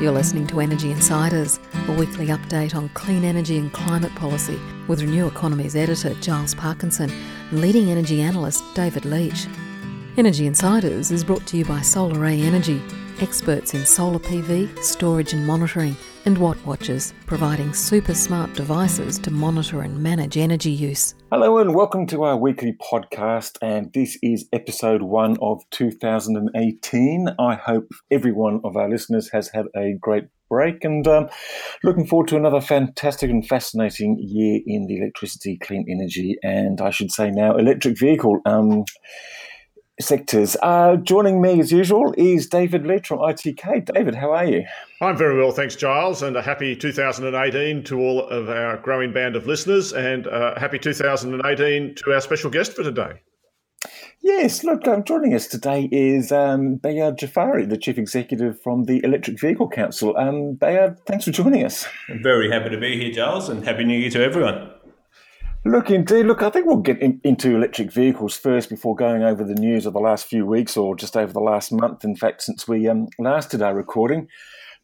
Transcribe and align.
You're 0.00 0.12
listening 0.12 0.46
to 0.46 0.60
Energy 0.60 0.92
Insiders, 0.92 1.60
a 1.86 1.92
weekly 1.92 2.28
update 2.28 2.74
on 2.74 2.88
clean 2.94 3.22
energy 3.22 3.58
and 3.58 3.70
climate 3.70 4.14
policy 4.14 4.58
with 4.88 5.02
Renew 5.02 5.26
Economy's 5.26 5.76
editor 5.76 6.14
Giles 6.22 6.54
Parkinson 6.54 7.10
and 7.50 7.60
leading 7.60 7.90
energy 7.90 8.22
analyst 8.22 8.64
David 8.74 9.04
Leitch. 9.04 9.46
Energy 10.16 10.46
Insiders 10.46 11.10
is 11.10 11.22
brought 11.22 11.44
to 11.48 11.58
you 11.58 11.66
by 11.66 11.82
Solar 11.82 12.14
SolarAy 12.14 12.44
Energy, 12.44 12.80
experts 13.20 13.74
in 13.74 13.84
solar 13.84 14.18
PV, 14.18 14.82
storage 14.82 15.34
and 15.34 15.46
monitoring, 15.46 15.94
and 16.24 16.36
Watt 16.38 16.58
watchers, 16.66 17.14
providing 17.26 17.72
super 17.72 18.14
smart 18.14 18.52
devices 18.54 19.18
to 19.20 19.30
monitor 19.30 19.82
and 19.82 20.02
manage 20.02 20.36
energy 20.36 20.70
use. 20.70 21.14
Hello 21.32 21.58
and 21.58 21.74
welcome 21.74 22.06
to 22.08 22.24
our 22.24 22.36
weekly 22.36 22.76
podcast, 22.92 23.56
and 23.62 23.92
this 23.92 24.18
is 24.22 24.48
episode 24.52 25.02
one 25.02 25.36
of 25.40 25.62
2018. 25.70 27.28
I 27.38 27.54
hope 27.54 27.90
every 28.10 28.32
one 28.32 28.60
of 28.64 28.76
our 28.76 28.88
listeners 28.88 29.30
has 29.32 29.50
had 29.54 29.66
a 29.76 29.94
great 30.00 30.24
break 30.50 30.84
and 30.84 31.06
um, 31.06 31.28
looking 31.84 32.06
forward 32.06 32.28
to 32.28 32.36
another 32.36 32.60
fantastic 32.60 33.30
and 33.30 33.46
fascinating 33.46 34.18
year 34.20 34.60
in 34.66 34.86
the 34.86 34.98
electricity, 34.98 35.56
clean 35.56 35.86
energy, 35.88 36.36
and 36.42 36.80
I 36.80 36.90
should 36.90 37.12
say 37.12 37.30
now 37.30 37.56
electric 37.56 37.98
vehicle. 37.98 38.40
Um, 38.44 38.84
sectors. 40.00 40.56
Uh, 40.62 40.96
joining 40.96 41.40
me 41.40 41.60
as 41.60 41.70
usual 41.70 42.14
is 42.16 42.46
David 42.46 42.86
Leitch 42.86 43.06
from 43.06 43.18
ITK. 43.18 43.92
David, 43.92 44.14
how 44.14 44.32
are 44.32 44.44
you? 44.44 44.64
I'm 45.00 45.16
very 45.16 45.36
well, 45.38 45.52
thanks, 45.52 45.76
Giles, 45.76 46.22
and 46.22 46.36
a 46.36 46.42
happy 46.42 46.74
2018 46.74 47.84
to 47.84 48.00
all 48.00 48.28
of 48.28 48.48
our 48.48 48.76
growing 48.78 49.12
band 49.12 49.36
of 49.36 49.46
listeners, 49.46 49.92
and 49.92 50.26
uh, 50.26 50.58
happy 50.58 50.78
2018 50.78 51.94
to 51.96 52.12
our 52.12 52.20
special 52.20 52.50
guest 52.50 52.74
for 52.74 52.82
today. 52.82 53.20
Yes, 54.22 54.64
look, 54.64 54.86
um, 54.86 55.02
joining 55.04 55.34
us 55.34 55.46
today 55.46 55.88
is 55.90 56.30
um, 56.30 56.76
Behyad 56.76 57.18
Jafari, 57.18 57.68
the 57.68 57.78
Chief 57.78 57.96
Executive 57.96 58.60
from 58.60 58.84
the 58.84 59.02
Electric 59.02 59.40
Vehicle 59.40 59.68
Council. 59.68 60.14
Um, 60.16 60.56
Behyad, 60.56 60.98
thanks 61.06 61.24
for 61.24 61.30
joining 61.30 61.64
us. 61.64 61.86
I'm 62.08 62.22
very 62.22 62.50
happy 62.50 62.68
to 62.68 62.78
be 62.78 62.98
here, 62.98 63.10
Giles, 63.10 63.48
and 63.48 63.64
Happy 63.64 63.84
New 63.84 63.98
Year 63.98 64.10
to 64.10 64.22
everyone. 64.22 64.70
Look, 65.64 65.90
indeed. 65.90 66.24
Look, 66.24 66.42
I 66.42 66.48
think 66.48 66.64
we'll 66.64 66.76
get 66.76 67.00
in, 67.00 67.20
into 67.22 67.54
electric 67.54 67.92
vehicles 67.92 68.34
first 68.34 68.70
before 68.70 68.96
going 68.96 69.22
over 69.22 69.44
the 69.44 69.54
news 69.54 69.84
of 69.84 69.92
the 69.92 70.00
last 70.00 70.26
few 70.26 70.46
weeks 70.46 70.74
or 70.74 70.96
just 70.96 71.18
over 71.18 71.34
the 71.34 71.40
last 71.40 71.70
month, 71.70 72.02
in 72.02 72.16
fact, 72.16 72.42
since 72.42 72.66
we 72.66 72.88
um, 72.88 73.08
last 73.18 73.50
did 73.50 73.60
our 73.60 73.74
recording. 73.74 74.26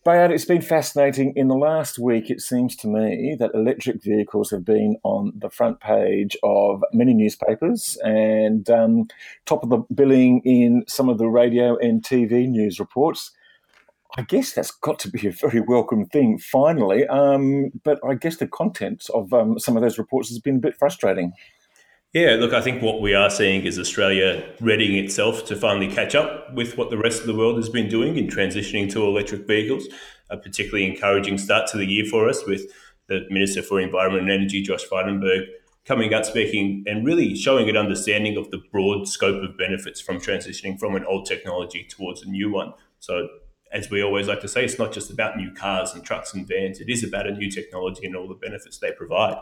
Behyad, 0.06 0.30
it's 0.30 0.44
been 0.44 0.60
fascinating. 0.60 1.32
In 1.34 1.48
the 1.48 1.56
last 1.56 1.98
week, 1.98 2.28
it 2.28 2.42
seems 2.42 2.76
to 2.76 2.88
me 2.88 3.36
that 3.38 3.54
electric 3.54 4.04
vehicles 4.04 4.50
have 4.50 4.66
been 4.66 4.96
on 5.02 5.32
the 5.34 5.48
front 5.48 5.80
page 5.80 6.36
of 6.42 6.84
many 6.92 7.14
newspapers 7.14 7.96
and 8.04 8.68
um, 8.68 9.08
top 9.46 9.62
of 9.64 9.70
the 9.70 9.78
billing 9.94 10.42
in 10.44 10.84
some 10.86 11.08
of 11.08 11.16
the 11.16 11.26
radio 11.26 11.78
and 11.78 12.02
TV 12.02 12.46
news 12.46 12.78
reports. 12.78 13.32
I 14.18 14.22
guess 14.22 14.52
that's 14.52 14.70
got 14.70 14.98
to 15.00 15.10
be 15.10 15.28
a 15.28 15.32
very 15.32 15.60
welcome 15.60 16.06
thing, 16.06 16.38
finally. 16.38 17.06
Um, 17.06 17.70
but 17.84 18.00
I 18.08 18.14
guess 18.14 18.38
the 18.38 18.46
content 18.46 19.06
of 19.12 19.32
um, 19.34 19.58
some 19.58 19.76
of 19.76 19.82
those 19.82 19.98
reports 19.98 20.30
has 20.30 20.38
been 20.38 20.56
a 20.56 20.60
bit 20.60 20.76
frustrating. 20.78 21.32
Yeah, 22.14 22.36
look, 22.36 22.54
I 22.54 22.62
think 22.62 22.82
what 22.82 23.02
we 23.02 23.14
are 23.14 23.28
seeing 23.28 23.66
is 23.66 23.78
Australia 23.78 24.42
readying 24.60 24.96
itself 25.04 25.44
to 25.46 25.56
finally 25.56 25.88
catch 25.88 26.14
up 26.14 26.54
with 26.54 26.78
what 26.78 26.88
the 26.88 26.96
rest 26.96 27.20
of 27.20 27.26
the 27.26 27.34
world 27.34 27.56
has 27.56 27.68
been 27.68 27.90
doing 27.90 28.16
in 28.16 28.28
transitioning 28.28 28.90
to 28.92 29.04
electric 29.04 29.46
vehicles. 29.46 29.86
A 30.30 30.38
particularly 30.38 30.86
encouraging 30.86 31.36
start 31.36 31.68
to 31.72 31.76
the 31.76 31.84
year 31.84 32.06
for 32.06 32.26
us 32.26 32.46
with 32.46 32.62
the 33.08 33.26
Minister 33.28 33.62
for 33.62 33.80
Environment 33.80 34.22
and 34.22 34.32
Energy, 34.32 34.62
Josh 34.62 34.84
Frydenberg, 34.90 35.42
coming 35.84 36.14
out 36.14 36.24
speaking 36.24 36.84
and 36.86 37.04
really 37.04 37.36
showing 37.36 37.68
an 37.68 37.76
understanding 37.76 38.38
of 38.38 38.50
the 38.50 38.62
broad 38.72 39.06
scope 39.06 39.42
of 39.42 39.58
benefits 39.58 40.00
from 40.00 40.16
transitioning 40.16 40.78
from 40.78 40.96
an 40.96 41.04
old 41.04 41.26
technology 41.26 41.84
towards 41.84 42.22
a 42.22 42.28
new 42.30 42.50
one. 42.50 42.72
So 42.98 43.28
as 43.72 43.90
we 43.90 44.02
always 44.02 44.28
like 44.28 44.40
to 44.40 44.48
say, 44.48 44.64
it's 44.64 44.78
not 44.78 44.92
just 44.92 45.10
about 45.10 45.36
new 45.36 45.52
cars 45.52 45.92
and 45.94 46.04
trucks 46.04 46.32
and 46.34 46.46
vans. 46.46 46.80
It 46.80 46.88
is 46.88 47.04
about 47.04 47.26
a 47.26 47.32
new 47.32 47.50
technology 47.50 48.06
and 48.06 48.16
all 48.16 48.28
the 48.28 48.34
benefits 48.34 48.78
they 48.78 48.92
provide. 48.92 49.36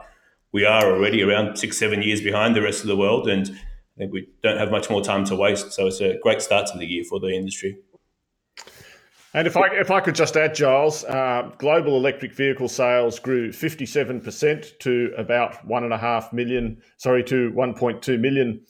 We 0.52 0.64
are 0.64 0.92
already 0.92 1.22
around 1.22 1.56
six, 1.56 1.78
seven 1.78 2.02
years 2.02 2.20
behind 2.20 2.54
the 2.54 2.62
rest 2.62 2.82
of 2.82 2.86
the 2.86 2.96
world, 2.96 3.28
and 3.28 3.50
I 3.50 3.98
think 3.98 4.12
we 4.12 4.28
don't 4.42 4.58
have 4.58 4.70
much 4.70 4.88
more 4.88 5.02
time 5.02 5.24
to 5.26 5.36
waste. 5.36 5.72
So 5.72 5.86
it's 5.86 6.00
a 6.00 6.18
great 6.22 6.42
start 6.42 6.66
to 6.68 6.78
the 6.78 6.86
year 6.86 7.04
for 7.04 7.20
the 7.20 7.28
industry. 7.28 7.78
And 9.34 9.48
if 9.48 9.56
I 9.56 9.66
if 9.74 9.90
I 9.90 9.98
could 10.00 10.14
just 10.14 10.36
add, 10.36 10.54
Giles, 10.54 11.02
uh, 11.04 11.50
global 11.58 11.96
electric 11.96 12.34
vehicle 12.34 12.68
sales 12.68 13.18
grew 13.18 13.50
57% 13.50 14.78
to 14.78 15.12
about 15.18 15.66
one 15.66 15.82
and 15.82 15.92
a 15.92 15.98
half 15.98 16.32
million, 16.32 16.80
sorry, 16.98 17.24
to 17.24 17.50
1.2 17.50 18.20
million 18.20 18.60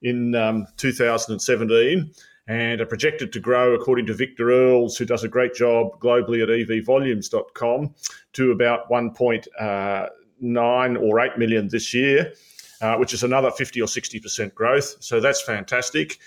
in 0.00 0.36
um, 0.36 0.66
2017 0.76 2.12
and 2.48 2.80
are 2.80 2.86
projected 2.86 3.32
to 3.32 3.40
grow, 3.40 3.74
according 3.74 4.06
to 4.06 4.14
Viktor 4.14 4.46
Irle, 4.46 4.96
who 4.96 5.04
does 5.04 5.24
a 5.24 5.28
great 5.28 5.54
job 5.54 5.98
globally 6.00 6.42
at 6.42 6.48
evvolumes.com, 6.48 7.94
to 8.32 8.50
about 8.50 8.90
1.9 8.90 9.46
uh, 9.60 10.98
or 11.00 11.20
8 11.20 11.38
million 11.38 11.68
this 11.68 11.94
year, 11.94 12.32
uh, 12.80 12.96
which 12.96 13.14
is 13.14 13.22
another 13.22 13.50
50 13.50 13.80
or 13.80 13.86
60% 13.86 14.54
growth. 14.54 14.96
So 15.00 15.20
that's 15.20 15.42
fantastic. 15.42 16.18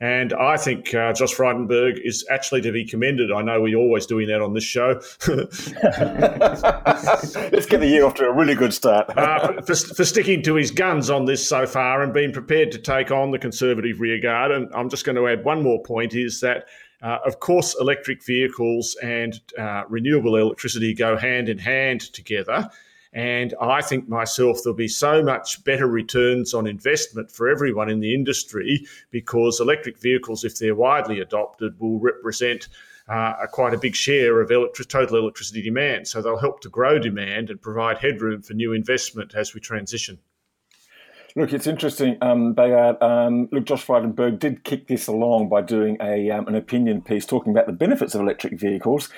And 0.00 0.32
I 0.32 0.56
think 0.56 0.92
uh, 0.92 1.12
Josh 1.12 1.34
Frydenberg 1.34 2.00
is 2.04 2.26
actually 2.28 2.60
to 2.62 2.72
be 2.72 2.84
commended. 2.84 3.30
I 3.30 3.42
know 3.42 3.60
we're 3.60 3.78
always 3.78 4.06
doing 4.06 4.26
that 4.26 4.40
on 4.42 4.52
this 4.52 4.64
show. 4.64 5.00
Let's 5.28 5.70
get 7.66 7.80
the 7.80 7.86
year 7.86 8.04
off 8.04 8.14
to 8.14 8.24
a 8.24 8.32
really 8.32 8.56
good 8.56 8.74
start. 8.74 9.16
uh, 9.16 9.62
for, 9.62 9.76
for, 9.76 10.04
sticking 10.04 10.42
to 10.42 10.56
his 10.56 10.72
guns 10.72 11.10
on 11.10 11.26
this 11.26 11.46
so 11.46 11.64
far 11.64 12.02
and 12.02 12.12
being 12.12 12.32
prepared 12.32 12.72
to 12.72 12.78
take 12.78 13.12
on 13.12 13.30
the 13.30 13.38
Conservative 13.38 14.00
rearguard. 14.00 14.50
And 14.50 14.68
I'm 14.74 14.90
just 14.90 15.04
going 15.04 15.16
to 15.16 15.28
add 15.28 15.44
one 15.44 15.62
more 15.62 15.82
point 15.82 16.14
is 16.14 16.40
that. 16.40 16.66
Uh, 17.02 17.18
of 17.26 17.38
course, 17.38 17.76
electric 17.78 18.24
vehicles 18.24 18.96
and 19.02 19.38
uh, 19.58 19.82
renewable 19.90 20.36
electricity 20.36 20.94
go 20.94 21.18
hand 21.18 21.50
in 21.50 21.58
hand 21.58 22.00
together. 22.00 22.70
And 23.14 23.54
I 23.60 23.80
think 23.80 24.08
myself, 24.08 24.58
there'll 24.62 24.76
be 24.76 24.88
so 24.88 25.22
much 25.22 25.62
better 25.62 25.86
returns 25.86 26.52
on 26.52 26.66
investment 26.66 27.30
for 27.30 27.48
everyone 27.48 27.88
in 27.88 28.00
the 28.00 28.12
industry 28.12 28.84
because 29.12 29.60
electric 29.60 30.00
vehicles, 30.00 30.44
if 30.44 30.58
they're 30.58 30.74
widely 30.74 31.20
adopted, 31.20 31.78
will 31.78 32.00
represent 32.00 32.68
uh, 33.08 33.34
a 33.40 33.46
quite 33.46 33.72
a 33.72 33.78
big 33.78 33.94
share 33.94 34.40
of 34.40 34.50
electric, 34.50 34.88
total 34.88 35.18
electricity 35.18 35.62
demand. 35.62 36.08
So 36.08 36.20
they'll 36.20 36.38
help 36.38 36.60
to 36.62 36.68
grow 36.68 36.98
demand 36.98 37.50
and 37.50 37.62
provide 37.62 37.98
headroom 37.98 38.42
for 38.42 38.54
new 38.54 38.72
investment 38.72 39.34
as 39.36 39.54
we 39.54 39.60
transition. 39.60 40.18
Look, 41.36 41.52
it's 41.52 41.66
interesting, 41.66 42.16
um, 42.20 42.54
Behyad. 42.54 43.02
Um, 43.02 43.48
look, 43.50 43.64
Josh 43.64 43.84
Frydenberg 43.84 44.38
did 44.38 44.62
kick 44.62 44.86
this 44.86 45.08
along 45.08 45.48
by 45.48 45.62
doing 45.62 45.96
a 46.00 46.30
um, 46.30 46.46
an 46.46 46.54
opinion 46.54 47.02
piece 47.02 47.26
talking 47.26 47.52
about 47.52 47.66
the 47.66 47.72
benefits 47.72 48.14
of 48.14 48.20
electric 48.20 48.58
vehicles. 48.58 49.08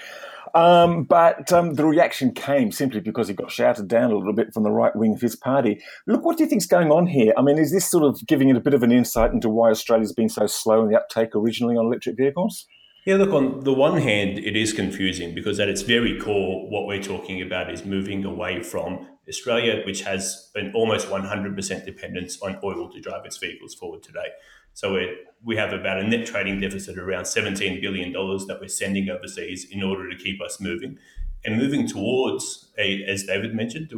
Um, 0.55 1.05
but 1.05 1.53
um, 1.53 1.75
the 1.75 1.85
reaction 1.85 2.33
came 2.33 2.73
simply 2.73 3.01
because 3.01 3.29
he 3.29 3.35
got 3.35 3.51
shouted 3.51 3.89
down 3.89 4.11
a 4.11 4.17
little 4.17 4.33
bit 4.33 4.53
from 4.55 4.63
the 4.63 4.71
right 4.71 4.95
wing 4.95 5.15
of 5.15 5.21
his 5.21 5.37
party. 5.37 5.81
Look, 6.07 6.25
what 6.25 6.39
do 6.39 6.45
you 6.45 6.51
think's 6.51 6.67
going 6.67 6.91
on 6.91 7.07
here? 7.07 7.33
I 7.37 7.43
mean, 7.43 7.59
is 7.59 7.73
this 7.73 7.91
sort 7.91 8.05
of 8.05 8.27
giving 8.27 8.49
it 8.49 8.57
a 8.57 8.61
bit 8.61 8.75
of 8.75 8.83
an 8.83 8.93
insight 8.93 9.33
into 9.33 9.49
why 9.49 9.71
Australia's 9.71 10.13
been 10.13 10.29
so 10.29 10.47
slow 10.47 10.83
in 10.83 10.91
the 10.91 10.97
uptake 10.97 11.35
originally 11.35 11.77
on 11.77 11.87
electric 11.87 12.17
vehicles? 12.17 12.67
Yeah, 13.07 13.17
look, 13.17 13.31
on 13.31 13.61
the 13.61 13.73
one 13.73 13.99
hand, 13.99 14.41
it 14.41 14.57
is 14.57 14.73
confusing 14.73 15.33
because 15.33 15.61
at 15.61 15.69
its 15.69 15.83
very 15.83 16.19
core, 16.19 16.69
what 16.69 16.87
we're 16.87 17.03
talking 17.03 17.41
about 17.41 17.73
is 17.73 17.85
moving 17.85 18.25
away 18.25 18.65
from 18.65 19.07
Australia, 19.29 19.81
which 19.87 20.03
has 20.03 20.51
an 20.57 20.73
almost 20.75 21.09
100% 21.09 21.85
dependence 21.85 22.43
on 22.43 22.59
oil 22.65 22.91
to 22.91 23.01
drive 23.01 23.25
its 23.25 23.37
vehicles 23.37 23.77
forward 23.77 24.03
today. 24.03 24.29
So 24.77 24.93
we 24.93 25.17
we 25.43 25.57
have 25.57 25.73
about 25.73 25.99
a 25.99 26.07
net 26.07 26.27
trading 26.27 26.61
deficit 26.61 26.99
of 26.99 27.09
around 27.09 27.25
$17 27.25 27.81
billion 27.81 28.13
that 28.13 28.59
we're 28.61 28.69
sending 28.69 29.09
overseas 29.09 29.67
in 29.71 29.83
order 29.83 30.11
to 30.11 30.17
keep 30.17 30.41
us 30.43 30.61
moving 30.61 30.99
and 31.45 31.57
moving 31.57 31.87
towards, 31.87 32.73
a, 32.77 33.03
as 33.05 33.25
David 33.25 33.55
mentioned, 33.55 33.91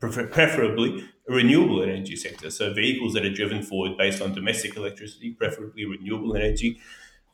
preferably 0.00 1.04
a 1.28 1.32
renewable 1.32 1.82
energy 1.82 2.16
sector. 2.16 2.50
So 2.50 2.72
vehicles 2.72 3.12
that 3.12 3.24
are 3.24 3.32
driven 3.32 3.62
forward 3.62 3.96
based 3.96 4.20
on 4.20 4.32
domestic 4.32 4.76
electricity, 4.76 5.32
preferably 5.32 5.84
renewable 5.84 6.34
energy. 6.34 6.80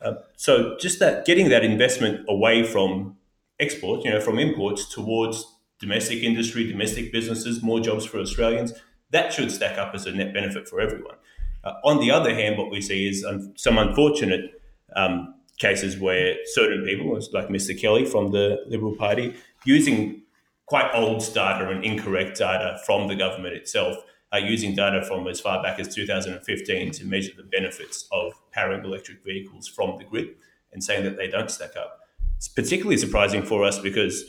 Uh, 0.03 0.15
so 0.37 0.76
just 0.79 0.99
that 0.99 1.25
getting 1.25 1.49
that 1.49 1.64
investment 1.64 2.26
away 2.29 2.62
from 2.62 3.17
export, 3.58 4.05
you 4.05 4.11
know, 4.11 4.20
from 4.20 4.38
imports 4.38 4.93
towards 4.93 5.47
domestic 5.79 6.23
industry, 6.23 6.67
domestic 6.70 7.11
businesses, 7.11 7.62
more 7.62 7.81
jobs 7.81 8.05
for 8.05 8.19
Australians, 8.19 8.75
that 9.12 9.32
should 9.32 9.50
stack 9.50 9.79
up 9.79 9.94
as 9.94 10.05
a 10.05 10.12
net 10.12 10.35
benefit 10.35 10.69
for 10.69 10.81
everyone. 10.81 11.17
Uh, 11.64 11.72
on 11.84 12.00
the 12.00 12.11
other 12.11 12.34
hand, 12.34 12.58
what 12.58 12.70
we 12.70 12.81
see 12.81 13.08
is 13.08 13.25
um, 13.25 13.52
some 13.56 13.78
unfortunate 13.78 14.61
um, 14.96 15.34
cases 15.58 15.99
where 15.99 16.37
certain 16.46 16.84
people, 16.84 17.19
like 17.32 17.49
Mr. 17.49 17.78
Kelly 17.78 18.05
from 18.05 18.31
the 18.32 18.64
Liberal 18.69 18.94
Party, 18.96 19.34
using 19.64 20.22
quite 20.66 20.90
old 20.94 21.20
data 21.34 21.69
and 21.69 21.84
incorrect 21.84 22.38
data 22.38 22.78
from 22.84 23.08
the 23.08 23.16
government 23.16 23.55
itself, 23.55 23.96
are 24.32 24.40
using 24.40 24.75
data 24.75 25.02
from 25.06 25.26
as 25.28 25.40
far 25.40 25.62
back 25.62 25.78
as 25.78 25.94
2015 25.94 26.90
to 26.90 27.05
measure 27.05 27.32
the 27.37 27.44
benefits 27.44 28.08
of 28.11 28.32
powering 28.50 28.84
electric 28.84 29.22
vehicles 29.25 29.69
from 29.69 29.96
the 29.96 30.05
grid 30.05 30.28
and 30.72 30.82
saying 30.82 31.05
that 31.05 31.16
they 31.16 31.28
don't 31.28 31.50
stack 31.50 31.76
up. 31.76 32.00
It's 32.37 32.49
particularly 32.49 32.96
surprising 32.96 33.44
for 33.44 33.64
us 33.64 33.78
because 33.78 34.25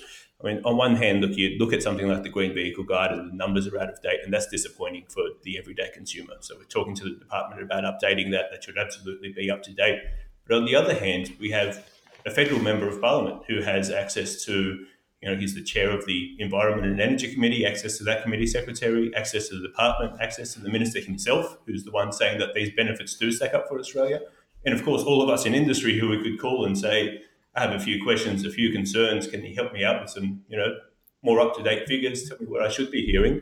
I 0.46 0.54
mean, 0.54 0.62
on 0.64 0.78
one 0.78 0.96
hand, 0.96 1.22
look, 1.22 1.36
you 1.36 1.58
look 1.58 1.74
at 1.74 1.82
something 1.82 2.08
like 2.08 2.22
the 2.22 2.30
Green 2.30 2.54
Vehicle 2.54 2.84
Guide 2.84 3.12
and 3.12 3.32
the 3.32 3.36
numbers 3.36 3.68
are 3.68 3.80
out 3.80 3.90
of 3.90 4.00
date, 4.04 4.20
and 4.24 4.32
that's 4.32 4.48
disappointing 4.48 5.06
for 5.10 5.24
the 5.42 5.58
everyday 5.58 5.90
consumer. 5.92 6.36
So 6.42 6.56
we're 6.56 6.66
talking 6.66 6.94
to 6.96 7.04
the 7.04 7.16
department 7.16 7.64
about 7.64 7.84
updating 7.84 8.32
that. 8.32 8.46
That 8.52 8.64
should 8.64 8.78
absolutely 8.78 9.34
be 9.34 9.50
up 9.50 9.64
to 9.64 9.74
date. 9.74 10.02
But 10.48 10.58
on 10.58 10.66
the 10.66 10.76
other 10.76 10.94
hand, 10.94 11.36
we 11.40 11.50
have 11.50 11.84
a 12.28 12.32
federal 12.32 12.62
member 12.62 12.88
of 12.88 13.02
parliament 13.02 13.44
who 13.48 13.62
has 13.62 13.90
access 13.90 14.46
to 14.46 14.86
you 15.22 15.32
know, 15.32 15.38
he's 15.38 15.56
the 15.56 15.64
chair 15.64 15.90
of 15.90 16.06
the 16.06 16.36
Environment 16.38 16.92
and 16.92 17.02
Energy 17.02 17.34
Committee, 17.34 17.66
access 17.66 17.98
to 17.98 18.04
that 18.04 18.22
committee 18.22 18.46
secretary, 18.46 19.12
access 19.16 19.50
to 19.50 19.56
the 19.56 19.68
department, 19.68 20.22
access 20.22 20.54
to 20.54 20.60
the 20.60 20.70
minister 20.70 21.00
himself, 21.00 21.58
who's 21.66 21.84
the 21.84 21.90
one 21.90 22.12
saying 22.12 22.38
that 22.38 22.54
these 22.54 22.70
benefits 22.76 23.16
do 23.16 23.32
stack 23.32 23.56
up 23.56 23.68
for 23.68 23.80
Australia. 23.80 24.20
And 24.66 24.76
of 24.76 24.86
course, 24.86 25.02
all 25.02 25.24
of 25.24 25.30
us 25.30 25.48
in 25.48 25.56
industry 25.56 25.98
who 25.98 26.10
we 26.10 26.22
could 26.22 26.40
call 26.40 26.66
and 26.66 26.78
say, 26.78 27.24
I 27.56 27.62
have 27.62 27.72
a 27.72 27.80
few 27.80 28.04
questions, 28.04 28.46
a 28.46 28.50
few 28.50 28.72
concerns. 28.72 29.28
Can 29.28 29.44
you 29.44 29.56
help 29.56 29.74
me 29.74 29.84
out 29.84 30.02
with 30.02 30.10
some, 30.10 30.42
you 30.50 30.58
know, 30.58 30.76
more 31.24 31.40
up 31.40 31.56
to 31.56 31.64
date 31.64 31.88
figures? 31.88 32.28
Tell 32.28 32.38
me 32.40 32.48
what 32.48 32.62
I 32.62 32.70
should 32.70 32.92
be 32.92 33.06
hearing. 33.06 33.42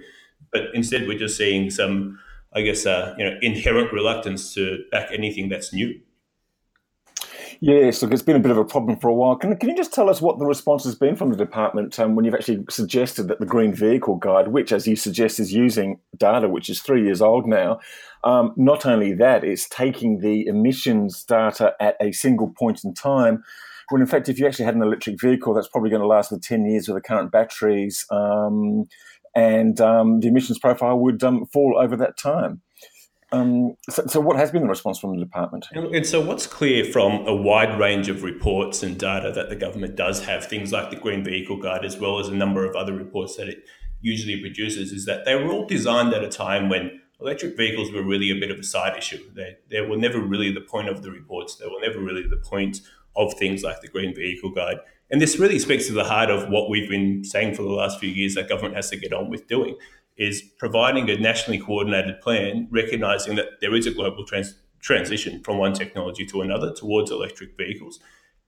But 0.52 0.68
instead, 0.74 1.08
we're 1.08 1.18
just 1.18 1.38
seeing 1.38 1.70
some, 1.70 2.20
I 2.54 2.62
guess, 2.62 2.86
uh, 2.86 3.16
you 3.18 3.26
know, 3.26 3.38
inherent 3.42 3.92
reluctance 3.92 4.54
to 4.54 4.84
back 4.92 5.10
anything 5.12 5.50
that's 5.50 5.74
new. 5.74 6.00
Yes, 7.66 8.02
look, 8.02 8.12
it's 8.12 8.22
been 8.22 8.36
a 8.36 8.42
bit 8.42 8.52
of 8.52 8.58
a 8.58 8.66
problem 8.66 9.00
for 9.00 9.08
a 9.08 9.14
while. 9.14 9.38
Can, 9.38 9.56
can 9.56 9.70
you 9.70 9.76
just 9.78 9.94
tell 9.94 10.10
us 10.10 10.22
what 10.22 10.38
the 10.38 10.46
response 10.46 10.84
has 10.84 10.96
been 10.96 11.16
from 11.16 11.30
the 11.30 11.38
department 11.38 11.98
um, 11.98 12.14
when 12.14 12.26
you've 12.26 12.34
actually 12.34 12.66
suggested 12.70 13.30
that 13.30 13.40
the 13.40 13.46
Green 13.46 13.74
Vehicle 13.74 14.18
Guide, 14.18 14.50
which, 14.50 14.74
as 14.74 14.86
you 14.86 14.98
suggest, 14.98 15.40
is 15.40 15.54
using 15.54 15.98
data 16.18 16.50
which 16.50 16.70
is 16.70 16.82
three 16.82 17.06
years 17.06 17.22
old 17.22 17.48
now, 17.48 17.80
um, 18.26 18.54
not 18.58 18.86
only 18.86 19.14
that, 19.14 19.46
it's 19.46 19.70
taking 19.70 20.20
the 20.20 20.46
emissions 20.46 21.24
data 21.24 21.74
at 21.80 21.96
a 22.02 22.12
single 22.12 22.50
point 22.50 22.84
in 22.84 22.94
time. 22.94 23.44
When 23.90 24.02
in 24.02 24.08
fact, 24.08 24.30
if 24.30 24.40
you 24.40 24.48
actually 24.48 24.66
had 24.66 24.76
an 24.76 24.82
electric 24.82 25.20
vehicle, 25.20 25.54
that's 25.54 25.68
probably 25.68 25.90
going 25.90 26.02
to 26.02 26.08
last 26.08 26.30
for 26.30 26.40
10 26.40 26.66
years 26.66 26.88
with 26.88 26.96
the 26.96 27.02
current 27.02 27.32
batteries, 27.32 28.06
um, 28.12 28.86
and 29.36 29.80
um, 29.82 30.20
the 30.20 30.28
emissions 30.28 30.60
profile 30.60 30.98
would 31.00 31.24
um, 31.24 31.46
fall 31.48 31.78
over 31.80 31.96
that 31.98 32.18
time. 32.18 32.62
Um, 33.34 33.76
so, 33.90 34.06
so, 34.06 34.20
what 34.20 34.38
has 34.38 34.52
been 34.52 34.62
the 34.62 34.68
response 34.68 35.00
from 35.00 35.18
the 35.18 35.26
department? 35.26 35.66
And 35.72 36.06
so, 36.06 36.22
what's 36.22 36.46
clear 36.46 36.86
from 36.86 37.26
a 37.26 37.34
wide 37.34 37.80
range 37.80 38.08
of 38.08 38.22
reports 38.22 38.84
and 38.84 38.98
data 38.98 39.32
that 39.32 39.50
the 39.50 39.56
government 39.56 39.96
does 39.96 40.24
have, 40.26 40.46
things 40.46 40.72
like 40.72 40.92
the 40.92 40.96
Green 40.98 41.24
Vehicle 41.24 41.58
Guide, 41.58 41.84
as 41.84 41.98
well 41.98 42.20
as 42.20 42.28
a 42.28 42.36
number 42.36 42.64
of 42.64 42.76
other 42.76 42.94
reports 42.94 43.36
that 43.38 43.50
it 43.50 43.64
usually 44.02 44.40
produces, 44.40 44.92
is 44.92 45.06
that 45.06 45.26
they 45.26 45.34
were 45.36 45.52
all 45.52 45.66
designed 45.66 46.14
at 46.14 46.24
a 46.24 46.30
time 46.30 46.70
when 46.70 47.02
electric 47.20 47.58
vehicles 47.58 47.92
were 47.92 48.04
really 48.04 48.30
a 48.30 48.40
bit 48.40 48.52
of 48.52 48.60
a 48.60 48.64
side 48.64 48.96
issue. 48.98 49.24
They, 49.34 49.58
they 49.72 49.82
were 49.82 49.98
never 49.98 50.20
really 50.20 50.54
the 50.54 50.62
point 50.62 50.90
of 50.90 51.02
the 51.02 51.10
reports, 51.10 51.56
they 51.56 51.66
were 51.66 51.82
never 51.82 52.00
really 52.00 52.28
the 52.28 52.38
point 52.38 52.82
of 53.16 53.34
things 53.36 53.64
like 53.64 53.82
the 53.82 53.88
Green 53.88 54.14
Vehicle 54.16 54.52
Guide. 54.52 54.78
And 55.12 55.22
this 55.22 55.38
really 55.38 55.60
speaks 55.60 55.88
to 55.88 55.94
the 55.94 56.04
heart 56.04 56.30
of 56.30 56.50
what 56.50 56.70
we've 56.70 56.90
been 56.90 57.24
saying 57.24 57.56
for 57.56 57.62
the 57.62 57.70
last 57.70 58.00
few 58.00 58.10
years 58.10 58.36
that 58.36 58.50
government 58.50 58.76
has 58.76 58.90
to 58.90 58.98
get 58.98 59.14
on 59.14 59.30
with 59.30 59.48
doing 59.48 59.76
is 60.18 60.42
providing 60.42 61.10
a 61.10 61.18
nationally 61.18 61.60
coordinated 61.60 62.22
plan, 62.22 62.68
recognizing 62.72 63.36
that 63.36 63.60
there 63.62 63.76
is 63.76 63.88
a 63.88 63.92
global 63.92 64.26
trans- 64.26 64.56
transition 64.80 65.42
from 65.44 65.58
one 65.58 65.74
technology 65.74 66.26
to 66.26 66.42
another 66.42 66.74
towards 66.74 67.10
electric 67.10 67.58
vehicles. 67.58 68.00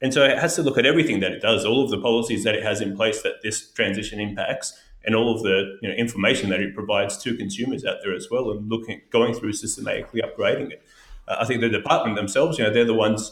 And 0.02 0.14
so 0.14 0.24
it 0.24 0.38
has 0.38 0.56
to 0.56 0.64
look 0.64 0.78
at 0.78 0.86
everything 0.86 1.22
that 1.22 1.32
it 1.32 1.42
does, 1.42 1.66
all 1.66 1.84
of 1.84 1.90
the 1.90 2.00
policies 2.00 2.44
that 2.44 2.54
it 2.54 2.64
has 2.64 2.82
in 2.82 2.96
place 2.96 3.22
that 3.24 3.42
this 3.42 3.72
transition 3.72 4.20
impacts, 4.20 4.80
and 5.06 5.16
all 5.16 5.34
of 5.34 5.44
the 5.44 5.78
you 5.82 5.90
know, 5.90 5.96
information 5.96 6.50
that 6.50 6.60
it 6.60 6.74
provides 6.74 7.18
to 7.24 7.36
consumers 7.38 7.86
out 7.86 7.98
there 8.04 8.14
as 8.14 8.28
well, 8.30 8.52
and 8.52 8.70
looking 8.70 9.02
going 9.12 9.34
through 9.34 9.54
systematically 9.54 10.22
upgrading 10.22 10.72
it. 10.72 10.84
Uh, 11.28 11.38
I 11.40 11.46
think 11.46 11.62
the 11.62 11.70
department 11.70 12.18
themselves, 12.18 12.58
you 12.58 12.64
know, 12.64 12.74
they're 12.74 12.86
the 12.86 12.94
ones 12.94 13.32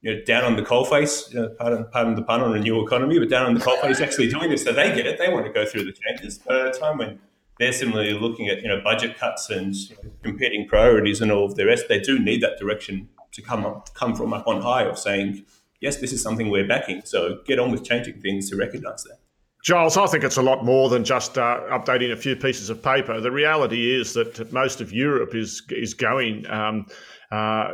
you 0.00 0.14
know, 0.14 0.20
down 0.24 0.44
on 0.44 0.56
the 0.56 0.62
coalface, 0.62 1.32
you 1.32 1.40
know, 1.40 1.48
pardon, 1.58 1.86
pardon 1.90 2.14
the 2.14 2.22
pun 2.22 2.40
on 2.40 2.56
a 2.56 2.60
new 2.60 2.84
economy, 2.84 3.18
but 3.18 3.28
down 3.28 3.46
on 3.46 3.54
the 3.54 3.60
coalface 3.60 4.00
actually 4.00 4.28
doing 4.28 4.50
this. 4.50 4.62
So 4.62 4.72
they 4.72 4.94
get 4.94 5.06
it. 5.06 5.18
They 5.18 5.28
want 5.28 5.46
to 5.46 5.52
go 5.52 5.66
through 5.66 5.84
the 5.84 5.92
changes. 5.92 6.38
But 6.38 6.56
at 6.56 6.76
a 6.76 6.78
time 6.78 6.98
when 6.98 7.18
they're 7.58 7.72
similarly 7.72 8.14
looking 8.14 8.48
at 8.48 8.62
you 8.62 8.68
know 8.68 8.80
budget 8.82 9.18
cuts 9.18 9.50
and 9.50 9.74
you 9.74 9.96
know, 10.02 10.10
competing 10.22 10.66
priorities 10.66 11.20
and 11.20 11.30
all 11.30 11.44
of 11.44 11.56
the 11.56 11.66
rest. 11.66 11.86
They 11.88 12.00
do 12.00 12.18
need 12.18 12.42
that 12.42 12.58
direction 12.58 13.08
to 13.32 13.42
come 13.42 13.66
up, 13.66 13.92
come 13.94 14.14
from 14.14 14.32
up 14.32 14.46
on 14.46 14.62
high 14.62 14.84
of 14.84 14.98
saying, 14.98 15.44
yes, 15.80 15.96
this 15.96 16.12
is 16.12 16.22
something 16.22 16.50
we're 16.50 16.66
backing. 16.66 17.02
So 17.04 17.40
get 17.46 17.58
on 17.58 17.70
with 17.70 17.84
changing 17.84 18.20
things 18.20 18.48
to 18.50 18.56
recognise 18.56 19.04
that. 19.04 19.18
Giles, 19.64 19.96
I 19.96 20.06
think 20.06 20.22
it's 20.22 20.36
a 20.36 20.42
lot 20.42 20.64
more 20.64 20.88
than 20.88 21.04
just 21.04 21.36
uh, 21.36 21.60
updating 21.70 22.12
a 22.12 22.16
few 22.16 22.36
pieces 22.36 22.70
of 22.70 22.82
paper. 22.82 23.20
The 23.20 23.32
reality 23.32 23.92
is 23.92 24.14
that 24.14 24.52
most 24.52 24.80
of 24.80 24.92
Europe 24.92 25.34
is 25.34 25.62
is 25.70 25.94
going 25.94 26.48
um, 26.48 26.86
uh, 27.30 27.72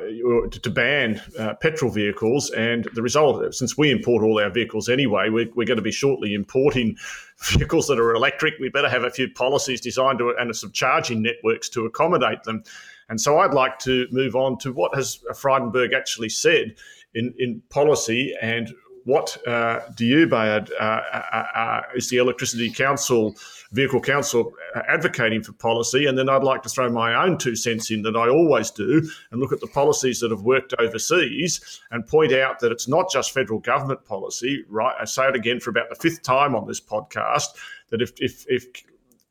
to 0.50 0.70
ban 0.70 1.20
uh, 1.38 1.54
petrol 1.54 1.90
vehicles. 1.90 2.50
And 2.50 2.88
the 2.94 3.02
result, 3.02 3.54
since 3.54 3.78
we 3.78 3.92
import 3.92 4.24
all 4.24 4.40
our 4.40 4.50
vehicles 4.50 4.88
anyway, 4.88 5.28
we're, 5.28 5.48
we're, 5.54 5.66
going 5.66 5.76
to 5.76 5.82
be 5.82 5.92
shortly 5.92 6.34
importing 6.34 6.96
vehicles 7.44 7.86
that 7.86 8.00
are 8.00 8.14
electric. 8.14 8.54
We 8.58 8.68
better 8.68 8.88
have 8.88 9.04
a 9.04 9.10
few 9.10 9.28
policies 9.30 9.80
designed 9.80 10.18
to, 10.18 10.34
and 10.38 10.54
some 10.56 10.72
charging 10.72 11.22
networks 11.22 11.68
to 11.70 11.86
accommodate 11.86 12.42
them. 12.42 12.64
And 13.08 13.20
so 13.20 13.38
I'd 13.38 13.54
like 13.54 13.78
to 13.80 14.08
move 14.10 14.34
on 14.34 14.58
to 14.58 14.72
what 14.72 14.94
has 14.94 15.20
Frydenberg 15.32 15.94
actually 15.94 16.30
said 16.30 16.74
in, 17.14 17.32
in 17.38 17.62
policy 17.70 18.34
and 18.40 18.74
what 19.04 19.36
uh, 19.46 19.80
do 19.94 20.06
you, 20.06 20.26
Behyad, 20.26 20.70
uh, 20.80 20.82
uh, 20.82 21.44
uh, 21.54 21.82
is 21.94 22.08
the 22.08 22.16
Electricity 22.16 22.70
Council, 22.70 23.36
Vehicle 23.74 24.00
Council 24.00 24.52
advocating 24.88 25.42
for 25.42 25.52
policy? 25.52 26.06
And 26.06 26.16
then 26.16 26.28
I'd 26.28 26.44
like 26.44 26.62
to 26.62 26.68
throw 26.68 26.90
my 26.90 27.14
own 27.24 27.38
two 27.38 27.56
cents 27.56 27.90
in 27.90 28.02
that 28.02 28.16
I 28.16 28.28
always 28.28 28.70
do 28.70 29.02
and 29.30 29.40
look 29.40 29.52
at 29.52 29.60
the 29.60 29.66
policies 29.66 30.20
that 30.20 30.30
have 30.30 30.42
worked 30.42 30.74
overseas 30.78 31.80
and 31.90 32.06
point 32.06 32.32
out 32.32 32.60
that 32.60 32.72
it's 32.72 32.88
not 32.88 33.10
just 33.10 33.32
federal 33.32 33.58
government 33.58 34.04
policy, 34.04 34.64
right? 34.68 34.94
I 35.00 35.04
say 35.04 35.28
it 35.28 35.34
again 35.34 35.60
for 35.60 35.70
about 35.70 35.88
the 35.90 35.96
fifth 35.96 36.22
time 36.22 36.54
on 36.54 36.66
this 36.66 36.80
podcast 36.80 37.48
that 37.90 38.00
if, 38.00 38.12
if, 38.18 38.46
if 38.48 38.66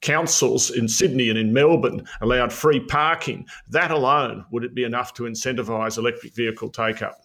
councils 0.02 0.70
in 0.70 0.88
Sydney 0.88 1.30
and 1.30 1.40
in 1.40 1.54
Melbourne 1.54 2.06
allowed 2.22 2.52
free 2.52 2.82
parking, 2.82 3.48
that 3.70 3.92
alone 3.92 4.46
would 4.52 4.66
it 4.66 4.76
be 4.76 4.84
enough 4.84 5.14
to 5.16 5.24
incentivise 5.24 5.98
electric 5.98 6.36
vehicle 6.36 6.70
take 6.70 7.02
up? 7.02 7.23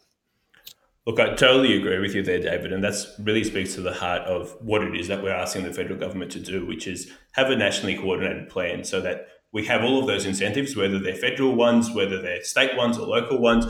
Look, 1.09 1.21
I 1.21 1.33
totally 1.33 1.75
agree 1.75 1.99
with 2.01 2.15
you 2.15 2.23
there, 2.23 2.39
David, 2.39 2.71
and 2.71 2.85
that 2.85 2.95
really 3.19 3.43
speaks 3.43 3.75
to 3.77 3.81
the 3.81 3.95
heart 3.95 4.21
of 4.25 4.55
what 4.61 4.83
it 4.83 4.95
is 4.95 5.09
that 5.09 5.23
we're 5.23 5.33
asking 5.33 5.65
the 5.65 5.73
federal 5.73 5.99
government 5.99 6.31
to 6.33 6.39
do, 6.39 6.67
which 6.67 6.87
is 6.87 7.11
have 7.33 7.49
a 7.49 7.57
nationally 7.57 7.97
coordinated 7.97 8.51
plan 8.51 8.85
so 8.85 9.01
that 9.01 9.27
we 9.51 9.65
have 9.65 9.83
all 9.83 10.01
of 10.01 10.07
those 10.07 10.27
incentives, 10.27 10.77
whether 10.77 10.99
they're 10.99 11.15
federal 11.15 11.55
ones, 11.55 11.91
whether 11.91 12.21
they're 12.21 12.45
state 12.45 12.77
ones 12.77 12.99
or 12.99 13.07
local 13.07 13.39
ones, 13.39 13.65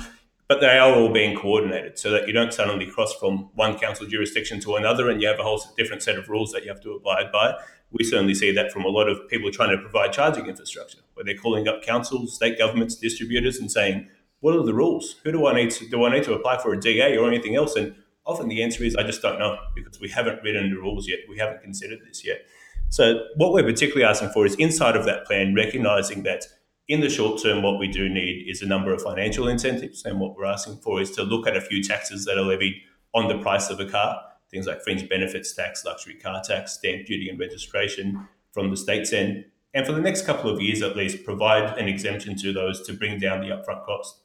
but 0.49 0.61
they 0.61 0.79
are 0.79 0.93
all 0.93 1.13
being 1.13 1.39
coordinated 1.39 1.97
so 1.97 2.11
that 2.11 2.27
you 2.27 2.33
don't 2.33 2.53
suddenly 2.53 2.91
cross 2.91 3.15
from 3.15 3.51
one 3.55 3.79
council 3.79 4.09
jurisdiction 4.09 4.59
to 4.59 4.75
another 4.75 5.09
and 5.09 5.23
you 5.23 5.29
have 5.29 5.39
a 5.39 5.45
whole 5.45 5.63
different 5.77 6.03
set 6.03 6.19
of 6.19 6.29
rules 6.29 6.51
that 6.51 6.65
you 6.65 6.69
have 6.71 6.83
to 6.83 6.91
abide 6.91 7.31
by. 7.31 7.55
We 7.93 8.03
certainly 8.03 8.35
see 8.35 8.51
that 8.51 8.73
from 8.73 8.85
a 8.85 8.89
lot 8.89 9.09
of 9.09 9.29
people 9.29 9.53
trying 9.53 9.77
to 9.77 9.81
provide 9.81 10.13
charging 10.13 10.47
infrastructure, 10.47 10.99
where 11.15 11.25
they're 11.25 11.37
calling 11.37 11.69
up 11.69 11.85
councils, 11.85 12.35
state 12.35 12.59
governments, 12.59 12.97
distributors, 12.97 13.59
and 13.59 13.71
saying, 13.71 14.09
what 14.41 14.55
are 14.55 14.63
the 14.63 14.75
rules? 14.75 15.17
Who 15.25 15.33
do 15.33 15.47
I 15.47 15.55
need 15.55 15.71
to 15.73 15.89
do 15.89 16.05
I 16.05 16.13
need 16.13 16.25
to 16.25 16.35
apply 16.35 16.59
for 16.59 16.73
a 16.73 16.81
DA 16.81 17.17
or 17.17 17.29
anything 17.29 17.57
else? 17.57 17.77
And 17.77 17.95
often 18.25 18.49
the 18.49 18.63
answer 18.63 18.85
is 18.85 18.95
I 18.97 19.03
just 19.03 19.23
don't 19.23 19.39
know 19.39 19.57
because 19.75 20.01
we 20.01 20.09
haven't 20.09 20.43
written 20.43 20.71
the 20.71 20.77
rules 20.77 21.09
yet. 21.09 21.21
We 21.29 21.39
haven't 21.39 21.63
considered 21.63 22.01
this 22.07 22.25
yet. 22.25 22.43
So 22.91 23.25
what 23.37 23.53
we're 23.53 23.65
particularly 23.65 24.05
asking 24.05 24.31
for 24.31 24.47
is 24.47 24.55
inside 24.55 24.97
of 24.97 25.05
that 25.05 25.27
plan, 25.27 25.55
recognizing 25.55 26.23
that 26.23 26.45
in 26.89 27.01
the 27.01 27.11
short 27.11 27.43
term, 27.43 27.63
what 27.63 27.79
we 27.79 27.87
do 27.87 28.09
need 28.09 28.47
is 28.49 28.63
a 28.63 28.67
number 28.67 28.93
of 28.93 29.03
financial 29.03 29.47
incentives. 29.47 30.05
And 30.05 30.19
what 30.19 30.37
we're 30.37 30.47
asking 30.47 30.79
for 30.79 31.01
is 31.01 31.11
to 31.13 31.23
look 31.23 31.47
at 31.47 31.57
a 31.57 31.61
few 31.61 31.83
taxes 31.83 32.25
that 32.25 32.39
are 32.39 32.43
levied 32.43 32.81
on 33.15 33.29
the 33.29 33.39
price 33.39 33.69
of 33.69 33.79
a 33.79 33.85
car, 33.85 34.21
things 34.51 34.67
like 34.67 34.83
fringe 34.83 35.07
benefits 35.09 35.55
tax, 35.55 35.85
luxury 35.85 36.15
car 36.15 36.41
tax, 36.43 36.73
stamp 36.73 37.07
duty 37.07 37.29
and 37.29 37.39
registration 37.39 38.27
from 38.53 38.71
the 38.71 38.77
state's 38.77 39.13
end. 39.13 39.45
And 39.75 39.85
for 39.85 39.93
the 39.93 40.01
next 40.01 40.25
couple 40.25 40.51
of 40.51 40.63
years 40.63 40.81
at 40.81 40.97
least, 40.97 41.25
provide 41.25 41.77
an 41.79 41.89
exemption 41.89 42.37
to 42.39 42.53
those 42.55 42.87
to 42.87 42.95
bring 42.95 43.19
down 43.19 43.41
the 43.41 43.49
upfront 43.49 43.85
cost. 43.85 44.23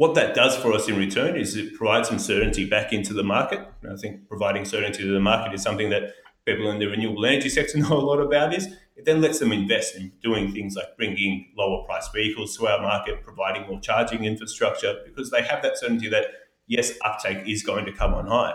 What 0.00 0.14
that 0.14 0.34
does 0.34 0.56
for 0.56 0.72
us 0.72 0.88
in 0.88 0.96
return 0.96 1.36
is 1.36 1.54
it 1.56 1.74
provides 1.74 2.08
some 2.08 2.18
certainty 2.18 2.64
back 2.64 2.90
into 2.90 3.12
the 3.12 3.22
market. 3.22 3.60
And 3.82 3.92
I 3.92 3.96
think 3.96 4.26
providing 4.28 4.64
certainty 4.64 5.02
to 5.02 5.12
the 5.12 5.20
market 5.20 5.52
is 5.52 5.62
something 5.62 5.90
that 5.90 6.14
people 6.46 6.70
in 6.70 6.78
the 6.78 6.86
renewable 6.86 7.26
energy 7.26 7.50
sector 7.50 7.76
know 7.80 7.92
a 7.92 8.00
lot 8.00 8.18
about. 8.18 8.54
Is 8.54 8.66
it 8.96 9.04
then 9.04 9.20
lets 9.20 9.40
them 9.40 9.52
invest 9.52 9.96
in 9.96 10.10
doing 10.22 10.52
things 10.52 10.74
like 10.74 10.96
bringing 10.96 11.52
lower 11.54 11.84
price 11.84 12.08
vehicles 12.14 12.56
to 12.56 12.66
our 12.66 12.80
market, 12.80 13.22
providing 13.22 13.68
more 13.68 13.78
charging 13.78 14.24
infrastructure, 14.24 15.02
because 15.04 15.30
they 15.30 15.42
have 15.42 15.60
that 15.60 15.76
certainty 15.76 16.08
that 16.08 16.28
yes, 16.66 16.92
uptake 17.04 17.46
is 17.46 17.62
going 17.62 17.84
to 17.84 17.92
come 17.92 18.14
on 18.14 18.26
high. 18.26 18.54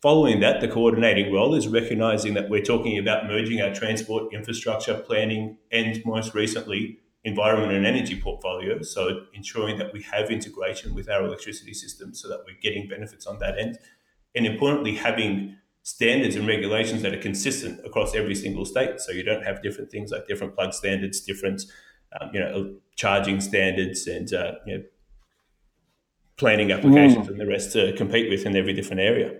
Following 0.00 0.38
that, 0.38 0.60
the 0.60 0.68
coordinating 0.68 1.32
role 1.32 1.56
is 1.56 1.66
recognizing 1.66 2.34
that 2.34 2.48
we're 2.48 2.62
talking 2.62 2.96
about 2.98 3.26
merging 3.26 3.60
our 3.60 3.74
transport 3.74 4.32
infrastructure 4.32 4.94
planning 4.94 5.58
and 5.72 6.00
most 6.06 6.34
recently 6.34 7.00
environment 7.24 7.72
and 7.72 7.86
energy 7.86 8.20
portfolio. 8.20 8.80
So 8.82 9.24
ensuring 9.34 9.78
that 9.78 9.92
we 9.92 10.02
have 10.02 10.30
integration 10.30 10.94
with 10.94 11.08
our 11.08 11.24
electricity 11.24 11.74
system 11.74 12.14
so 12.14 12.28
that 12.28 12.40
we're 12.46 12.60
getting 12.62 12.88
benefits 12.88 13.26
on 13.26 13.38
that 13.40 13.58
end. 13.58 13.78
And 14.34 14.46
importantly, 14.46 14.94
having 14.94 15.56
standards 15.82 16.36
and 16.36 16.46
regulations 16.46 17.00
that 17.00 17.14
are 17.14 17.20
consistent 17.20 17.80
across 17.86 18.14
every 18.14 18.34
single 18.34 18.66
state. 18.66 19.00
So 19.00 19.10
you 19.10 19.22
don't 19.22 19.42
have 19.42 19.62
different 19.62 19.90
things 19.90 20.10
like 20.10 20.26
different 20.26 20.54
plug 20.54 20.74
standards, 20.74 21.20
different 21.20 21.62
um, 22.20 22.30
you 22.34 22.40
know 22.40 22.74
charging 22.94 23.40
standards, 23.40 24.06
and 24.06 24.30
uh, 24.32 24.52
you 24.66 24.78
know, 24.78 24.84
planning 26.36 26.72
applications 26.72 27.26
mm. 27.26 27.30
and 27.30 27.40
the 27.40 27.46
rest 27.46 27.72
to 27.72 27.94
compete 27.94 28.28
with 28.28 28.44
in 28.44 28.54
every 28.54 28.74
different 28.74 29.00
area. 29.00 29.32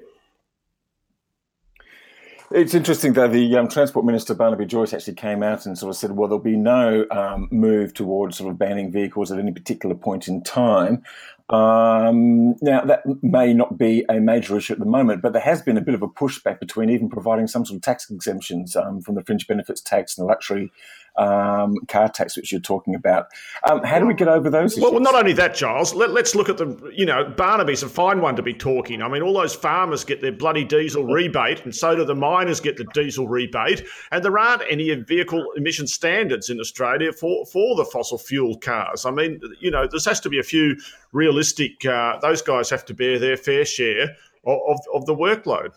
It's 2.51 2.73
interesting 2.73 3.13
that 3.13 3.33
the 3.33 3.57
um, 3.57 3.69
Transport 3.69 4.07
Minister 4.07 4.33
Barnaby 4.33 4.65
Joyce 4.65 4.95
actually 4.95 5.15
came 5.15 5.43
out 5.43 5.67
and 5.67 5.77
sort 5.77 5.91
of 5.91 5.97
said, 5.97 6.13
well, 6.13 6.29
there'll 6.29 6.43
be 6.43 6.57
no 6.57 7.05
um, 7.11 7.49
move 7.51 7.93
towards 7.93 8.39
sort 8.39 8.51
of 8.51 8.59
banning 8.59 8.91
vehicles 8.91 9.31
at 9.31 9.39
any 9.39 9.53
particular 9.53 9.95
point 9.95 10.29
in 10.29 10.43
time. 10.43 11.03
Um, 11.51 12.57
now, 12.63 12.85
that 12.85 13.03
may 13.23 13.53
not 13.53 13.77
be 13.77 14.05
a 14.09 14.21
major 14.21 14.57
issue 14.57 14.73
at 14.73 14.79
the 14.79 14.87
moment, 14.87 15.21
but 15.21 15.35
there 15.35 15.43
has 15.43 15.61
been 15.61 15.77
a 15.77 15.83
bit 15.83 15.95
of 15.95 16.03
a 16.03 16.09
pushback 16.09 16.59
between 16.59 16.89
even 16.89 17.11
providing 17.11 17.49
some 17.49 17.67
sort 17.67 17.77
of 17.77 17.83
tax 17.83 18.11
exemptions 18.11 18.77
um, 18.77 19.03
from 19.03 19.15
the 19.15 19.25
fringe 19.25 19.47
benefits 19.47 19.83
tax 19.83 20.17
and 20.17 20.25
the 20.25 20.29
luxury 20.29 20.73
um, 21.19 21.77
car 21.89 22.09
tax, 22.09 22.37
which 22.37 22.53
you're 22.53 22.61
talking 22.61 22.95
about. 22.95 23.27
Um, 23.69 23.83
how 23.83 23.99
do 23.99 24.07
we 24.07 24.15
get 24.15 24.29
over 24.29 24.49
those? 24.49 24.79
Well, 24.79 24.93
well, 24.93 25.01
not 25.01 25.15
only 25.15 25.33
that, 25.35 25.55
Giles. 25.55 25.95
Let, 25.95 26.11
us 26.11 26.35
look 26.35 26.49
at 26.49 26.57
the. 26.57 26.93
You 26.95 27.07
know, 27.07 27.25
Barnaby's 27.25 27.83
a 27.83 27.89
fine 27.89 28.21
one 28.21 28.37
to 28.37 28.43
be 28.43 28.55
talking. 28.55 29.03
I 29.03 29.09
mean, 29.09 29.23
all 29.23 29.35
those 29.35 29.55
farmers 29.55 30.05
get 30.05 30.21
their 30.21 30.33
bloody 30.33 30.65
diesel 30.65 31.05
rebate, 31.05 31.65
and 31.65 31.75
so 31.75 31.97
do 31.97 32.05
the 32.05 32.15
miners 32.15 32.61
get 32.61 32.77
the 32.77 32.87
diesel 32.95 33.29
rebate. 33.29 33.85
And 34.13 34.25
there 34.25 34.39
aren't 34.39 34.63
any 34.71 34.95
vehicle 34.95 35.45
emission 35.57 35.87
standards 35.87 36.49
in 36.51 36.61
Australia 36.61 37.13
for 37.13 37.45
for 37.47 37.77
the 37.77 37.85
fossil 37.85 38.19
fuel 38.19 38.57
cars. 38.57 39.05
I 39.05 39.11
mean, 39.11 39.41
you 39.61 39.71
know, 39.71 39.87
there 39.87 40.01
has 40.07 40.21
to 40.21 40.29
be 40.29 40.39
a 40.39 40.45
few 40.45 40.77
realistic. 41.13 41.85
Uh, 41.85 42.19
those 42.21 42.43
guys 42.43 42.71
have 42.71 42.85
to 42.87 42.95
bear 42.95 43.19
their 43.19 43.37
fair 43.37 43.65
share 43.65 44.17
of, 44.47 44.59
of, 44.69 44.79
of 44.95 45.07
the 45.07 45.15
workload. 45.15 45.73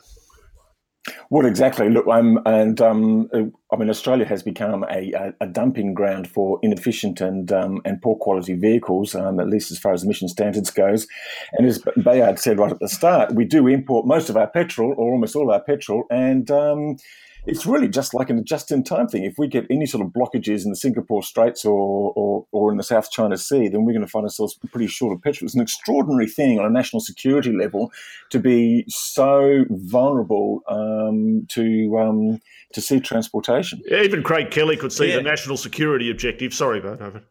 Well, 1.31 1.47
exactly. 1.47 1.89
Look, 1.89 2.05
um, 2.07 2.39
and 2.45 2.79
um, 2.79 3.29
I 3.71 3.75
mean, 3.75 3.89
Australia 3.89 4.25
has 4.25 4.43
become 4.43 4.83
a, 4.83 5.11
a, 5.13 5.33
a 5.41 5.47
dumping 5.47 5.95
ground 5.95 6.29
for 6.29 6.59
inefficient 6.61 7.21
and 7.21 7.51
um, 7.51 7.81
and 7.85 7.99
poor 8.01 8.15
quality 8.17 8.53
vehicles, 8.53 9.15
um, 9.15 9.39
at 9.39 9.47
least 9.47 9.71
as 9.71 9.79
far 9.79 9.93
as 9.93 10.03
emission 10.03 10.27
standards 10.27 10.69
goes. 10.69 11.07
And 11.53 11.65
as 11.65 11.79
Behyad 11.79 12.37
said 12.37 12.59
right 12.59 12.71
at 12.71 12.79
the 12.79 12.87
start, 12.87 13.33
we 13.33 13.45
do 13.45 13.67
import 13.67 14.05
most 14.05 14.29
of 14.29 14.37
our 14.37 14.47
petrol, 14.47 14.93
or 14.95 15.11
almost 15.11 15.35
all 15.35 15.51
our 15.51 15.61
petrol, 15.61 16.03
and 16.11 16.51
um, 16.51 16.97
it's 17.45 17.65
really 17.65 17.87
just 17.87 18.13
like 18.13 18.29
an 18.29 18.43
just-in-time 18.45 19.07
thing. 19.07 19.23
If 19.23 19.37
we 19.37 19.47
get 19.47 19.65
any 19.69 19.85
sort 19.87 20.05
of 20.05 20.11
blockages 20.11 20.63
in 20.63 20.69
the 20.69 20.75
Singapore 20.75 21.23
Straits 21.23 21.65
or, 21.65 22.13
or, 22.15 22.45
or 22.51 22.71
in 22.71 22.77
the 22.77 22.83
South 22.83 23.09
China 23.09 23.37
Sea, 23.37 23.67
then 23.67 23.83
we're 23.83 23.93
going 23.93 24.05
to 24.05 24.11
find 24.11 24.25
ourselves 24.25 24.57
pretty 24.71 24.87
short 24.87 25.13
of 25.13 25.21
petrol. 25.21 25.47
It's 25.47 25.55
an 25.55 25.61
extraordinary 25.61 26.27
thing 26.27 26.59
on 26.59 26.65
a 26.65 26.69
national 26.69 26.99
security 26.99 27.51
level 27.51 27.91
to 28.29 28.39
be 28.39 28.85
so 28.87 29.65
vulnerable 29.69 30.61
um, 30.67 31.47
to 31.49 31.97
um, 31.97 32.41
to 32.73 32.81
sea 32.81 32.99
transportation. 32.99 33.81
Even 33.91 34.21
Craig 34.21 34.51
Kelly 34.51 34.77
could 34.77 34.93
see 34.93 35.09
yeah. 35.09 35.15
the 35.15 35.23
national 35.23 35.57
security 35.57 36.11
objective. 36.11 36.53
Sorry, 36.53 36.79
Bert, 36.79 37.01
over. 37.01 37.23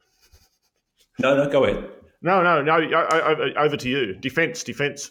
No, 1.20 1.36
no, 1.36 1.48
go 1.48 1.64
ahead. 1.64 1.88
No, 2.22 2.42
no, 2.42 2.62
no. 2.62 2.74
Over 3.56 3.76
to 3.76 3.88
you. 3.88 4.14
Defence, 4.14 4.64
defence. 4.64 5.10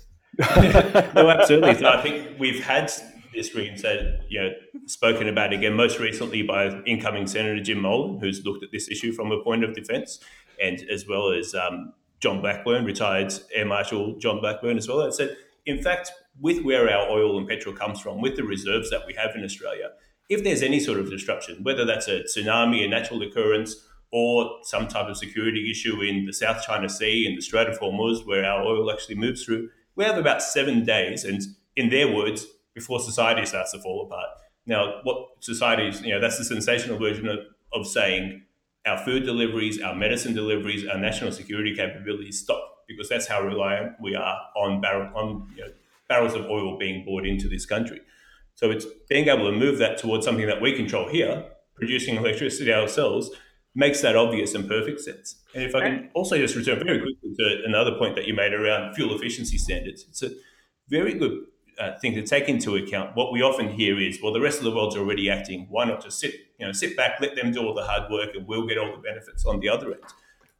no, 0.38 1.28
absolutely. 1.28 1.74
So 1.74 1.88
I 1.88 2.02
think 2.02 2.38
we've 2.38 2.64
had 2.64 2.90
this 3.34 3.54
and 3.54 3.78
said, 3.78 4.24
you 4.28 4.40
know, 4.40 4.50
spoken 4.86 5.28
about 5.28 5.52
again 5.52 5.74
most 5.74 5.98
recently 5.98 6.42
by 6.42 6.80
incoming 6.84 7.26
Senator 7.26 7.62
Jim 7.62 7.80
Molan, 7.80 8.18
who's 8.18 8.44
looked 8.44 8.62
at 8.62 8.70
this 8.72 8.88
issue 8.88 9.12
from 9.12 9.30
a 9.32 9.42
point 9.42 9.64
of 9.64 9.74
defence, 9.74 10.20
and 10.62 10.82
as 10.90 11.06
well 11.06 11.32
as 11.32 11.54
um, 11.54 11.92
John 12.20 12.40
Blackburn, 12.40 12.84
retired 12.84 13.32
Air 13.54 13.66
Marshal 13.66 14.16
John 14.18 14.40
Blackburn 14.40 14.76
as 14.76 14.88
well. 14.88 15.00
And 15.00 15.14
said, 15.14 15.36
in 15.66 15.82
fact, 15.82 16.12
with 16.40 16.62
where 16.64 16.90
our 16.90 17.08
oil 17.10 17.38
and 17.38 17.48
petrol 17.48 17.74
comes 17.74 18.00
from, 18.00 18.20
with 18.20 18.36
the 18.36 18.44
reserves 18.44 18.90
that 18.90 19.06
we 19.06 19.14
have 19.14 19.34
in 19.34 19.44
Australia, 19.44 19.90
if 20.28 20.44
there's 20.44 20.62
any 20.62 20.80
sort 20.80 20.98
of 20.98 21.10
disruption, 21.10 21.62
whether 21.62 21.84
that's 21.84 22.08
a 22.08 22.22
tsunami, 22.22 22.84
a 22.84 22.88
natural 22.88 23.22
occurrence, 23.22 23.76
or 24.12 24.58
some 24.62 24.88
type 24.88 25.06
of 25.06 25.16
security 25.16 25.70
issue 25.70 26.02
in 26.02 26.26
the 26.26 26.32
South 26.32 26.64
China 26.64 26.88
Sea 26.88 27.26
and 27.26 27.36
the 27.36 27.42
Strait 27.42 27.68
of 27.68 27.78
Hormuz, 27.78 28.26
where 28.26 28.44
our 28.44 28.62
oil 28.62 28.90
actually 28.90 29.14
moves 29.14 29.44
through, 29.44 29.68
we 29.94 30.04
have 30.04 30.18
about 30.18 30.42
seven 30.42 30.84
days. 30.84 31.24
And 31.24 31.42
in 31.76 31.90
their 31.90 32.12
words, 32.12 32.46
before 32.80 32.98
society 33.00 33.44
starts 33.46 33.72
to 33.72 33.78
fall 33.78 34.06
apart. 34.06 34.28
Now, 34.66 35.00
what 35.04 35.28
societies, 35.40 36.00
you 36.02 36.12
know, 36.14 36.20
that's 36.20 36.38
the 36.38 36.44
sensational 36.44 36.98
version 36.98 37.28
of, 37.28 37.38
of 37.72 37.86
saying 37.86 38.42
our 38.86 38.98
food 38.98 39.24
deliveries, 39.24 39.80
our 39.80 39.94
medicine 39.94 40.34
deliveries, 40.34 40.86
our 40.86 40.98
national 40.98 41.32
security 41.32 41.74
capabilities 41.76 42.40
stop 42.40 42.62
because 42.88 43.08
that's 43.08 43.26
how 43.26 43.42
reliant 43.42 43.92
we 44.00 44.14
are 44.14 44.38
on 44.56 44.80
barrel 44.80 45.10
on 45.14 45.48
you 45.54 45.62
know, 45.62 45.70
barrels 46.08 46.34
of 46.34 46.46
oil 46.46 46.78
being 46.78 47.04
brought 47.04 47.26
into 47.26 47.48
this 47.48 47.66
country. 47.66 48.00
So 48.54 48.70
it's 48.70 48.86
being 49.08 49.28
able 49.28 49.50
to 49.50 49.56
move 49.56 49.78
that 49.78 49.98
towards 49.98 50.24
something 50.26 50.46
that 50.46 50.60
we 50.60 50.74
control 50.74 51.08
here, 51.08 51.44
producing 51.76 52.16
electricity 52.16 52.72
ourselves, 52.72 53.30
makes 53.74 54.00
that 54.00 54.16
obvious 54.16 54.54
and 54.54 54.68
perfect 54.68 55.00
sense. 55.00 55.36
And 55.54 55.62
if 55.62 55.74
I 55.74 55.80
can 55.80 56.10
also 56.14 56.36
just 56.36 56.56
return 56.56 56.84
very 56.84 57.00
quickly 57.00 57.34
to 57.38 57.62
another 57.64 57.92
point 57.96 58.16
that 58.16 58.26
you 58.26 58.34
made 58.34 58.52
around 58.52 58.94
fuel 58.94 59.14
efficiency 59.14 59.56
standards, 59.56 60.04
it's 60.08 60.22
a 60.22 60.30
very 60.88 61.14
good 61.14 61.44
uh, 61.78 61.98
thing 61.98 62.14
to 62.14 62.22
take 62.22 62.48
into 62.48 62.76
account. 62.76 63.16
What 63.16 63.32
we 63.32 63.42
often 63.42 63.68
hear 63.68 63.98
is, 64.00 64.18
well, 64.22 64.32
the 64.32 64.40
rest 64.40 64.58
of 64.58 64.64
the 64.64 64.70
world's 64.70 64.96
already 64.96 65.30
acting. 65.30 65.66
Why 65.68 65.84
not 65.84 66.02
just 66.02 66.18
sit, 66.18 66.34
you 66.58 66.66
know, 66.66 66.72
sit 66.72 66.96
back, 66.96 67.20
let 67.20 67.36
them 67.36 67.52
do 67.52 67.60
all 67.60 67.74
the 67.74 67.84
hard 67.84 68.10
work, 68.10 68.30
and 68.34 68.46
we'll 68.46 68.66
get 68.66 68.78
all 68.78 68.90
the 68.90 69.02
benefits 69.02 69.46
on 69.46 69.60
the 69.60 69.68
other 69.68 69.92
end. 69.92 70.02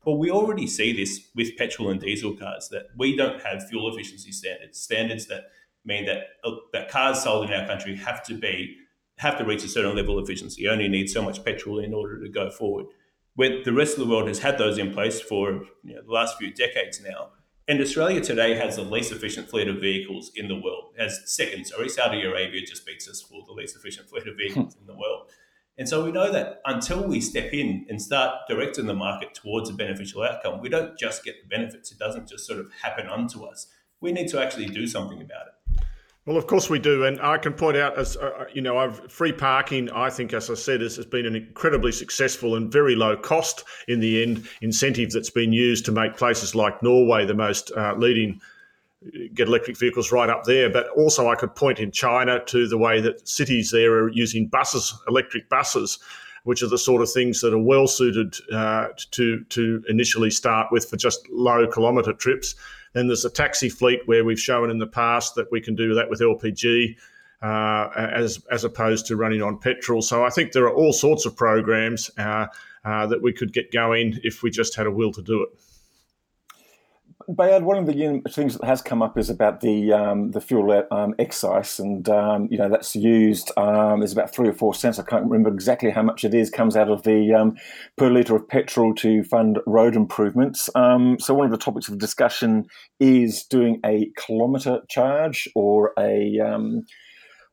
Well, 0.04 0.16
we 0.16 0.30
already 0.30 0.66
see 0.66 0.92
this 0.92 1.28
with 1.34 1.56
petrol 1.58 1.90
and 1.90 2.00
diesel 2.00 2.34
cars 2.34 2.68
that 2.70 2.86
we 2.96 3.16
don't 3.16 3.40
have 3.42 3.68
fuel 3.68 3.92
efficiency 3.92 4.32
standards, 4.32 4.80
standards 4.80 5.26
that 5.26 5.50
mean 5.84 6.06
that 6.06 6.24
uh, 6.44 6.52
that 6.72 6.90
cars 6.90 7.22
sold 7.22 7.50
in 7.50 7.58
our 7.58 7.66
country 7.66 7.96
have 7.96 8.22
to 8.24 8.34
be 8.34 8.76
have 9.18 9.36
to 9.36 9.44
reach 9.44 9.64
a 9.64 9.68
certain 9.68 9.94
level 9.94 10.18
of 10.18 10.24
efficiency. 10.24 10.62
You 10.62 10.70
only 10.70 10.88
need 10.88 11.10
so 11.10 11.22
much 11.22 11.44
petrol 11.44 11.78
in 11.78 11.92
order 11.92 12.18
to 12.18 12.28
go 12.30 12.50
forward. 12.50 12.86
When 13.34 13.62
the 13.64 13.72
rest 13.72 13.98
of 13.98 14.00
the 14.00 14.06
world 14.06 14.28
has 14.28 14.38
had 14.38 14.56
those 14.56 14.78
in 14.78 14.92
place 14.92 15.20
for 15.20 15.62
you 15.84 15.94
know, 15.94 16.02
the 16.02 16.12
last 16.12 16.38
few 16.38 16.52
decades 16.52 17.02
now, 17.02 17.28
and 17.70 17.80
Australia 17.80 18.20
today 18.20 18.56
has 18.56 18.74
the 18.74 18.82
least 18.82 19.12
efficient 19.12 19.48
fleet 19.48 19.68
of 19.68 19.80
vehicles 19.80 20.32
in 20.34 20.48
the 20.48 20.56
world. 20.56 20.92
as 20.98 21.22
second, 21.32 21.60
oh, 21.60 21.76
sorry, 21.76 21.88
Saudi 21.88 22.22
Arabia 22.22 22.66
just 22.66 22.84
beats 22.84 23.08
us 23.08 23.22
for 23.22 23.44
the 23.46 23.52
least 23.52 23.76
efficient 23.76 24.08
fleet 24.08 24.26
of 24.26 24.34
hmm. 24.34 24.38
vehicles 24.38 24.74
in 24.74 24.88
the 24.88 24.92
world. 24.92 25.30
And 25.78 25.88
so 25.88 26.04
we 26.04 26.10
know 26.10 26.32
that 26.32 26.60
until 26.66 27.06
we 27.06 27.20
step 27.20 27.54
in 27.54 27.86
and 27.88 28.02
start 28.02 28.40
directing 28.48 28.86
the 28.86 28.94
market 28.94 29.34
towards 29.34 29.70
a 29.70 29.72
beneficial 29.72 30.24
outcome, 30.24 30.60
we 30.60 30.68
don't 30.68 30.98
just 30.98 31.24
get 31.24 31.36
the 31.40 31.48
benefits. 31.48 31.92
It 31.92 31.98
doesn't 31.98 32.28
just 32.28 32.44
sort 32.44 32.58
of 32.58 32.72
happen 32.82 33.06
onto 33.06 33.44
us. 33.44 33.68
We 34.00 34.10
need 34.10 34.26
to 34.30 34.42
actually 34.42 34.66
do 34.66 34.88
something 34.88 35.22
about 35.22 35.46
it. 35.46 35.54
Well, 36.26 36.36
of 36.36 36.46
course 36.46 36.68
we 36.68 36.78
do, 36.78 37.04
and 37.04 37.18
I 37.22 37.38
can 37.38 37.54
point 37.54 37.78
out 37.78 37.98
as 37.98 38.16
uh, 38.18 38.30
uh, 38.40 38.44
you 38.52 38.60
know, 38.60 38.76
I've, 38.76 39.10
free 39.10 39.32
parking. 39.32 39.90
I 39.90 40.10
think, 40.10 40.34
as 40.34 40.50
I 40.50 40.54
said, 40.54 40.82
has, 40.82 40.96
has 40.96 41.06
been 41.06 41.24
an 41.24 41.34
incredibly 41.34 41.92
successful 41.92 42.56
and 42.56 42.70
very 42.70 42.94
low 42.94 43.16
cost 43.16 43.64
in 43.88 44.00
the 44.00 44.22
end 44.22 44.46
incentive 44.60 45.12
that's 45.12 45.30
been 45.30 45.52
used 45.52 45.86
to 45.86 45.92
make 45.92 46.18
places 46.18 46.54
like 46.54 46.82
Norway 46.82 47.24
the 47.24 47.34
most 47.34 47.72
uh, 47.74 47.94
leading 47.96 48.38
get 49.32 49.48
electric 49.48 49.78
vehicles 49.78 50.12
right 50.12 50.28
up 50.28 50.44
there. 50.44 50.68
But 50.68 50.88
also, 50.90 51.28
I 51.28 51.36
could 51.36 51.54
point 51.54 51.78
in 51.78 51.90
China 51.90 52.44
to 52.44 52.68
the 52.68 52.76
way 52.76 53.00
that 53.00 53.26
cities 53.26 53.70
there 53.70 53.92
are 53.94 54.10
using 54.10 54.46
buses, 54.46 54.94
electric 55.08 55.48
buses, 55.48 55.98
which 56.44 56.62
are 56.62 56.68
the 56.68 56.78
sort 56.78 57.00
of 57.00 57.10
things 57.10 57.40
that 57.40 57.54
are 57.54 57.58
well 57.58 57.86
suited 57.86 58.34
uh, 58.52 58.88
to 59.12 59.42
to 59.44 59.82
initially 59.88 60.30
start 60.30 60.70
with 60.70 60.88
for 60.88 60.98
just 60.98 61.26
low 61.30 61.66
kilometre 61.66 62.12
trips. 62.12 62.54
Then 62.92 63.06
there's 63.06 63.24
a 63.24 63.30
taxi 63.30 63.68
fleet 63.68 64.00
where 64.06 64.24
we've 64.24 64.40
shown 64.40 64.70
in 64.70 64.78
the 64.78 64.86
past 64.86 65.34
that 65.36 65.50
we 65.52 65.60
can 65.60 65.74
do 65.74 65.94
that 65.94 66.10
with 66.10 66.20
LPG. 66.20 66.96
Uh, 67.42 67.88
as 67.96 68.44
as 68.50 68.64
opposed 68.64 69.06
to 69.06 69.16
running 69.16 69.40
on 69.40 69.56
petrol, 69.56 70.02
so 70.02 70.22
I 70.22 70.28
think 70.28 70.52
there 70.52 70.64
are 70.64 70.74
all 70.74 70.92
sorts 70.92 71.24
of 71.24 71.34
programs 71.34 72.10
uh, 72.18 72.48
uh, 72.84 73.06
that 73.06 73.22
we 73.22 73.32
could 73.32 73.54
get 73.54 73.72
going 73.72 74.20
if 74.22 74.42
we 74.42 74.50
just 74.50 74.76
had 74.76 74.86
a 74.86 74.90
will 74.90 75.10
to 75.12 75.22
do 75.22 75.44
it. 75.44 75.48
Behyad, 77.34 77.62
one 77.62 77.78
of 77.78 77.86
the 77.86 78.22
things 78.30 78.56
that 78.56 78.66
has 78.66 78.82
come 78.82 79.02
up 79.02 79.16
is 79.16 79.30
about 79.30 79.60
the 79.60 79.92
um, 79.92 80.32
the 80.32 80.40
fuel 80.40 80.84
um, 80.90 81.14
excise, 81.18 81.78
and 81.78 82.08
um, 82.08 82.48
you 82.50 82.58
know 82.58 82.68
that's 82.68 82.96
used. 82.96 83.52
Um, 83.56 84.00
there's 84.00 84.12
about 84.12 84.34
three 84.34 84.48
or 84.48 84.52
four 84.52 84.74
cents. 84.74 84.98
I 84.98 85.04
can't 85.04 85.24
remember 85.24 85.52
exactly 85.52 85.90
how 85.90 86.02
much 86.02 86.24
it 86.24 86.34
is. 86.34 86.50
Comes 86.50 86.76
out 86.76 86.88
of 86.88 87.02
the 87.04 87.32
um, 87.32 87.56
per 87.96 88.10
litre 88.10 88.36
of 88.36 88.48
petrol 88.48 88.94
to 88.96 89.22
fund 89.24 89.58
road 89.66 89.96
improvements. 89.96 90.68
Um, 90.74 91.18
so 91.18 91.34
one 91.34 91.44
of 91.46 91.52
the 91.52 91.58
topics 91.58 91.88
of 91.88 91.98
discussion 91.98 92.66
is 92.98 93.44
doing 93.44 93.80
a 93.84 94.10
kilometre 94.16 94.80
charge 94.88 95.48
or 95.54 95.92
a 95.98 96.40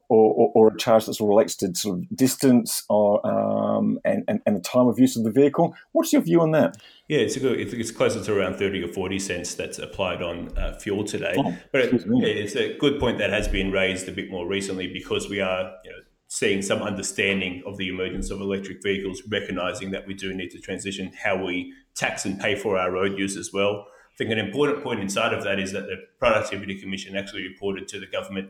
or, 0.09 0.33
or, 0.33 0.51
or, 0.55 0.67
a 0.69 0.77
charge 0.77 1.05
that's 1.05 1.19
relates 1.19 1.55
to 1.57 1.73
sort 1.75 1.99
of 1.99 2.15
distance 2.15 2.83
or 2.89 3.25
um, 3.27 3.99
and, 4.05 4.23
and, 4.27 4.39
and 4.45 4.55
the 4.55 4.61
time 4.61 4.87
of 4.87 4.97
use 4.99 5.17
of 5.17 5.23
the 5.23 5.31
vehicle. 5.31 5.75
What's 5.91 6.13
your 6.13 6.21
view 6.21 6.41
on 6.41 6.51
that? 6.51 6.77
Yeah, 7.07 7.19
it's 7.19 7.35
a 7.35 7.39
good. 7.39 7.59
It's 7.59 7.91
closer 7.91 8.23
to 8.23 8.37
around 8.37 8.55
thirty 8.55 8.83
or 8.83 8.87
forty 8.87 9.19
cents 9.19 9.55
that's 9.55 9.79
applied 9.79 10.21
on 10.21 10.57
uh, 10.57 10.77
fuel 10.79 11.03
today. 11.03 11.35
Oh, 11.37 11.55
but 11.71 11.81
it, 11.81 12.05
it's 12.05 12.55
a 12.55 12.77
good 12.77 12.99
point 12.99 13.17
that 13.17 13.31
has 13.31 13.47
been 13.47 13.71
raised 13.71 14.07
a 14.07 14.11
bit 14.11 14.29
more 14.29 14.47
recently 14.47 14.87
because 14.91 15.29
we 15.29 15.41
are 15.41 15.73
you 15.83 15.91
know, 15.91 15.97
seeing 16.27 16.61
some 16.61 16.81
understanding 16.81 17.63
of 17.65 17.77
the 17.77 17.87
emergence 17.87 18.29
of 18.29 18.41
electric 18.41 18.83
vehicles, 18.83 19.21
recognizing 19.29 19.91
that 19.91 20.07
we 20.07 20.13
do 20.13 20.33
need 20.33 20.51
to 20.51 20.59
transition 20.59 21.11
how 21.23 21.43
we 21.43 21.73
tax 21.95 22.25
and 22.25 22.39
pay 22.39 22.55
for 22.55 22.77
our 22.77 22.91
road 22.91 23.17
use 23.17 23.37
as 23.37 23.51
well. 23.53 23.87
I 24.13 24.15
think 24.17 24.31
an 24.31 24.39
important 24.39 24.83
point 24.83 24.99
inside 24.99 25.33
of 25.33 25.43
that 25.43 25.59
is 25.59 25.71
that 25.73 25.85
the 25.85 25.97
Productivity 26.19 26.79
Commission 26.79 27.15
actually 27.15 27.43
reported 27.43 27.87
to 27.89 27.99
the 27.99 28.07
government 28.07 28.49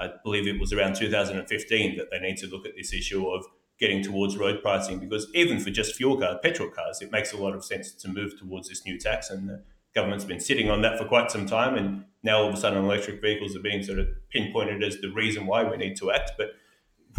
I 0.00 0.10
believe 0.22 0.46
it 0.46 0.60
was 0.60 0.72
around 0.72 0.96
2015 0.96 1.96
that 1.96 2.10
they 2.10 2.18
need 2.18 2.36
to 2.38 2.46
look 2.46 2.66
at 2.66 2.72
this 2.76 2.92
issue 2.92 3.26
of 3.26 3.44
getting 3.78 4.02
towards 4.02 4.36
road 4.36 4.60
pricing 4.60 4.98
because 4.98 5.28
even 5.34 5.60
for 5.60 5.70
just 5.70 5.94
fuel 5.94 6.16
cars, 6.18 6.38
petrol 6.42 6.68
cars, 6.68 7.00
it 7.00 7.12
makes 7.12 7.32
a 7.32 7.36
lot 7.36 7.54
of 7.54 7.64
sense 7.64 7.92
to 7.92 8.08
move 8.08 8.38
towards 8.38 8.68
this 8.68 8.84
new 8.84 8.98
tax. 8.98 9.30
And 9.30 9.48
the 9.48 9.62
government's 9.94 10.24
been 10.24 10.40
sitting 10.40 10.70
on 10.70 10.82
that 10.82 10.98
for 10.98 11.04
quite 11.04 11.30
some 11.30 11.46
time. 11.46 11.76
And 11.76 12.04
now 12.22 12.42
all 12.42 12.48
of 12.48 12.54
a 12.54 12.56
sudden, 12.56 12.84
electric 12.84 13.20
vehicles 13.20 13.56
are 13.56 13.60
being 13.60 13.82
sort 13.82 13.98
of 13.98 14.08
pinpointed 14.30 14.82
as 14.82 15.00
the 15.00 15.10
reason 15.10 15.46
why 15.46 15.64
we 15.64 15.76
need 15.76 15.96
to 15.98 16.10
act. 16.10 16.32
But 16.36 16.48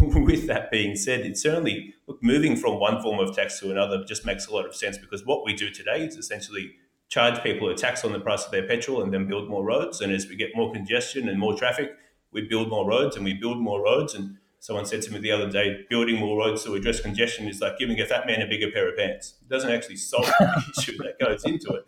with 0.00 0.46
that 0.46 0.70
being 0.70 0.96
said, 0.96 1.20
it's 1.20 1.42
certainly 1.42 1.94
look, 2.06 2.22
moving 2.22 2.56
from 2.56 2.78
one 2.78 3.00
form 3.02 3.18
of 3.18 3.34
tax 3.34 3.58
to 3.60 3.70
another 3.70 4.04
just 4.04 4.26
makes 4.26 4.46
a 4.46 4.52
lot 4.52 4.66
of 4.66 4.74
sense 4.74 4.98
because 4.98 5.24
what 5.24 5.44
we 5.44 5.54
do 5.54 5.70
today 5.70 6.04
is 6.04 6.16
essentially 6.16 6.72
charge 7.08 7.42
people 7.42 7.68
a 7.68 7.74
tax 7.74 8.04
on 8.04 8.12
the 8.12 8.20
price 8.20 8.44
of 8.44 8.52
their 8.52 8.66
petrol 8.66 9.02
and 9.02 9.12
then 9.12 9.26
build 9.26 9.48
more 9.48 9.64
roads. 9.64 10.00
And 10.00 10.12
as 10.12 10.28
we 10.28 10.36
get 10.36 10.50
more 10.54 10.72
congestion 10.72 11.28
and 11.28 11.38
more 11.38 11.56
traffic, 11.56 11.90
we 12.32 12.42
build 12.42 12.68
more 12.68 12.86
roads 12.86 13.16
and 13.16 13.24
we 13.24 13.34
build 13.34 13.58
more 13.58 13.82
roads. 13.82 14.14
And 14.14 14.38
someone 14.58 14.86
said 14.86 15.02
to 15.02 15.12
me 15.12 15.18
the 15.18 15.32
other 15.32 15.50
day, 15.50 15.84
building 15.88 16.18
more 16.18 16.38
roads 16.38 16.64
to 16.64 16.74
address 16.74 17.00
congestion 17.00 17.48
is 17.48 17.60
like 17.60 17.78
giving 17.78 18.00
a 18.00 18.06
fat 18.06 18.26
man 18.26 18.42
a 18.42 18.46
bigger 18.46 18.70
pair 18.70 18.88
of 18.88 18.96
pants. 18.96 19.34
It 19.42 19.48
doesn't 19.48 19.70
actually 19.70 19.96
solve 19.96 20.26
the 20.26 20.64
issue 20.78 20.96
that 20.98 21.18
goes 21.18 21.44
into 21.44 21.72
it. 21.74 21.86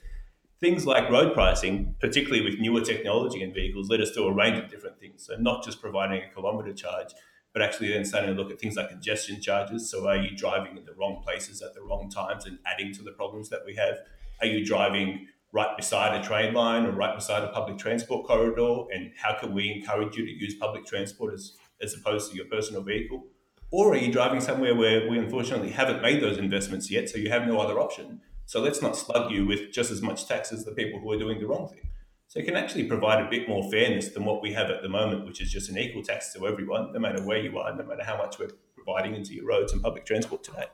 Things 0.60 0.86
like 0.86 1.10
road 1.10 1.34
pricing, 1.34 1.96
particularly 2.00 2.42
with 2.42 2.60
newer 2.60 2.82
technology 2.82 3.42
and 3.42 3.52
vehicles, 3.52 3.88
let 3.88 4.00
us 4.00 4.12
do 4.12 4.26
a 4.26 4.32
range 4.32 4.58
of 4.58 4.70
different 4.70 5.00
things. 5.00 5.26
So 5.26 5.34
not 5.36 5.64
just 5.64 5.80
providing 5.80 6.22
a 6.22 6.32
kilometre 6.32 6.72
charge, 6.72 7.08
but 7.52 7.62
actually 7.62 7.92
then 7.92 8.04
starting 8.04 8.34
to 8.34 8.40
look 8.40 8.52
at 8.52 8.60
things 8.60 8.76
like 8.76 8.88
congestion 8.88 9.40
charges. 9.40 9.90
So 9.90 10.08
are 10.08 10.16
you 10.16 10.36
driving 10.36 10.76
in 10.76 10.84
the 10.84 10.94
wrong 10.94 11.20
places 11.22 11.62
at 11.62 11.74
the 11.74 11.82
wrong 11.82 12.08
times 12.08 12.46
and 12.46 12.58
adding 12.64 12.92
to 12.94 13.02
the 13.02 13.12
problems 13.12 13.48
that 13.50 13.62
we 13.66 13.74
have? 13.74 13.98
Are 14.40 14.46
you 14.46 14.64
driving 14.64 15.28
right 15.52 15.76
beside 15.76 16.18
a 16.18 16.24
train 16.24 16.54
line 16.54 16.86
or 16.86 16.92
right 16.92 17.14
beside 17.14 17.44
a 17.44 17.48
public 17.48 17.78
transport 17.78 18.26
corridor? 18.26 18.84
And 18.92 19.12
how 19.16 19.38
can 19.38 19.52
we 19.52 19.70
encourage 19.70 20.16
you 20.16 20.24
to 20.24 20.32
use 20.32 20.54
public 20.54 20.86
transport 20.86 21.34
as, 21.34 21.52
as 21.80 21.94
opposed 21.94 22.30
to 22.30 22.36
your 22.36 22.46
personal 22.46 22.82
vehicle? 22.82 23.24
Or 23.70 23.92
are 23.92 23.96
you 23.96 24.12
driving 24.12 24.40
somewhere 24.40 24.74
where 24.74 25.08
we 25.08 25.18
unfortunately 25.18 25.70
haven't 25.70 26.02
made 26.02 26.22
those 26.22 26.38
investments 26.38 26.90
yet, 26.90 27.08
so 27.08 27.18
you 27.18 27.30
have 27.30 27.46
no 27.46 27.58
other 27.58 27.80
option? 27.80 28.20
So 28.44 28.60
let's 28.60 28.82
not 28.82 28.96
slug 28.96 29.30
you 29.30 29.46
with 29.46 29.72
just 29.72 29.90
as 29.90 30.02
much 30.02 30.26
tax 30.26 30.52
as 30.52 30.64
the 30.64 30.72
people 30.72 31.00
who 31.00 31.10
are 31.12 31.18
doing 31.18 31.40
the 31.40 31.46
wrong 31.46 31.68
thing. 31.68 31.88
So 32.28 32.40
it 32.40 32.44
can 32.44 32.56
actually 32.56 32.84
provide 32.84 33.24
a 33.24 33.30
bit 33.30 33.48
more 33.48 33.70
fairness 33.70 34.08
than 34.08 34.24
what 34.24 34.42
we 34.42 34.52
have 34.52 34.70
at 34.70 34.82
the 34.82 34.88
moment, 34.88 35.26
which 35.26 35.40
is 35.40 35.50
just 35.50 35.70
an 35.70 35.78
equal 35.78 36.02
tax 36.02 36.32
to 36.34 36.46
everyone, 36.46 36.92
no 36.92 36.98
matter 36.98 37.22
where 37.22 37.38
you 37.38 37.58
are, 37.58 37.74
no 37.74 37.84
matter 37.84 38.04
how 38.04 38.16
much 38.16 38.38
we're 38.38 38.50
providing 38.74 39.14
into 39.14 39.34
your 39.34 39.46
roads 39.46 39.72
and 39.72 39.82
public 39.82 40.04
transport 40.04 40.42
today. 40.42 40.64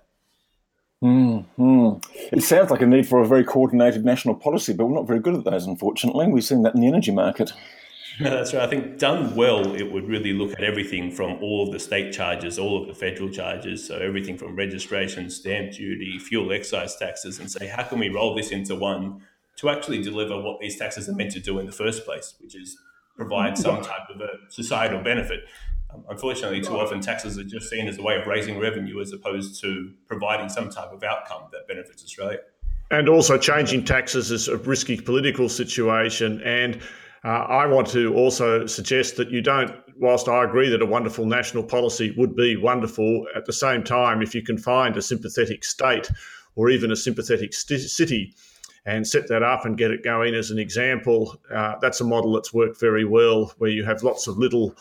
Mm-hmm. 1.02 2.36
It 2.36 2.42
sounds 2.42 2.70
like 2.70 2.82
a 2.82 2.86
need 2.86 3.06
for 3.06 3.20
a 3.20 3.26
very 3.26 3.44
coordinated 3.44 4.04
national 4.04 4.34
policy, 4.34 4.72
but 4.72 4.86
we're 4.86 4.96
not 4.96 5.06
very 5.06 5.20
good 5.20 5.34
at 5.34 5.44
those, 5.44 5.66
unfortunately. 5.66 6.26
We've 6.26 6.44
seen 6.44 6.62
that 6.62 6.74
in 6.74 6.80
the 6.80 6.88
energy 6.88 7.12
market. 7.12 7.52
No, 8.20 8.30
that's 8.36 8.52
right. 8.52 8.64
I 8.64 8.66
think 8.66 8.98
done 8.98 9.36
well, 9.36 9.74
it 9.74 9.92
would 9.92 10.08
really 10.08 10.32
look 10.32 10.52
at 10.52 10.64
everything 10.64 11.12
from 11.12 11.40
all 11.40 11.66
of 11.66 11.72
the 11.72 11.78
state 11.78 12.12
charges, 12.12 12.58
all 12.58 12.80
of 12.80 12.88
the 12.88 12.94
federal 12.94 13.30
charges, 13.30 13.86
so 13.86 13.96
everything 13.96 14.36
from 14.36 14.56
registration, 14.56 15.30
stamp 15.30 15.72
duty, 15.72 16.18
fuel 16.18 16.52
excise 16.52 16.96
taxes, 16.96 17.38
and 17.38 17.50
say, 17.50 17.68
how 17.68 17.84
can 17.84 18.00
we 18.00 18.08
roll 18.08 18.34
this 18.34 18.50
into 18.50 18.74
one 18.74 19.22
to 19.56 19.68
actually 19.68 20.02
deliver 20.02 20.40
what 20.40 20.60
these 20.60 20.76
taxes 20.76 21.08
are 21.08 21.14
meant 21.14 21.32
to 21.32 21.40
do 21.40 21.58
in 21.58 21.66
the 21.66 21.72
first 21.72 22.04
place, 22.04 22.34
which 22.40 22.54
is 22.54 22.76
provide 23.16 23.58
some 23.58 23.82
type 23.82 24.08
of 24.14 24.20
a 24.20 24.28
societal 24.48 25.02
benefit. 25.02 25.40
Unfortunately, 26.08 26.60
too 26.60 26.78
often 26.78 27.00
taxes 27.00 27.38
are 27.38 27.44
just 27.44 27.68
seen 27.68 27.88
as 27.88 27.98
a 27.98 28.02
way 28.02 28.16
of 28.16 28.26
raising 28.26 28.58
revenue 28.58 29.00
as 29.00 29.12
opposed 29.12 29.60
to 29.62 29.92
providing 30.06 30.48
some 30.48 30.70
type 30.70 30.92
of 30.92 31.02
outcome 31.02 31.44
that 31.52 31.66
benefits 31.66 32.02
Australia. 32.02 32.38
And 32.90 33.08
also, 33.08 33.36
changing 33.36 33.84
taxes 33.84 34.30
is 34.30 34.48
a 34.48 34.56
risky 34.56 34.98
political 34.98 35.48
situation. 35.48 36.40
And 36.42 36.80
uh, 37.24 37.28
I 37.28 37.66
want 37.66 37.88
to 37.88 38.14
also 38.14 38.66
suggest 38.66 39.16
that 39.16 39.30
you 39.30 39.42
don't, 39.42 39.74
whilst 39.98 40.28
I 40.28 40.44
agree 40.44 40.70
that 40.70 40.80
a 40.80 40.86
wonderful 40.86 41.26
national 41.26 41.64
policy 41.64 42.14
would 42.16 42.34
be 42.34 42.56
wonderful, 42.56 43.26
at 43.34 43.44
the 43.44 43.52
same 43.52 43.82
time, 43.82 44.22
if 44.22 44.34
you 44.34 44.42
can 44.42 44.56
find 44.56 44.96
a 44.96 45.02
sympathetic 45.02 45.64
state 45.64 46.10
or 46.54 46.70
even 46.70 46.90
a 46.90 46.96
sympathetic 46.96 47.52
st- 47.52 47.80
city 47.80 48.34
and 48.86 49.06
set 49.06 49.28
that 49.28 49.42
up 49.42 49.66
and 49.66 49.76
get 49.76 49.90
it 49.90 50.02
going 50.02 50.34
as 50.34 50.50
an 50.50 50.58
example, 50.58 51.36
uh, 51.54 51.74
that's 51.80 52.00
a 52.00 52.04
model 52.04 52.32
that's 52.32 52.54
worked 52.54 52.80
very 52.80 53.04
well 53.04 53.52
where 53.58 53.70
you 53.70 53.84
have 53.84 54.02
lots 54.02 54.26
of 54.26 54.38
little 54.38 54.74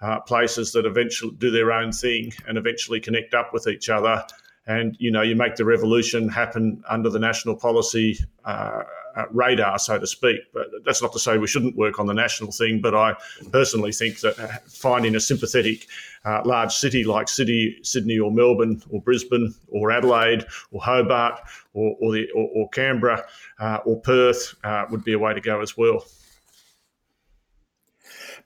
uh, 0.00 0.20
places 0.20 0.72
that 0.72 0.86
eventually 0.86 1.34
do 1.38 1.50
their 1.50 1.72
own 1.72 1.92
thing 1.92 2.32
and 2.46 2.58
eventually 2.58 3.00
connect 3.00 3.34
up 3.34 3.52
with 3.52 3.66
each 3.66 3.88
other. 3.88 4.24
And 4.66 4.96
you 4.98 5.10
know, 5.10 5.22
you 5.22 5.36
make 5.36 5.56
the 5.56 5.64
revolution 5.64 6.28
happen 6.28 6.82
under 6.88 7.10
the 7.10 7.18
national 7.18 7.56
policy 7.56 8.18
uh, 8.44 8.82
uh, 9.14 9.24
radar, 9.30 9.78
so 9.78 9.98
to 9.98 10.06
speak. 10.06 10.40
But 10.54 10.66
that's 10.84 11.02
not 11.02 11.12
to 11.12 11.18
say 11.18 11.36
we 11.36 11.46
shouldn't 11.46 11.76
work 11.76 11.98
on 11.98 12.06
the 12.06 12.14
national 12.14 12.50
thing. 12.50 12.80
But 12.80 12.94
I 12.94 13.14
personally 13.52 13.92
think 13.92 14.20
that 14.20 14.38
uh, 14.38 14.48
finding 14.66 15.16
a 15.16 15.20
sympathetic 15.20 15.86
uh, 16.24 16.40
large 16.46 16.72
city 16.72 17.04
like 17.04 17.28
Sydney, 17.28 17.76
Sydney 17.82 18.18
or 18.18 18.32
Melbourne 18.32 18.82
or 18.90 19.02
Brisbane 19.02 19.54
or 19.68 19.92
Adelaide 19.92 20.46
or 20.72 20.82
Hobart 20.82 21.40
or, 21.74 21.96
or, 22.00 22.12
the, 22.12 22.30
or, 22.34 22.48
or 22.54 22.68
Canberra 22.70 23.22
uh, 23.58 23.78
or 23.84 24.00
Perth 24.00 24.54
would 24.90 25.04
be 25.04 25.12
a 25.12 25.18
way 25.18 25.34
to 25.34 25.40
go 25.42 25.60
as 25.60 25.76
well. 25.76 26.04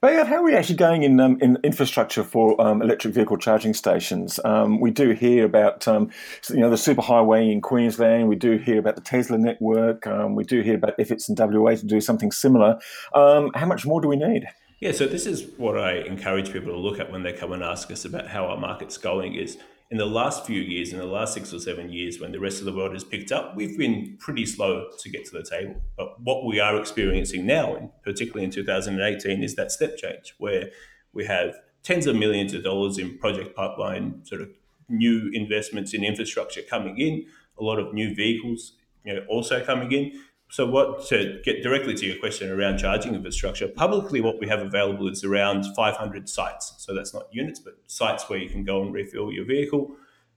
Behyad, 0.00 0.28
how 0.28 0.36
are 0.36 0.44
we 0.44 0.54
actually 0.54 0.76
going 0.76 1.02
in 1.02 1.18
um, 1.18 1.38
in 1.40 1.58
infrastructure 1.64 2.22
for 2.22 2.60
um, 2.60 2.82
electric 2.82 3.12
vehicle 3.12 3.36
charging 3.36 3.74
stations? 3.74 4.38
Um, 4.44 4.78
we 4.78 4.92
do 4.92 5.10
hear 5.10 5.44
about 5.44 5.88
um, 5.88 6.10
you 6.50 6.60
know 6.60 6.70
the 6.70 6.76
superhighway 6.76 7.50
in 7.50 7.60
Queensland. 7.60 8.28
We 8.28 8.36
do 8.36 8.58
hear 8.58 8.78
about 8.78 8.94
the 8.94 9.00
Tesla 9.00 9.38
network. 9.38 10.06
Um, 10.06 10.36
we 10.36 10.44
do 10.44 10.60
hear 10.60 10.76
about 10.76 10.94
efforts 11.00 11.28
in 11.28 11.34
WA 11.36 11.74
to 11.74 11.84
do 11.84 12.00
something 12.00 12.30
similar. 12.30 12.78
Um, 13.12 13.50
how 13.56 13.66
much 13.66 13.84
more 13.84 14.00
do 14.00 14.06
we 14.06 14.14
need? 14.14 14.44
Yeah, 14.78 14.92
so 14.92 15.06
this 15.06 15.26
is 15.26 15.50
what 15.56 15.76
I 15.76 15.94
encourage 15.94 16.52
people 16.52 16.70
to 16.70 16.78
look 16.78 17.00
at 17.00 17.10
when 17.10 17.24
they 17.24 17.32
come 17.32 17.50
and 17.50 17.64
ask 17.64 17.90
us 17.90 18.04
about 18.04 18.28
how 18.28 18.46
our 18.46 18.56
market's 18.56 18.98
going. 18.98 19.34
Is 19.34 19.58
in 19.90 19.96
the 19.96 20.06
last 20.06 20.44
few 20.44 20.60
years, 20.60 20.92
in 20.92 20.98
the 20.98 21.06
last 21.06 21.32
six 21.32 21.52
or 21.52 21.58
seven 21.58 21.90
years, 21.90 22.20
when 22.20 22.32
the 22.32 22.40
rest 22.40 22.58
of 22.58 22.66
the 22.66 22.72
world 22.72 22.92
has 22.92 23.04
picked 23.04 23.32
up, 23.32 23.56
we've 23.56 23.78
been 23.78 24.16
pretty 24.18 24.44
slow 24.44 24.88
to 24.98 25.08
get 25.08 25.24
to 25.26 25.30
the 25.32 25.42
table. 25.42 25.80
But 25.96 26.20
what 26.20 26.44
we 26.44 26.60
are 26.60 26.78
experiencing 26.78 27.46
now, 27.46 27.74
and 27.74 27.90
particularly 28.02 28.44
in 28.44 28.50
2018, 28.50 29.42
is 29.42 29.54
that 29.54 29.72
step 29.72 29.96
change 29.96 30.34
where 30.38 30.70
we 31.14 31.24
have 31.24 31.54
tens 31.82 32.06
of 32.06 32.16
millions 32.16 32.52
of 32.52 32.62
dollars 32.62 32.98
in 32.98 33.16
project 33.18 33.56
pipeline, 33.56 34.24
sort 34.24 34.42
of 34.42 34.50
new 34.90 35.30
investments 35.32 35.94
in 35.94 36.04
infrastructure 36.04 36.60
coming 36.68 36.98
in, 36.98 37.26
a 37.58 37.64
lot 37.64 37.78
of 37.78 37.94
new 37.94 38.14
vehicles 38.14 38.72
you 39.08 39.14
know, 39.14 39.24
also 39.28 39.64
coming 39.64 39.90
in. 39.92 40.20
So, 40.50 40.66
what 40.66 41.06
to 41.08 41.40
get 41.44 41.62
directly 41.62 41.94
to 41.94 42.06
your 42.06 42.18
question 42.18 42.50
around 42.50 42.78
charging 42.78 43.14
infrastructure, 43.14 43.68
publicly, 43.68 44.22
what 44.22 44.40
we 44.40 44.48
have 44.48 44.60
available 44.60 45.06
is 45.08 45.22
around 45.22 45.64
500 45.76 46.28
sites. 46.28 46.74
So, 46.78 46.94
that's 46.94 47.12
not 47.12 47.26
units, 47.30 47.60
but 47.60 47.74
sites 47.86 48.28
where 48.30 48.38
you 48.38 48.48
can 48.48 48.64
go 48.64 48.80
and 48.80 48.92
refill 48.92 49.30
your 49.30 49.44
vehicle. 49.44 49.94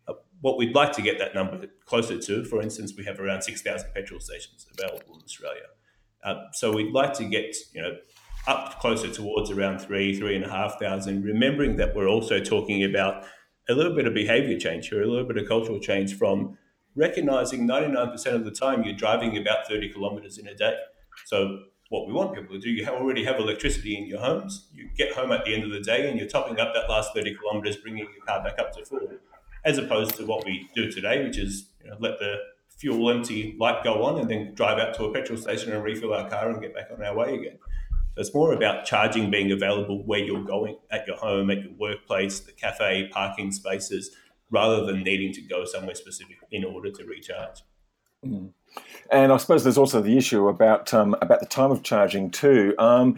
Uh, 0.07 0.13
what 0.41 0.57
we'd 0.57 0.75
like 0.75 0.91
to 0.93 1.01
get 1.01 1.17
that 1.19 1.33
number 1.33 1.65
closer 1.85 2.17
to, 2.17 2.43
for 2.43 2.61
instance, 2.61 2.93
we 2.97 3.05
have 3.05 3.21
around 3.21 3.43
6,000 3.43 3.93
petrol 3.93 4.19
stations 4.19 4.67
available 4.77 5.15
in 5.15 5.21
Australia. 5.23 5.67
Uh, 6.25 6.43
so, 6.51 6.73
we'd 6.73 6.91
like 6.91 7.13
to 7.13 7.25
get 7.25 7.55
you 7.73 7.81
know 7.81 7.95
up 8.47 8.79
closer 8.81 9.07
towards 9.07 9.49
around 9.49 9.79
three, 9.79 10.17
three 10.17 10.35
and 10.35 10.43
a 10.43 10.49
half 10.49 10.77
thousand, 10.77 11.23
remembering 11.23 11.77
that 11.77 11.95
we're 11.95 12.09
also 12.09 12.41
talking 12.41 12.83
about 12.83 13.23
a 13.69 13.73
little 13.73 13.95
bit 13.95 14.07
of 14.07 14.13
behavior 14.13 14.59
change 14.59 14.89
here, 14.89 15.03
a 15.03 15.07
little 15.07 15.27
bit 15.27 15.37
of 15.37 15.47
cultural 15.47 15.79
change 15.79 16.17
from 16.17 16.57
recognizing 16.95 17.67
99% 17.67 18.25
of 18.33 18.45
the 18.45 18.51
time 18.51 18.83
you're 18.83 18.95
driving 18.95 19.37
about 19.37 19.67
30 19.67 19.91
kilometers 19.91 20.37
in 20.37 20.47
a 20.47 20.55
day. 20.55 20.77
So, 21.25 21.63
what 21.89 22.07
we 22.07 22.13
want 22.13 22.33
people 22.33 22.55
to 22.55 22.61
do, 22.61 22.69
you 22.69 22.87
already 22.87 23.25
have 23.25 23.37
electricity 23.37 23.97
in 23.97 24.07
your 24.07 24.19
homes. 24.19 24.69
You 24.73 24.89
get 24.95 25.11
home 25.11 25.33
at 25.33 25.43
the 25.43 25.53
end 25.53 25.65
of 25.65 25.71
the 25.71 25.81
day 25.81 26.09
and 26.09 26.17
you're 26.17 26.29
topping 26.29 26.57
up 26.57 26.73
that 26.73 26.89
last 26.89 27.13
30 27.13 27.35
kilometers, 27.35 27.75
bringing 27.75 28.05
your 28.05 28.25
car 28.25 28.41
back 28.41 28.57
up 28.59 28.71
to 28.77 28.85
full, 28.85 29.09
as 29.65 29.77
opposed 29.77 30.15
to 30.15 30.25
what 30.25 30.45
we 30.45 30.69
do 30.73 30.89
today, 30.89 31.21
which 31.21 31.37
is 31.37 31.65
you 31.83 31.89
know, 31.89 31.97
let 31.99 32.17
the 32.19 32.37
fuel 32.77 33.11
empty 33.11 33.55
light 33.59 33.83
go 33.83 34.03
on 34.03 34.19
and 34.19 34.29
then 34.29 34.53
drive 34.53 34.79
out 34.79 34.93
to 34.95 35.03
a 35.03 35.13
petrol 35.13 35.37
station 35.37 35.73
and 35.73 35.83
refill 35.83 36.13
our 36.13 36.29
car 36.29 36.49
and 36.49 36.61
get 36.61 36.73
back 36.73 36.87
on 36.91 37.03
our 37.03 37.15
way 37.15 37.35
again. 37.35 37.57
So 38.15 38.21
it's 38.21 38.33
more 38.33 38.53
about 38.53 38.85
charging 38.85 39.29
being 39.29 39.51
available 39.51 40.03
where 40.03 40.19
you're 40.19 40.43
going 40.43 40.77
at 40.91 41.05
your 41.05 41.17
home, 41.17 41.51
at 41.51 41.61
your 41.61 41.73
workplace, 41.77 42.39
the 42.39 42.51
cafe, 42.53 43.09
parking 43.11 43.51
spaces, 43.51 44.11
rather 44.51 44.85
than 44.85 45.03
needing 45.03 45.33
to 45.33 45.41
go 45.41 45.65
somewhere 45.65 45.95
specific 45.95 46.37
in 46.51 46.63
order 46.63 46.91
to 46.91 47.03
recharge. 47.05 47.61
Mm. 48.25 48.53
And 49.11 49.31
I 49.31 49.37
suppose 49.37 49.63
there's 49.63 49.77
also 49.77 50.01
the 50.01 50.17
issue 50.17 50.47
about 50.47 50.93
um, 50.93 51.15
about 51.21 51.39
the 51.39 51.45
time 51.45 51.71
of 51.71 51.83
charging 51.83 52.31
too. 52.31 52.73
Um, 52.79 53.17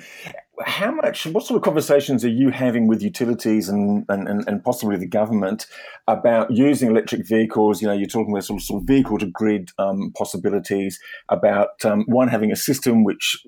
how 0.66 0.92
much? 0.92 1.26
What 1.28 1.46
sort 1.46 1.58
of 1.58 1.64
conversations 1.64 2.24
are 2.24 2.30
you 2.30 2.50
having 2.50 2.88
with 2.88 3.02
utilities 3.02 3.70
and, 3.70 4.06
and, 4.10 4.48
and 4.48 4.64
possibly 4.64 4.98
the 4.98 5.08
government 5.08 5.66
about 6.08 6.52
using 6.52 6.90
electric 6.90 7.28
vehicles? 7.28 7.82
You 7.82 7.88
know, 7.88 7.94
you're 7.94 8.08
talking 8.08 8.32
about 8.32 8.46
sort 8.46 8.62
of, 8.62 8.66
sort 8.66 8.82
of 8.82 8.88
vehicle 8.88 9.18
to 9.20 9.28
grid 9.28 9.72
um, 9.78 10.12
possibilities. 10.16 11.00
About 11.30 11.84
um, 11.86 12.06
one 12.08 12.30
having 12.30 12.52
a 12.52 12.56
system 12.56 13.04
which 13.04 13.46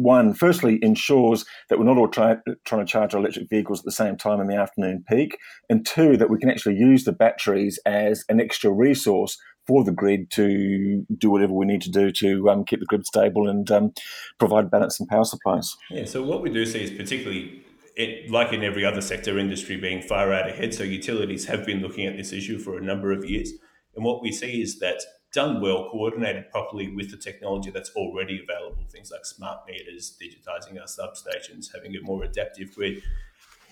one, 0.00 0.34
firstly, 0.34 0.78
ensures 0.82 1.44
that 1.68 1.78
we're 1.78 1.84
not 1.84 1.98
all 1.98 2.08
try, 2.08 2.36
trying 2.64 2.84
to 2.84 2.90
charge 2.90 3.14
our 3.14 3.20
electric 3.20 3.48
vehicles 3.48 3.80
at 3.80 3.84
the 3.84 3.92
same 3.92 4.16
time 4.16 4.40
in 4.40 4.46
the 4.46 4.56
afternoon 4.56 5.04
peak, 5.08 5.36
and 5.68 5.86
two, 5.86 6.16
that 6.16 6.30
we 6.30 6.38
can 6.38 6.50
actually 6.50 6.76
use 6.76 7.04
the 7.04 7.12
batteries 7.12 7.78
as 7.84 8.24
an 8.28 8.40
extra 8.40 8.70
resource 8.70 9.36
for 9.66 9.84
the 9.84 9.92
grid 9.92 10.30
to 10.30 11.04
do 11.16 11.30
whatever 11.30 11.52
we 11.52 11.66
need 11.66 11.82
to 11.82 11.90
do 11.90 12.10
to 12.10 12.48
um, 12.48 12.64
keep 12.64 12.80
the 12.80 12.86
grid 12.86 13.06
stable 13.06 13.48
and 13.48 13.70
um, 13.70 13.92
provide 14.38 14.70
balance 14.70 14.98
and 14.98 15.08
power 15.08 15.24
supplies. 15.24 15.76
Yeah, 15.90 16.06
so 16.06 16.22
what 16.22 16.42
we 16.42 16.50
do 16.50 16.64
see 16.64 16.82
is 16.82 16.90
particularly 16.90 17.62
it, 17.94 18.30
like 18.30 18.52
in 18.52 18.64
every 18.64 18.84
other 18.84 19.02
sector 19.02 19.38
industry 19.38 19.76
being 19.76 20.02
far 20.02 20.32
out 20.32 20.48
ahead. 20.48 20.74
So 20.74 20.82
utilities 20.82 21.46
have 21.46 21.66
been 21.66 21.80
looking 21.82 22.06
at 22.06 22.16
this 22.16 22.32
issue 22.32 22.58
for 22.58 22.78
a 22.78 22.82
number 22.82 23.12
of 23.12 23.24
years. 23.24 23.52
And 23.94 24.04
what 24.04 24.22
we 24.22 24.32
see 24.32 24.62
is 24.62 24.78
that 24.78 25.02
done 25.32 25.60
well, 25.60 25.88
coordinated 25.90 26.50
properly 26.50 26.94
with 26.94 27.10
the 27.10 27.16
technology 27.16 27.70
that's 27.70 27.90
already 27.90 28.42
available, 28.42 28.84
things 28.90 29.10
like 29.10 29.24
smart 29.24 29.60
meters, 29.66 30.16
digitizing 30.20 30.80
our 30.80 30.86
substations, 30.86 31.72
having 31.74 31.94
a 31.96 32.00
more 32.02 32.24
adaptive 32.24 32.74
grid, 32.74 33.02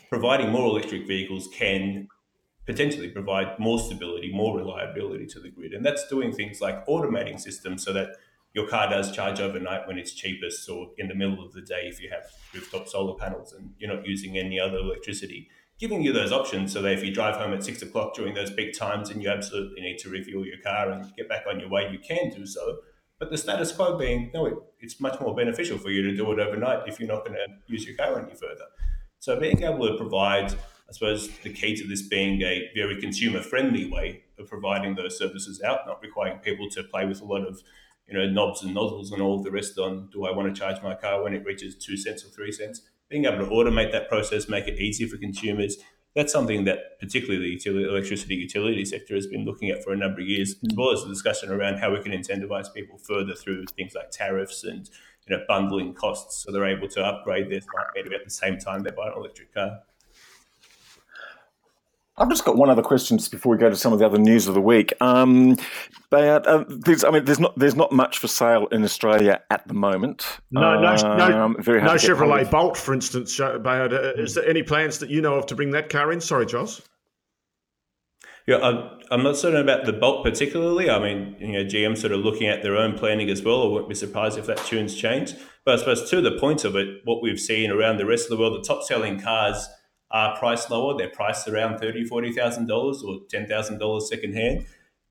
providing 0.09 0.51
more 0.51 0.66
electric 0.66 1.07
vehicles 1.07 1.49
can 1.53 2.09
potentially 2.66 3.09
provide 3.09 3.59
more 3.59 3.79
stability, 3.79 4.31
more 4.33 4.57
reliability 4.57 5.27
to 5.27 5.40
the 5.40 5.51
grid. 5.51 5.73
And 5.73 5.85
that's 5.85 6.07
doing 6.09 6.33
things 6.33 6.61
like 6.61 6.87
automating 6.87 7.40
systems 7.40 7.83
so 7.83 7.92
that 7.94 8.11
your 8.55 8.68
car 8.68 8.88
does 8.88 9.14
charge 9.14 9.40
overnight 9.40 9.87
when 9.87 9.99
it's 9.99 10.12
cheapest, 10.12 10.68
or 10.68 10.90
in 10.97 11.09
the 11.09 11.14
middle 11.14 11.44
of 11.44 11.53
the 11.53 11.62
day 11.62 11.83
if 11.85 12.01
you 12.01 12.11
have 12.11 12.31
rooftop 12.55 12.88
solar 12.88 13.14
panels 13.14 13.53
and 13.53 13.75
you're 13.79 13.94
not 13.94 14.07
using 14.07 14.38
any 14.38 14.61
other 14.61 14.79
electricity. 14.79 15.49
Giving 15.79 16.03
you 16.03 16.12
those 16.12 16.33
options 16.33 16.73
so 16.73 16.83
that 16.83 16.93
if 16.93 17.05
you 17.05 17.14
drive 17.14 17.37
home 17.37 17.53
at 17.53 17.62
six 17.62 17.83
o'clock 17.83 18.14
during 18.14 18.35
those 18.35 18.51
peak 18.51 18.77
times 18.77 19.11
and 19.11 19.23
you 19.23 19.31
absolutely 19.31 19.81
need 19.81 19.99
to 19.99 20.11
refuel 20.11 20.45
your 20.45 20.59
car 20.59 20.91
and 20.91 21.14
get 21.17 21.29
back 21.29 21.45
on 21.49 21.61
your 21.61 21.69
way, 21.69 21.88
you 21.93 22.01
can 22.01 22.31
do 22.31 22.47
so. 22.47 22.79
But 23.21 23.31
the 23.31 23.38
status 23.38 23.71
quo 23.71 23.97
being, 23.97 24.31
no, 24.35 24.47
it, 24.47 24.55
it's 24.81 25.01
much 25.01 25.21
more 25.21 25.35
beneficial 25.35 25.79
for 25.79 25.91
you 25.91 26.03
to 26.03 26.17
do 26.17 26.33
it 26.33 26.41
overnight 26.41 26.88
if 26.88 26.99
you're 26.99 27.09
not 27.09 27.25
going 27.25 27.37
to 27.37 27.47
use 27.67 27.87
your 27.87 27.97
car 27.97 28.19
any 28.19 28.35
further. 28.35 28.64
So 29.21 29.38
being 29.38 29.62
able 29.62 29.87
to 29.87 29.97
provide, 29.97 30.53
I 30.53 30.93
suppose, 30.93 31.29
the 31.45 31.53
key 31.53 31.77
to 31.77 31.87
this 31.87 32.03
being 32.03 32.43
a 32.43 32.71
very 32.75 33.01
consumer 33.01 33.41
friendly 33.41 33.88
way 33.88 34.25
of 34.37 34.49
providing 34.49 34.97
those 34.97 35.17
services 35.17 35.62
out, 35.62 35.87
not 35.87 36.03
requiring 36.03 36.38
people 36.38 36.69
to 36.71 36.83
play 36.83 37.07
with 37.07 37.21
a 37.21 37.25
lot 37.25 37.47
of 37.47 37.62
you 38.09 38.19
know, 38.19 38.27
knobs 38.29 38.62
and 38.62 38.75
nozzles 38.75 39.12
and 39.12 39.21
all 39.21 39.43
the 39.43 39.51
rest 39.51 39.79
on 39.79 40.09
do 40.11 40.25
I 40.25 40.33
want 40.33 40.53
to 40.53 40.59
charge 40.59 40.83
my 40.83 40.95
car 40.95 41.23
when 41.23 41.35
it 41.35 41.45
reaches 41.45 41.77
two 41.77 41.97
cents 41.97 42.25
or 42.25 42.29
three 42.29 42.51
cents? 42.51 42.83
Being 43.09 43.25
able 43.25 43.38
to 43.38 43.47
automate 43.47 43.92
that 43.92 44.09
process, 44.09 44.49
make 44.49 44.68
it 44.68 44.79
easier 44.79 45.09
for 45.09 45.16
consumers, 45.16 45.79
that's 46.14 46.33
something 46.33 46.64
that 46.64 46.99
particularly 47.01 47.40
the 47.40 47.53
utility, 47.53 47.88
electricity 47.88 48.35
utility 48.35 48.85
sector 48.85 49.14
has 49.14 49.27
been 49.27 49.44
looking 49.44 49.71
at 49.71 49.85
for 49.85 49.92
a 49.92 49.97
number 49.97 50.21
of 50.21 50.27
years, 50.27 50.57
as 50.68 50.77
well 50.77 50.92
as 50.92 51.03
the 51.03 51.09
discussion 51.09 51.51
around 51.51 51.79
how 51.79 51.92
we 51.92 52.03
can 52.03 52.12
incentivize 52.12 52.73
people 52.75 52.99
further 52.99 53.35
through 53.35 53.64
things 53.77 53.94
like 53.94 54.11
tariffs 54.11 54.64
and 54.64 54.90
you 55.27 55.37
know 55.37 55.44
bundling 55.47 55.94
costs 55.94 56.42
so 56.42 56.51
they're 56.51 56.64
able 56.64 56.88
to 56.88 57.05
upgrade 57.05 57.51
their 57.51 57.61
smart 57.61 57.88
meter 57.94 58.14
at 58.14 58.25
the 58.25 58.31
same 58.31 58.59
time 58.59 58.83
they 58.83 58.90
buy 58.90 59.07
an 59.07 59.14
electric 59.16 59.53
car. 59.53 59.79
I've 62.18 62.28
just 62.28 62.44
got 62.44 62.57
one 62.57 62.68
other 62.70 62.83
question 62.83 63.18
just 63.18 63.31
before 63.31 63.52
we 63.52 63.59
go 63.59 63.70
to 63.70 63.76
some 63.76 63.92
of 63.92 63.98
the 63.98 64.07
other 64.07 64.18
news 64.18 64.48
of 64.48 64.54
the 64.54 64.61
week. 64.61 64.92
Um, 65.00 65.57
but 66.11 66.46
uh, 66.46 66.64
there's, 66.68 67.04
I 67.04 67.11
mean, 67.11 67.24
there's 67.24 67.38
not 67.38 67.57
there's 67.59 67.76
not 67.76 67.92
much 67.92 68.18
for 68.18 68.28
sale 68.28 68.66
in 68.68 68.83
Australia 68.83 69.40
at 69.50 69.66
the 69.68 69.74
moment. 69.74 70.38
No, 70.50 70.81
no, 70.81 70.88
um, 70.88 71.18
no, 71.18 71.48
no 71.48 71.94
Chevrolet 71.94 72.50
Bolt, 72.50 72.76
for 72.76 72.92
instance. 72.92 73.38
Behyad, 73.38 73.92
uh, 73.92 74.20
is 74.20 74.35
there 74.35 74.46
any 74.46 74.62
plans 74.62 74.98
that 74.98 75.11
you 75.11 75.20
know 75.20 75.35
of 75.35 75.46
to 75.46 75.54
bring 75.54 75.70
that 75.72 75.88
car 75.88 76.12
in? 76.12 76.20
Sorry, 76.20 76.46
Joss. 76.46 76.83
Yeah, 78.48 78.57
I'm, 78.62 78.98
I'm 79.11 79.22
not 79.22 79.37
certain 79.37 79.61
about 79.61 79.85
the 79.85 79.92
Bolt 79.92 80.24
particularly. 80.24 80.88
I 80.88 80.98
mean, 80.98 81.37
you 81.38 81.52
know, 81.52 81.64
GM 81.64 81.96
sort 81.98 82.12
of 82.12 82.20
looking 82.20 82.48
at 82.48 82.62
their 82.62 82.76
own 82.76 82.96
planning 82.96 83.28
as 83.28 83.42
well. 83.42 83.62
I 83.62 83.66
wouldn't 83.66 83.90
be 83.90 83.94
surprised 83.94 84.38
if 84.38 84.46
that 84.46 84.57
tune's 84.64 84.94
changed. 84.94 85.37
But 85.66 85.74
I 85.74 85.78
suppose 85.78 86.09
to 86.09 86.22
the 86.22 86.38
point 86.38 86.64
of 86.64 86.74
it, 86.74 87.02
what 87.04 87.22
we've 87.22 87.38
seen 87.38 87.70
around 87.70 87.98
the 87.98 88.07
rest 88.07 88.24
of 88.24 88.31
the 88.31 88.38
world, 88.38 88.54
the 88.54 88.66
top 88.66 88.83
selling 88.85 89.20
cars 89.20 89.68
are 90.11 90.37
priced 90.38 90.71
lower. 90.71 90.97
They're 90.97 91.11
priced 91.11 91.49
around 91.49 91.79
thirty, 91.79 92.05
forty 92.05 92.33
thousand 92.33 92.66
dollars 92.66 93.03
or 93.03 93.21
ten 93.29 93.47
thousand 93.47 93.79
dollars 93.79 94.09
secondhand. 94.09 94.66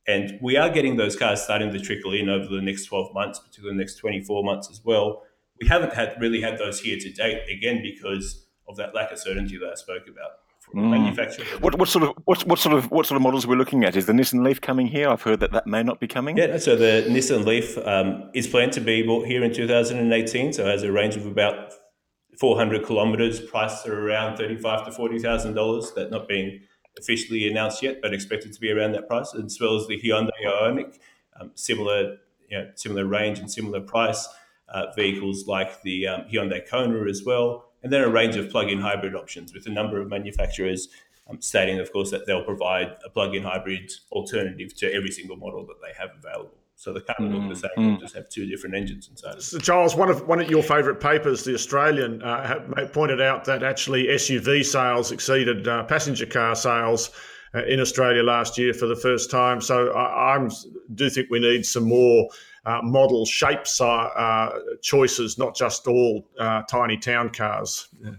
And 0.07 0.39
we 0.41 0.55
are 0.55 0.69
getting 0.69 0.95
those 0.95 1.17
cars 1.17 1.41
starting 1.41 1.71
to 1.73 1.79
trickle 1.79 2.13
in 2.13 2.29
over 2.29 2.47
the 2.47 2.61
next 2.61 2.85
12 2.85 3.13
months, 3.13 3.39
particularly 3.39 3.75
the 3.75 3.81
next 3.81 3.95
24 3.95 4.41
months 4.41 4.69
as 4.71 4.81
well. 4.83 5.23
We 5.59 5.67
haven't 5.67 5.93
had 5.93 6.15
really 6.17 6.39
had 6.39 6.57
those 6.57 6.79
here 6.79 6.97
to 6.97 7.11
date, 7.11 7.41
again, 7.51 7.81
because 7.81 8.45
of 8.69 8.77
that 8.77 8.95
lack 8.95 9.11
of 9.11 9.19
certainty 9.19 9.57
that 9.57 9.69
I 9.69 9.75
spoke 9.75 10.03
about. 10.07 10.31
Mm. 10.75 11.61
What, 11.61 11.79
what, 11.79 11.87
sort 11.87 12.03
of 12.03 12.15
what, 12.25 12.45
what, 12.45 12.59
sort 12.59 12.75
of 12.75 12.91
what 12.91 13.05
sort 13.05 13.15
of 13.15 13.21
models 13.21 13.47
we're 13.47 13.55
looking 13.55 13.85
at? 13.85 13.95
Is 13.95 14.05
the 14.05 14.13
Nissan 14.13 14.43
Leaf 14.43 14.59
coming 14.59 14.87
here? 14.87 15.09
I've 15.09 15.21
heard 15.21 15.39
that 15.39 15.51
that 15.53 15.65
may 15.65 15.81
not 15.81 16.01
be 16.01 16.07
coming. 16.07 16.37
Yeah, 16.37 16.57
so 16.57 16.75
the 16.75 17.05
Nissan 17.07 17.45
Leaf 17.45 17.77
um, 17.87 18.29
is 18.33 18.47
planned 18.47 18.73
to 18.73 18.81
be 18.81 19.01
bought 19.01 19.25
here 19.25 19.43
in 19.43 19.53
2018. 19.53 20.51
So 20.53 20.67
it 20.67 20.71
has 20.71 20.83
a 20.83 20.91
range 20.91 21.15
of 21.15 21.25
about 21.25 21.73
400 22.39 22.85
kilometres, 22.85 23.39
priced 23.39 23.85
at 23.85 23.93
around 23.93 24.37
35 24.37 24.85
to 24.85 24.91
40 24.91 25.19
thousand 25.19 25.53
dollars. 25.53 25.91
That 25.93 26.11
not 26.11 26.27
being 26.27 26.61
officially 26.97 27.47
announced 27.47 27.83
yet, 27.83 28.01
but 28.01 28.13
expected 28.13 28.53
to 28.53 28.59
be 28.59 28.71
around 28.71 28.93
that 28.93 29.07
price, 29.07 29.33
as 29.35 29.57
well 29.59 29.75
as 29.75 29.87
the 29.87 29.99
Hyundai 30.01 30.29
Ioniq, 30.45 30.97
um, 31.39 31.51
similar 31.55 32.17
you 32.49 32.57
know, 32.57 32.71
similar 32.75 33.05
range 33.05 33.39
and 33.39 33.51
similar 33.51 33.81
price. 33.81 34.27
Uh, 34.69 34.91
vehicles 34.97 35.47
like 35.47 35.81
the 35.83 36.05
um, 36.05 36.21
Hyundai 36.29 36.67
Kona 36.67 37.09
as 37.09 37.23
well, 37.23 37.71
and 37.83 37.93
then 37.93 38.01
a 38.01 38.09
range 38.09 38.35
of 38.35 38.49
plug-in 38.49 38.81
hybrid 38.81 39.15
options 39.15 39.53
with 39.53 39.65
a 39.65 39.69
number 39.69 40.01
of 40.01 40.09
manufacturers 40.09 40.89
um, 41.29 41.41
stating, 41.41 41.79
of 41.79 41.91
course, 41.93 42.11
that 42.11 42.25
they'll 42.25 42.43
provide 42.43 42.97
a 43.05 43.09
plug-in 43.09 43.43
hybrid 43.43 43.91
alternative 44.11 44.75
to 44.75 44.93
every 44.93 45.11
single 45.11 45.37
model 45.37 45.65
that 45.67 45.77
they 45.81 45.93
have 45.97 46.09
available. 46.17 46.57
So 46.79 46.93
the 46.93 47.01
car 47.01 47.15
will 47.19 47.29
look 47.29 47.49
the 47.49 47.55
same. 47.55 47.71
Mm. 47.75 47.87
We'll 47.87 48.01
just 48.01 48.13
have 48.13 48.29
two 48.29 48.45
different 48.45 48.75
engines 48.75 49.09
inside. 49.09 49.41
So 49.41 49.57
Charles, 49.57 49.95
one 49.95 50.11
of 50.11 50.27
one 50.27 50.39
of 50.39 50.47
your 50.47 50.61
favourite 50.61 50.99
papers, 50.99 51.43
the 51.43 51.55
Australian, 51.55 52.21
uh, 52.21 52.59
pointed 52.93 53.19
out 53.19 53.45
that 53.45 53.63
actually 53.63 54.05
SUV 54.05 54.63
sales 54.63 55.11
exceeded 55.11 55.67
uh, 55.67 55.85
passenger 55.85 56.27
car 56.27 56.55
sales 56.55 57.09
uh, 57.55 57.65
in 57.65 57.79
Australia 57.79 58.21
last 58.21 58.59
year 58.59 58.75
for 58.75 58.85
the 58.85 58.95
first 58.95 59.31
time. 59.31 59.59
So 59.59 59.91
I, 59.91 60.37
I 60.37 60.49
do 60.93 61.09
think 61.09 61.31
we 61.31 61.39
need 61.39 61.65
some 61.65 61.85
more 61.85 62.29
uh, 62.67 62.81
model 62.83 63.25
shapes 63.25 63.81
uh, 63.81 64.49
choices, 64.83 65.39
not 65.39 65.55
just 65.55 65.87
all 65.87 66.29
uh, 66.37 66.61
tiny 66.69 66.97
town 66.97 67.31
cars. 67.31 67.87
Yeah. 67.99 68.11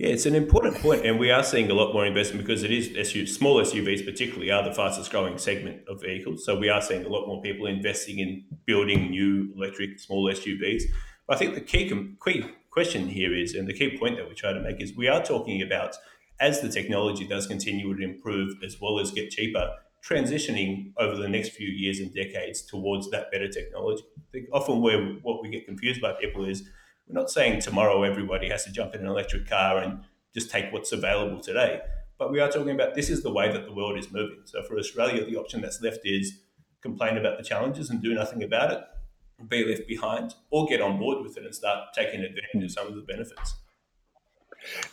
Yeah, 0.00 0.08
it's 0.14 0.24
an 0.24 0.34
important 0.34 0.76
point, 0.76 1.04
and 1.04 1.18
we 1.18 1.30
are 1.30 1.42
seeing 1.42 1.70
a 1.70 1.74
lot 1.74 1.92
more 1.92 2.06
investment 2.06 2.46
because 2.46 2.62
it 2.62 2.70
is 2.70 2.88
SUV, 2.88 3.28
small 3.28 3.60
SUVs, 3.60 4.02
particularly, 4.02 4.50
are 4.50 4.64
the 4.64 4.72
fastest 4.72 5.10
growing 5.10 5.36
segment 5.36 5.82
of 5.88 6.00
vehicles. 6.00 6.42
So 6.42 6.58
we 6.58 6.70
are 6.70 6.80
seeing 6.80 7.04
a 7.04 7.08
lot 7.10 7.26
more 7.26 7.42
people 7.42 7.66
investing 7.66 8.18
in 8.18 8.46
building 8.64 9.10
new 9.10 9.52
electric 9.54 10.00
small 10.00 10.24
SUVs. 10.32 10.84
But 11.26 11.36
I 11.36 11.38
think 11.38 11.54
the 11.54 11.60
key, 11.60 12.16
key 12.24 12.44
question 12.70 13.08
here 13.08 13.36
is, 13.36 13.54
and 13.54 13.68
the 13.68 13.74
key 13.74 13.98
point 13.98 14.16
that 14.16 14.26
we 14.26 14.34
try 14.34 14.54
to 14.54 14.60
make 14.60 14.80
is, 14.80 14.96
we 14.96 15.06
are 15.06 15.22
talking 15.22 15.60
about 15.60 15.94
as 16.40 16.62
the 16.62 16.70
technology 16.70 17.26
does 17.26 17.46
continue 17.46 17.94
to 17.94 18.02
improve 18.02 18.54
as 18.64 18.78
well 18.80 19.00
as 19.00 19.10
get 19.10 19.28
cheaper, 19.28 19.70
transitioning 20.02 20.94
over 20.96 21.14
the 21.14 21.28
next 21.28 21.50
few 21.50 21.68
years 21.68 21.98
and 22.00 22.14
decades 22.14 22.62
towards 22.62 23.10
that 23.10 23.30
better 23.30 23.48
technology. 23.48 24.02
I 24.16 24.22
think 24.32 24.48
often 24.50 24.80
where 24.80 24.98
what 25.20 25.42
we 25.42 25.50
get 25.50 25.66
confused 25.66 26.00
by 26.00 26.14
people 26.14 26.46
is 26.46 26.66
we're 27.10 27.20
not 27.20 27.30
saying 27.30 27.60
tomorrow 27.60 28.04
everybody 28.04 28.48
has 28.50 28.64
to 28.64 28.72
jump 28.72 28.94
in 28.94 29.00
an 29.00 29.08
electric 29.08 29.48
car 29.48 29.78
and 29.78 30.04
just 30.32 30.50
take 30.50 30.72
what's 30.72 30.92
available 30.92 31.40
today, 31.40 31.80
but 32.18 32.30
we 32.30 32.38
are 32.38 32.48
talking 32.48 32.70
about 32.70 32.94
this 32.94 33.10
is 33.10 33.22
the 33.22 33.32
way 33.32 33.52
that 33.52 33.66
the 33.66 33.72
world 33.72 33.98
is 33.98 34.12
moving. 34.12 34.42
So 34.44 34.62
for 34.62 34.78
Australia, 34.78 35.24
the 35.24 35.36
option 35.36 35.60
that's 35.60 35.82
left 35.82 36.00
is 36.04 36.38
complain 36.82 37.16
about 37.16 37.36
the 37.36 37.42
challenges 37.42 37.90
and 37.90 38.00
do 38.00 38.14
nothing 38.14 38.44
about 38.44 38.72
it, 38.72 39.48
be 39.48 39.64
left 39.64 39.88
behind, 39.88 40.34
or 40.50 40.66
get 40.66 40.80
on 40.80 41.00
board 41.00 41.22
with 41.22 41.36
it 41.36 41.44
and 41.44 41.54
start 41.54 41.88
taking 41.94 42.20
advantage 42.20 42.62
of 42.62 42.70
some 42.70 42.86
of 42.86 42.94
the 42.94 43.02
benefits. 43.02 43.56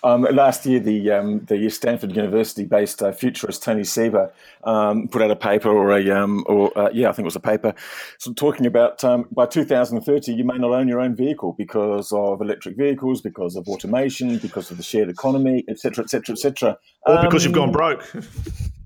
Um, 0.04 0.24
last 0.24 0.66
year, 0.66 0.80
the 0.80 1.12
um, 1.12 1.46
the 1.46 1.70
Stanford 1.70 2.16
University-based 2.16 3.02
uh, 3.02 3.12
futurist 3.12 3.64
Tony 3.64 3.84
Seba 3.84 4.32
um, 4.64 5.08
put 5.08 5.22
out 5.22 5.32
a 5.32 5.36
paper, 5.36 5.70
or 5.70 5.92
a 5.92 6.10
um, 6.12 6.44
or 6.48 6.78
uh, 6.78 6.90
yeah, 6.94 7.10
I 7.10 7.12
think 7.12 7.24
it 7.24 7.26
was 7.26 7.36
a 7.36 7.42
paper, 7.42 7.74
so 8.18 8.34
talking 8.34 8.66
about 8.66 9.04
um, 9.04 9.28
by 9.32 9.46
2030 9.46 10.34
you 10.34 10.44
may 10.44 10.58
not 10.58 10.72
own 10.72 10.88
your 10.88 11.00
own 11.00 11.16
vehicle 11.16 11.54
because 11.58 12.12
of 12.12 12.42
electric 12.42 12.78
vehicles, 12.78 13.22
because 13.22 13.56
of 13.56 13.68
automation, 13.68 14.38
because 14.38 14.72
of 14.72 14.78
the 14.78 14.84
shared 14.84 15.10
economy, 15.10 15.64
etc., 15.68 16.04
etc., 16.04 16.34
etc. 16.34 16.78
Or 17.06 17.22
because 17.24 17.44
you've 17.44 17.54
gone 17.54 17.70
um, 17.70 17.72
broke. 17.72 18.14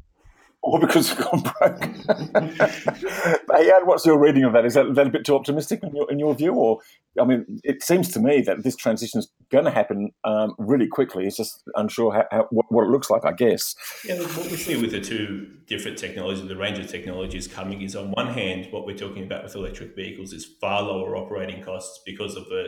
or 0.63 0.79
because 0.79 1.09
you've 1.09 1.19
gone 1.19 1.41
broke. 1.41 1.81
yeah, 3.59 3.79
what's 3.83 4.05
your 4.05 4.19
reading 4.19 4.43
of 4.43 4.53
that? 4.53 4.63
Is 4.65 4.75
that, 4.75 4.93
that 4.93 5.07
a 5.07 5.09
bit 5.09 5.25
too 5.25 5.35
optimistic 5.35 5.83
in 5.83 5.95
your, 5.95 6.11
in 6.11 6.19
your 6.19 6.35
view? 6.35 6.53
Or, 6.53 6.79
I 7.19 7.25
mean, 7.25 7.59
it 7.63 7.81
seems 7.81 8.09
to 8.09 8.19
me 8.19 8.41
that 8.41 8.63
this 8.63 8.75
transition 8.75 9.19
is 9.19 9.31
going 9.49 9.65
to 9.65 9.71
happen 9.71 10.11
um, 10.23 10.53
really 10.59 10.87
quickly. 10.87 11.25
It's 11.25 11.37
just 11.37 11.63
unsure 11.75 12.13
how, 12.13 12.25
how, 12.31 12.47
what, 12.51 12.71
what, 12.71 12.83
it 12.83 12.89
looks 12.89 13.09
like, 13.09 13.25
I 13.25 13.31
guess. 13.31 13.75
Yeah, 14.05 14.19
what 14.19 14.51
we 14.51 14.57
see 14.57 14.79
with 14.79 14.91
the 14.91 15.01
two 15.01 15.47
different 15.65 15.97
technologies, 15.97 16.47
the 16.47 16.55
range 16.55 16.77
of 16.77 16.87
technologies 16.87 17.47
coming 17.47 17.81
is 17.81 17.95
on 17.95 18.11
one 18.11 18.27
hand, 18.27 18.67
what 18.71 18.85
we're 18.85 18.97
talking 18.97 19.23
about 19.23 19.43
with 19.43 19.55
electric 19.55 19.95
vehicles 19.95 20.31
is 20.31 20.45
far 20.45 20.83
lower 20.83 21.15
operating 21.15 21.63
costs 21.63 22.01
because 22.05 22.35
of 22.35 22.45
the 22.45 22.67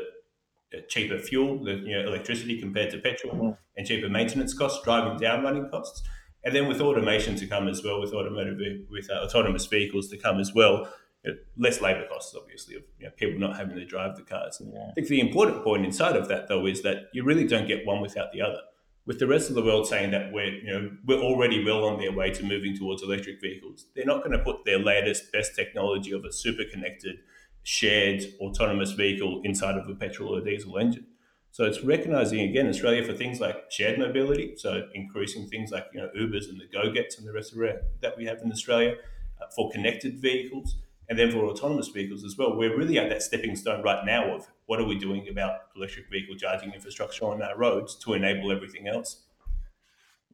cheaper 0.90 1.20
fuel, 1.20 1.64
the 1.64 1.74
you 1.74 1.96
know, 1.96 2.08
electricity 2.08 2.60
compared 2.60 2.90
to 2.90 2.98
petrol, 2.98 3.34
mm-hmm. 3.36 3.52
and 3.78 3.86
cheaper 3.86 4.10
maintenance 4.10 4.56
costs, 4.56 4.84
driving 4.84 5.18
down 5.18 5.44
running 5.44 5.70
costs 5.70 6.02
and 6.44 6.56
then 6.56 6.68
with 6.68 6.82
automation 6.82 7.36
to 7.38 7.48
come 7.48 7.68
as 7.68 7.84
well, 7.84 8.02
with 8.02 8.14
automotive 8.14 8.58
with 8.90 9.10
uh, 9.10 9.26
autonomous 9.26 9.66
vehicles 9.66 10.10
to 10.10 10.18
come 10.18 10.40
as 10.40 10.54
well, 10.54 10.88
you 11.24 11.32
know, 11.32 11.38
less 11.58 11.82
labour 11.82 12.06
costs, 12.08 12.36
obviously, 12.36 12.76
of 12.76 12.84
you 13.00 13.06
know, 13.06 13.12
people 13.16 13.40
not 13.40 13.56
having 13.56 13.76
to 13.76 13.86
drive 13.86 14.16
the 14.16 14.24
cars. 14.24 14.62
Yeah. 14.62 14.88
I 14.90 14.94
think 14.94 15.08
the 15.08 15.22
important 15.22 15.64
point 15.64 15.86
inside 15.86 16.16
of 16.16 16.28
that, 16.28 16.50
though, 16.50 16.66
is 16.66 16.82
that 16.84 17.10
you 17.14 17.24
really 17.24 17.48
don't 17.48 17.68
get 17.68 17.86
one 17.86 18.02
without 18.02 18.32
the 18.34 18.42
other. 18.42 18.60
With 19.06 19.20
the 19.20 19.28
rest 19.28 19.50
of 19.50 19.56
the 19.56 19.64
world 19.64 19.86
saying 19.88 20.12
that 20.12 20.32
we're, 20.32 20.54
you 20.54 20.68
know, 20.68 20.92
we're 21.06 21.20
already 21.20 21.64
well 21.64 21.84
on 21.84 22.00
their 22.00 22.12
way 22.12 22.32
to 22.32 22.44
moving 22.44 22.76
towards 22.76 23.04
electric 23.04 23.42
vehicles, 23.42 23.88
they're 23.96 24.06
not 24.06 24.24
going 24.24 24.38
to 24.38 24.44
put 24.44 24.64
their 24.66 24.80
latest, 24.80 25.32
best 25.32 25.56
technology 25.56 26.12
of 26.14 26.24
a 26.24 26.32
super 26.32 26.64
connected, 26.72 27.18
shared 27.64 28.24
autonomous 28.40 28.92
vehicle 28.92 29.42
inside 29.44 29.76
of 29.76 29.90
a 29.90 29.96
petrol 29.96 30.36
or 30.36 30.42
diesel 30.42 30.78
engine. 30.78 31.06
So 31.54 31.66
it's 31.66 31.84
recognizing 31.84 32.40
again 32.40 32.68
Australia 32.68 33.04
for 33.04 33.14
things 33.14 33.40
like 33.40 33.72
shared 33.72 34.00
mobility, 34.00 34.56
so 34.58 34.88
increasing 34.96 35.48
things 35.48 35.70
like 35.70 35.86
you 35.94 36.02
know 36.02 36.10
Ubers 36.18 36.50
and 36.50 36.60
the 36.60 36.66
GoGets 36.66 37.20
and 37.20 37.28
the 37.28 37.32
rest 37.32 37.54
of 37.54 37.62
it 37.62 37.86
that 38.02 38.18
we 38.18 38.26
have 38.26 38.40
in 38.44 38.52
Australia 38.52 38.96
uh, 39.40 39.46
for 39.56 39.70
connected 39.70 40.18
vehicles, 40.18 40.78
and 41.10 41.20
then 41.20 41.30
for 41.30 41.46
autonomous 41.46 41.90
vehicles 41.90 42.24
as 42.24 42.36
well. 42.40 42.58
We're 42.58 42.76
really 42.76 42.98
at 42.98 43.08
that 43.10 43.22
stepping 43.22 43.56
stone 43.56 43.84
right 43.84 44.04
now 44.04 44.34
of 44.34 44.48
what 44.66 44.82
are 44.82 44.84
we 44.84 44.98
doing 44.98 45.28
about 45.30 45.68
electric 45.76 46.10
vehicle 46.10 46.36
charging 46.38 46.74
infrastructure 46.74 47.26
on 47.26 47.40
our 47.44 47.56
roads 47.56 47.98
to 47.98 48.14
enable 48.14 48.52
everything 48.52 48.88
else. 48.88 49.22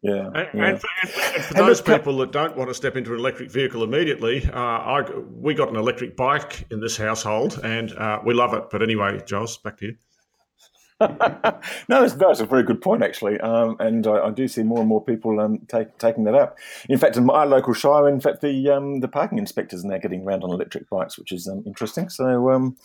Yeah, 0.02 0.28
and, 0.28 0.36
yeah. 0.54 0.66
and, 0.68 0.80
for, 0.80 0.88
and 1.04 1.44
for, 1.44 1.54
those 1.56 1.82
people 1.82 2.16
that 2.20 2.32
don't 2.32 2.56
want 2.56 2.70
to 2.70 2.74
step 2.74 2.96
into 2.96 3.14
an 3.14 3.20
electric 3.20 3.52
vehicle 3.52 3.84
immediately, 3.84 4.50
uh, 4.54 4.58
I, 4.58 5.02
we 5.12 5.54
got 5.54 5.68
an 5.68 5.76
electric 5.76 6.16
bike 6.16 6.66
in 6.72 6.80
this 6.80 6.96
household, 6.96 7.60
and 7.62 7.92
uh, 7.92 8.22
we 8.26 8.34
love 8.34 8.54
it. 8.54 8.70
But 8.72 8.82
anyway, 8.82 9.22
Giles, 9.26 9.58
back 9.58 9.76
to 9.80 9.88
you. 9.88 9.98
No, 11.00 11.62
that's, 11.88 12.14
that's, 12.14 12.42
a 12.42 12.46
very 12.46 12.64
good 12.64 12.82
point, 12.82 13.04
actually. 13.04 13.40
Um, 13.40 13.78
and 13.80 14.06
I, 14.06 14.28
I, 14.28 14.32
do 14.32 14.50
see 14.50 14.64
more 14.64 14.80
and 14.80 14.88
more 14.88 15.04
people 15.04 15.40
um, 15.40 15.60
take, 15.70 15.98
taking 15.98 16.26
that 16.26 16.36
up. 16.36 16.58
In 16.90 16.98
fact, 16.98 17.16
in 17.16 17.26
my 17.26 17.46
local 17.46 17.74
shire, 17.74 18.10
in 18.10 18.20
fact, 18.20 18.42
the 18.42 18.70
um, 18.70 19.00
the 19.00 19.08
parking 19.08 19.38
inspectors 19.38 19.86
are 19.86 19.88
now 19.88 19.98
getting 19.98 20.24
around 20.24 20.44
on 20.44 20.50
electric 20.50 20.90
bikes, 20.90 21.18
which 21.18 21.32
is 21.32 21.48
um, 21.48 21.64
interesting. 21.66 22.10
So, 22.10 22.52
um, 22.52 22.76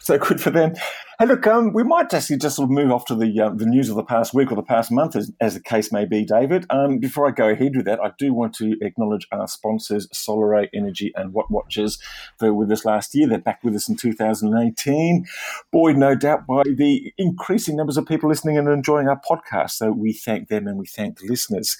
so 0.00 0.18
good 0.18 0.40
for 0.40 0.50
them. 0.50 0.74
Hey, 1.18 1.26
look, 1.26 1.46
um, 1.48 1.72
we 1.72 1.82
might 1.82 2.14
actually 2.14 2.36
just 2.36 2.56
sort 2.56 2.66
of 2.66 2.70
move 2.70 2.92
off 2.92 3.04
to 3.06 3.14
the 3.16 3.40
uh, 3.40 3.50
the 3.50 3.66
news 3.66 3.88
of 3.88 3.96
the 3.96 4.04
past 4.04 4.32
week 4.32 4.52
or 4.52 4.54
the 4.54 4.62
past 4.62 4.92
month, 4.92 5.16
as, 5.16 5.32
as 5.40 5.54
the 5.54 5.60
case 5.60 5.90
may 5.90 6.04
be, 6.04 6.24
David. 6.24 6.64
Um, 6.70 6.98
before 6.98 7.26
I 7.26 7.32
go 7.32 7.48
ahead 7.48 7.74
with 7.74 7.86
that, 7.86 7.98
I 8.00 8.12
do 8.18 8.32
want 8.32 8.54
to 8.56 8.76
acknowledge 8.80 9.26
our 9.32 9.48
sponsors, 9.48 10.06
SolarAy 10.08 10.68
Energy 10.72 11.12
and 11.16 11.32
Watt 11.32 11.50
Watchers. 11.50 11.98
They 12.38 12.50
were 12.50 12.54
with 12.54 12.70
us 12.70 12.84
last 12.84 13.14
year. 13.14 13.26
They're 13.26 13.38
back 13.38 13.64
with 13.64 13.74
us 13.74 13.88
in 13.88 13.96
2018. 13.96 15.26
Buoyed, 15.72 15.96
no 15.96 16.14
doubt, 16.14 16.46
by 16.46 16.62
the 16.64 17.12
increasing 17.18 17.76
numbers 17.76 17.96
of 17.96 18.06
people 18.06 18.28
listening 18.28 18.56
and 18.56 18.68
enjoying 18.68 19.08
our 19.08 19.20
podcast. 19.20 19.70
So 19.70 19.90
we 19.90 20.12
thank 20.12 20.48
them 20.48 20.68
and 20.68 20.78
we 20.78 20.86
thank 20.86 21.18
the 21.18 21.26
listeners. 21.26 21.76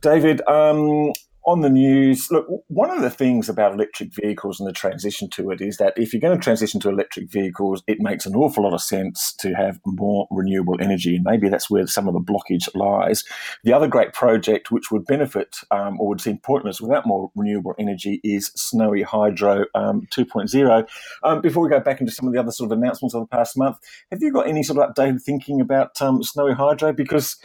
David, 0.00 0.40
um, 0.48 1.12
on 1.44 1.62
the 1.62 1.70
news, 1.70 2.30
look, 2.30 2.46
one 2.68 2.90
of 2.90 3.00
the 3.00 3.10
things 3.10 3.48
about 3.48 3.72
electric 3.72 4.14
vehicles 4.14 4.60
and 4.60 4.68
the 4.68 4.72
transition 4.72 5.28
to 5.30 5.50
it 5.50 5.60
is 5.60 5.78
that 5.78 5.94
if 5.96 6.12
you're 6.12 6.20
going 6.20 6.36
to 6.36 6.42
transition 6.42 6.80
to 6.80 6.90
electric 6.90 7.30
vehicles, 7.30 7.82
it 7.86 7.98
makes 8.00 8.26
an 8.26 8.36
awful 8.36 8.64
lot 8.64 8.74
of 8.74 8.82
sense 8.82 9.32
to 9.38 9.54
have 9.54 9.80
more 9.86 10.28
renewable 10.30 10.76
energy. 10.80 11.16
And 11.16 11.24
maybe 11.24 11.48
that's 11.48 11.70
where 11.70 11.86
some 11.86 12.08
of 12.08 12.14
the 12.14 12.20
blockage 12.20 12.68
lies. 12.74 13.24
The 13.64 13.72
other 13.72 13.88
great 13.88 14.12
project 14.12 14.70
which 14.70 14.90
would 14.90 15.06
benefit 15.06 15.56
um, 15.70 15.98
or 15.98 16.08
would 16.08 16.20
seem 16.20 16.38
pointless 16.38 16.80
without 16.80 17.06
more 17.06 17.30
renewable 17.34 17.74
energy 17.78 18.20
is 18.22 18.52
Snowy 18.54 19.02
Hydro 19.02 19.64
um, 19.74 20.06
2.0. 20.12 20.88
Um, 21.22 21.40
before 21.40 21.62
we 21.62 21.70
go 21.70 21.80
back 21.80 22.00
into 22.00 22.12
some 22.12 22.26
of 22.26 22.34
the 22.34 22.40
other 22.40 22.52
sort 22.52 22.70
of 22.70 22.78
announcements 22.78 23.14
of 23.14 23.22
the 23.22 23.34
past 23.34 23.56
month, 23.56 23.78
have 24.10 24.20
you 24.20 24.30
got 24.30 24.46
any 24.46 24.62
sort 24.62 24.78
of 24.78 24.94
updated 24.94 25.22
thinking 25.22 25.60
about 25.60 26.00
um, 26.02 26.22
Snowy 26.22 26.52
Hydro? 26.52 26.92
Because 26.92 27.36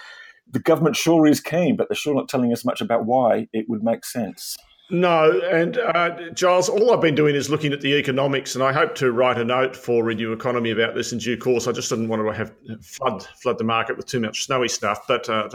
the 0.52 0.60
government 0.60 0.96
sure 0.96 1.28
is 1.28 1.40
keen, 1.40 1.76
but 1.76 1.90
they're 1.90 1.96
sure 1.96 2.16
not 2.16 2.30
telling 2.30 2.52
us 2.54 2.66
much 2.66 2.82
about 2.82 3.06
why 3.06 3.48
it 3.54 3.66
would 3.68 3.84
make 3.84 4.06
sense. 4.06 4.58
No, 4.92 5.42
and 5.52 5.80
uh, 5.80 6.30
Giles, 6.34 6.70
all 6.70 6.94
I've 6.94 7.02
been 7.02 7.16
doing 7.16 7.34
is 7.34 7.50
looking 7.50 7.74
at 7.74 7.82
the 7.82 7.96
economics, 7.96 8.54
and 8.54 8.64
I 8.64 8.72
hope 8.72 8.94
to 8.96 9.12
write 9.12 9.40
a 9.40 9.44
note 9.44 9.76
for 9.76 10.04
Renew 10.04 10.32
Economy 10.32 10.70
about 10.70 10.94
this 10.94 11.12
in 11.12 11.18
due 11.18 11.38
course. 11.38 11.68
I 11.68 11.72
just 11.72 11.90
didn't 11.90 12.08
want 12.08 12.24
to 12.24 12.32
have 12.32 12.54
flood 12.84 13.24
flood 13.42 13.58
the 13.58 13.64
market 13.64 13.98
with 13.98 14.06
too 14.06 14.20
much 14.20 14.44
snowy 14.44 14.68
stuff, 14.70 15.08
but 15.08 15.28
uh, 15.28 15.50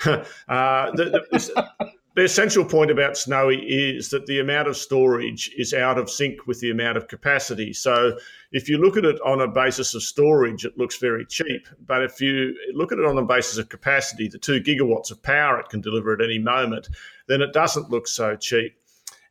uh, 0.06 0.90
the, 0.92 1.24
the, 1.32 1.92
the 2.20 2.26
essential 2.26 2.66
point 2.66 2.90
about 2.90 3.16
Snowy 3.16 3.56
is 3.56 4.10
that 4.10 4.26
the 4.26 4.40
amount 4.40 4.68
of 4.68 4.76
storage 4.76 5.50
is 5.56 5.72
out 5.72 5.96
of 5.96 6.10
sync 6.10 6.46
with 6.46 6.60
the 6.60 6.70
amount 6.70 6.98
of 6.98 7.08
capacity. 7.08 7.72
So 7.72 8.18
if 8.52 8.68
you 8.68 8.76
look 8.76 8.98
at 8.98 9.06
it 9.06 9.18
on 9.24 9.40
a 9.40 9.48
basis 9.48 9.94
of 9.94 10.02
storage, 10.02 10.66
it 10.66 10.76
looks 10.76 10.98
very 10.98 11.24
cheap. 11.24 11.66
But 11.86 12.04
if 12.04 12.20
you 12.20 12.54
look 12.74 12.92
at 12.92 12.98
it 12.98 13.06
on 13.06 13.16
the 13.16 13.22
basis 13.22 13.56
of 13.56 13.70
capacity, 13.70 14.28
the 14.28 14.36
two 14.36 14.60
gigawatts 14.60 15.10
of 15.10 15.22
power 15.22 15.60
it 15.60 15.70
can 15.70 15.80
deliver 15.80 16.12
at 16.12 16.20
any 16.20 16.38
moment, 16.38 16.90
then 17.26 17.40
it 17.40 17.54
doesn't 17.54 17.88
look 17.88 18.06
so 18.06 18.36
cheap. 18.36 18.76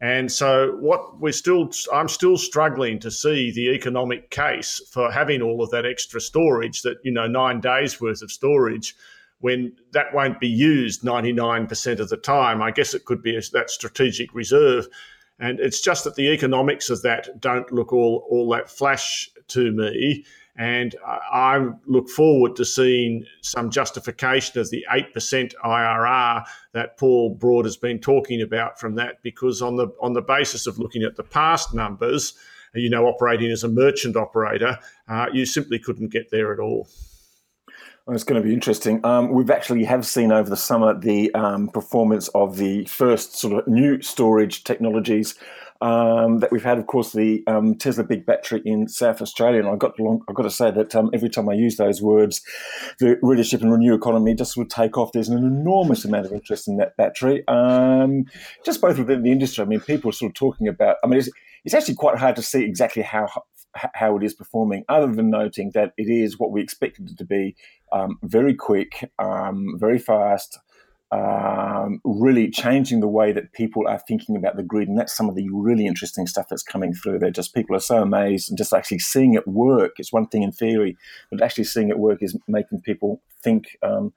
And 0.02 0.32
so 0.32 0.76
what 0.80 1.20
we're 1.20 1.32
still 1.32 1.70
I'm 1.94 2.08
still 2.08 2.38
struggling 2.38 2.98
to 3.02 3.12
see 3.12 3.52
the 3.52 3.70
economic 3.70 4.32
case 4.32 4.82
for 4.92 5.12
having 5.12 5.44
all 5.44 5.62
of 5.62 5.70
that 5.70 5.86
extra 5.86 6.20
storage 6.20 6.82
that, 6.82 6.98
you 7.04 7.12
know, 7.12 7.28
nine 7.28 7.62
days 7.62 8.02
worth 8.02 8.24
of 8.24 8.32
storage 8.32 8.96
when 9.40 9.74
that 9.94 10.14
won't 10.14 10.40
be 10.40 10.48
used 10.48 11.04
99% 11.04 12.00
of 12.00 12.10
the 12.10 12.18
time. 12.18 12.62
I 12.62 12.72
guess 12.72 12.94
it 12.94 13.06
could 13.06 13.22
be 13.22 13.40
that 13.54 13.70
strategic 13.70 14.34
reserve. 14.34 14.88
And 15.40 15.60
it's 15.60 15.82
just 15.82 16.04
that 16.04 16.16
the 16.16 16.30
economics 16.30 16.90
of 16.90 17.02
that 17.04 17.40
don't 17.40 17.72
look 17.72 17.94
all, 17.94 18.28
all 18.30 18.50
that 18.50 18.70
flash 18.70 19.30
to 19.50 19.72
me. 19.72 20.26
And 20.58 20.94
I 21.06 21.70
look 21.86 22.10
forward 22.10 22.58
to 22.58 22.66
seeing 22.66 23.24
some 23.42 23.70
justification 23.70 24.60
of 24.60 24.70
the 24.70 24.86
8% 24.92 25.54
IRR 25.64 26.46
that 26.74 26.98
Paul 26.98 27.36
Broad 27.36 27.64
has 27.64 27.78
been 27.78 28.00
talking 28.00 28.42
about 28.42 28.78
from 28.78 28.96
that, 28.96 29.24
because 29.24 29.62
on 29.62 29.78
the, 29.78 29.88
on 30.02 30.12
the 30.12 30.22
basis 30.22 30.68
of 30.68 30.78
looking 30.78 31.04
at 31.04 31.16
the 31.16 31.24
past 31.24 31.74
numbers, 31.74 32.34
you 32.74 32.90
know, 32.90 33.06
operating 33.06 33.50
as 33.52 33.64
a 33.64 33.70
merchant 33.70 34.18
operator, 34.18 34.78
uh, 35.08 35.28
you 35.32 35.46
simply 35.46 35.80
couldn't 35.80 36.12
get 36.12 36.30
there 36.30 36.52
at 36.52 36.60
all. 36.60 36.90
Well, 38.10 38.16
it's 38.16 38.24
going 38.24 38.42
to 38.42 38.48
be 38.48 38.56
interesting. 38.56 39.06
Um, 39.06 39.30
we've 39.30 39.52
actually 39.52 39.84
have 39.84 40.04
seen 40.04 40.32
over 40.32 40.50
the 40.50 40.58
summer 40.58 41.00
the 41.00 41.32
um, 41.36 41.68
performance 41.68 42.28
of 42.30 42.58
the 42.58 42.86
first 42.86 43.38
sort 43.38 43.54
of 43.54 43.68
new 43.68 44.02
storage 44.02 44.64
technologies 44.64 45.36
um, 45.80 46.40
that 46.40 46.52
we've 46.52 46.64
had. 46.64 46.80
Of 46.80 46.88
course, 46.88 47.12
the 47.12 47.44
um, 47.46 47.76
Tesla 47.76 48.04
Big 48.04 48.26
Battery 48.26 48.64
in 48.66 48.88
South 48.88 49.22
Australia, 49.22 49.60
and 49.60 49.70
I 49.70 49.76
got 49.76 49.94
I've 50.28 50.34
got 50.34 50.42
to 50.42 50.50
say 50.50 50.72
that 50.72 50.96
um, 50.96 51.12
every 51.14 51.30
time 51.30 51.50
I 51.50 51.54
use 51.54 51.78
those 51.78 52.02
words, 52.02 52.42
the 52.98 53.20
readership 53.22 53.62
and 53.62 53.72
renew 53.72 53.94
economy 53.94 54.34
just 54.34 54.58
would 54.58 54.72
take 54.72 54.98
off. 54.98 55.12
There's 55.12 55.30
an 55.30 55.38
enormous 55.38 56.04
amount 56.04 56.26
of 56.26 56.32
interest 56.32 56.68
in 56.68 56.78
that 56.78 56.98
battery, 56.98 57.48
um, 57.48 58.26
just 58.66 58.82
both 58.82 58.98
within 58.98 59.22
the 59.22 59.32
industry. 59.32 59.64
I 59.64 59.68
mean, 59.68 59.82
people 59.82 60.10
are 60.10 60.14
sort 60.14 60.32
of 60.32 60.34
talking 60.34 60.68
about. 60.68 60.98
I 61.04 61.08
mean, 61.08 61.20
it's, 61.20 61.30
it's 61.64 61.76
actually 61.76 61.94
quite 61.94 62.18
hard 62.18 62.38
to 62.38 62.42
see 62.42 62.64
exactly 62.64 63.04
how 63.04 63.28
how 63.74 64.18
it 64.18 64.24
is 64.24 64.34
performing, 64.34 64.84
other 64.90 65.14
than 65.14 65.30
noting 65.30 65.72
that 65.74 65.94
it 65.98 66.10
is 66.10 66.40
what 66.40 66.52
we 66.52 66.62
expected 66.62 67.10
it 67.10 67.18
to 67.18 67.26
be 67.26 67.56
um, 67.92 68.18
very 68.24 68.54
quick, 68.54 69.12
um, 69.20 69.76
very 69.78 70.00
fast, 70.00 70.60
um, 71.12 72.00
really 72.04 72.50
changing 72.50 73.00
the 73.00 73.08
way 73.08 73.32
that 73.32 73.54
people 73.54 73.88
are 73.88 74.02
thinking 74.08 74.36
about 74.36 74.56
the 74.58 74.64
grid. 74.64 74.88
And 74.88 74.98
that's 74.98 75.16
some 75.16 75.30
of 75.30 75.36
the 75.36 75.50
really 75.52 75.88
interesting 75.88 76.28
stuff 76.28 76.48
that's 76.50 76.64
coming 76.64 76.94
through 76.94 77.20
there. 77.20 77.32
Just 77.32 77.56
people 77.56 77.76
are 77.76 77.80
so 77.82 78.02
amazed 78.02 78.50
and 78.50 78.58
just 78.58 78.74
actually 78.74 79.00
seeing 79.00 79.34
it 79.34 79.48
work. 79.48 79.94
It's 79.98 80.14
one 80.14 80.28
thing 80.28 80.44
in 80.44 80.52
theory, 80.52 80.98
but 81.32 81.42
actually 81.42 81.64
seeing 81.64 81.90
it 81.90 82.00
work 82.00 82.22
is 82.22 82.38
making 82.48 82.82
people 82.82 83.22
think 83.42 83.78
um, 83.82 84.14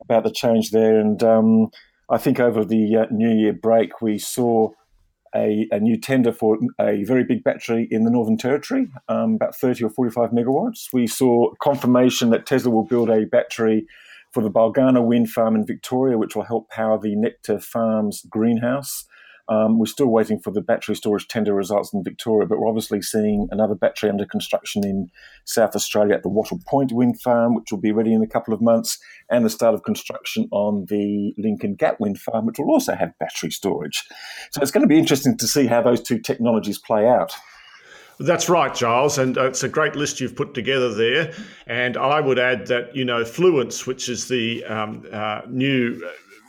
about 0.00 0.24
the 0.24 0.30
change 0.30 0.70
there. 0.70 1.00
And 1.00 1.22
um, 1.22 1.70
I 2.08 2.18
think 2.18 2.38
over 2.38 2.64
the 2.64 2.96
uh, 2.96 3.06
New 3.10 3.32
Year 3.32 3.52
break, 3.52 4.00
we 4.00 4.18
saw 4.18 4.70
a, 5.36 5.68
a, 5.70 5.78
new 5.78 5.98
tender 5.98 6.32
for 6.32 6.58
a 6.80 7.04
very 7.04 7.22
big 7.22 7.44
battery 7.44 7.86
in 7.90 8.04
the 8.04 8.10
Northern 8.10 8.38
Territory, 8.38 8.88
um, 9.08 9.34
about 9.34 9.54
30 9.54 9.84
or 9.84 9.90
45 9.90 10.30
megawatts. 10.30 10.92
We 10.92 11.06
saw 11.06 11.52
confirmation 11.62 12.30
that 12.30 12.46
Tesla 12.46 12.70
will 12.70 12.84
build 12.84 13.10
a 13.10 13.26
battery 13.26 13.86
for 14.32 14.42
the 14.42 14.50
Bulgana 14.50 15.02
wind 15.02 15.30
farm 15.30 15.54
in 15.54 15.66
Victoria, 15.66 16.18
which 16.18 16.34
will 16.34 16.44
help 16.44 16.70
power 16.70 16.98
the 16.98 17.14
Nectar 17.14 17.60
Farms 17.60 18.24
greenhouse. 18.28 19.04
Um, 19.48 19.78
we're 19.78 19.86
still 19.86 20.08
waiting 20.08 20.40
for 20.40 20.50
the 20.50 20.60
battery 20.60 20.96
storage 20.96 21.28
tender 21.28 21.54
results 21.54 21.92
in 21.92 22.02
Victoria, 22.02 22.48
but 22.48 22.58
we're 22.58 22.68
obviously 22.68 23.00
seeing 23.00 23.48
another 23.50 23.74
battery 23.74 24.10
under 24.10 24.24
construction 24.24 24.84
in 24.84 25.10
South 25.44 25.76
Australia 25.76 26.14
at 26.14 26.22
the 26.22 26.28
Wattle 26.28 26.60
Point 26.66 26.92
wind 26.92 27.20
farm, 27.20 27.54
which 27.54 27.70
will 27.70 27.78
be 27.78 27.92
ready 27.92 28.12
in 28.12 28.22
a 28.22 28.26
couple 28.26 28.52
of 28.52 28.60
months, 28.60 28.98
and 29.30 29.44
the 29.44 29.50
start 29.50 29.74
of 29.74 29.84
construction 29.84 30.48
on 30.50 30.86
the 30.86 31.32
Lincoln 31.38 31.74
Gap 31.74 32.00
wind 32.00 32.18
farm, 32.18 32.46
which 32.46 32.58
will 32.58 32.70
also 32.70 32.94
have 32.94 33.16
battery 33.18 33.50
storage. 33.50 34.04
So 34.50 34.60
it's 34.60 34.70
going 34.70 34.82
to 34.82 34.88
be 34.88 34.98
interesting 34.98 35.36
to 35.38 35.46
see 35.46 35.66
how 35.66 35.82
those 35.82 36.02
two 36.02 36.18
technologies 36.18 36.78
play 36.78 37.06
out. 37.06 37.32
That's 38.18 38.48
right, 38.48 38.74
Giles, 38.74 39.18
and 39.18 39.36
uh, 39.36 39.44
it's 39.44 39.62
a 39.62 39.68
great 39.68 39.94
list 39.94 40.20
you've 40.20 40.36
put 40.36 40.54
together 40.54 40.92
there. 40.94 41.34
And 41.66 41.98
I 41.98 42.20
would 42.20 42.38
add 42.38 42.66
that 42.68 42.96
you 42.96 43.04
know 43.04 43.24
Fluence, 43.24 43.86
which 43.86 44.08
is 44.08 44.28
the 44.28 44.64
um, 44.64 45.06
uh, 45.12 45.42
new 45.48 46.02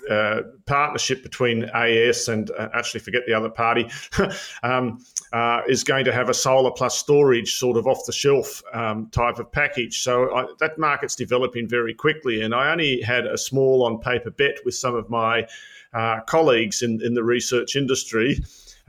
uh, 0.10 0.42
partnership 0.66 1.24
between 1.24 1.70
AES 1.74 2.28
and 2.28 2.52
uh, 2.52 2.70
actually 2.74 3.00
forget 3.00 3.24
the 3.26 3.34
other 3.34 3.50
party 3.50 3.90
um, 4.64 5.04
uh, 5.34 5.62
is 5.68 5.84
going 5.84 6.06
to 6.06 6.14
have 6.14 6.30
a 6.30 6.34
solar 6.34 6.72
plus 6.72 6.98
storage 6.98 7.56
sort 7.56 7.78
of 7.78 7.88
off 7.88 8.06
the 8.06 8.14
shelf 8.14 8.64
um, 8.74 9.10
type 9.12 9.40
of 9.40 9.52
package. 9.52 10.00
So 10.00 10.36
I, 10.36 10.46
that 10.60 10.78
market's 10.78 11.16
developing 11.16 11.68
very 11.68 11.94
quickly, 11.94 12.42
and 12.42 12.54
I 12.54 12.72
only 12.72 13.02
had 13.02 13.26
a 13.26 13.38
small 13.38 13.84
on 13.86 14.00
paper 14.00 14.32
bet 14.32 14.58
with 14.66 14.76
some 14.76 14.96
of 14.96 15.10
my 15.10 15.48
uh, 15.94 16.22
colleagues 16.22 16.82
in, 16.82 17.02
in 17.04 17.14
the 17.14 17.24
research 17.24 17.76
industry. 17.76 18.40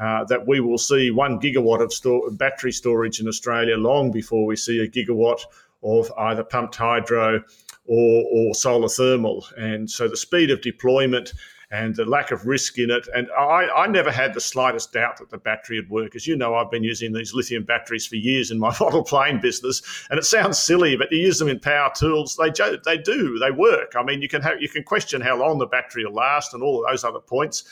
Uh, 0.01 0.23
that 0.27 0.47
we 0.47 0.61
will 0.61 0.79
see 0.79 1.11
one 1.11 1.41
gigawatt 1.41 1.81
of 1.81 2.39
battery 2.39 2.71
storage 2.71 3.19
in 3.19 3.27
Australia 3.27 3.77
long 3.77 4.13
before 4.13 4.47
we 4.47 4.55
see 4.55 4.79
a 4.79 4.87
gigawatt 4.87 5.41
of 5.83 6.13
either 6.19 6.45
pumped 6.45 6.77
hydro 6.77 7.43
or, 7.89 8.25
or 8.31 8.55
solar 8.55 8.89
thermal. 8.89 9.45
And 9.57 9.91
so 9.91 10.07
the 10.07 10.17
speed 10.17 10.51
of 10.51 10.61
deployment 10.61 11.33
and 11.71 11.95
the 11.95 12.05
lack 12.05 12.31
of 12.31 12.47
risk 12.47 12.79
in 12.79 12.91
it. 12.91 13.07
And 13.15 13.29
I, 13.37 13.69
I, 13.77 13.87
never 13.87 14.11
had 14.11 14.33
the 14.33 14.41
slightest 14.41 14.93
doubt 14.93 15.19
that 15.19 15.29
the 15.29 15.37
battery 15.37 15.79
would 15.81 15.91
work. 15.91 16.17
As 16.17 16.27
you 16.27 16.35
know, 16.35 16.55
I've 16.55 16.71
been 16.71 16.83
using 16.83 17.13
these 17.13 17.35
lithium 17.35 17.65
batteries 17.65 18.07
for 18.07 18.17
years 18.17 18.51
in 18.51 18.59
my 18.59 18.75
model 18.81 19.05
plane 19.05 19.41
business, 19.41 19.83
and 20.11 20.19
it 20.19 20.25
sounds 20.25 20.59
silly, 20.59 20.97
but 20.97 21.13
you 21.13 21.19
use 21.19 21.39
them 21.39 21.49
in 21.49 21.61
power 21.61 21.93
tools, 21.95 22.37
they 22.37 22.51
they 22.85 22.97
do, 22.97 23.39
they 23.39 23.51
work. 23.51 23.93
I 23.97 24.03
mean, 24.03 24.23
you 24.23 24.29
can 24.29 24.41
have 24.43 24.63
you 24.63 24.69
can 24.69 24.83
question 24.83 25.21
how 25.21 25.37
long 25.37 25.59
the 25.59 25.67
battery 25.67 26.07
will 26.07 26.15
last 26.15 26.55
and 26.55 26.63
all 26.63 26.83
of 26.83 26.91
those 26.91 27.05
other 27.05 27.21
points. 27.21 27.65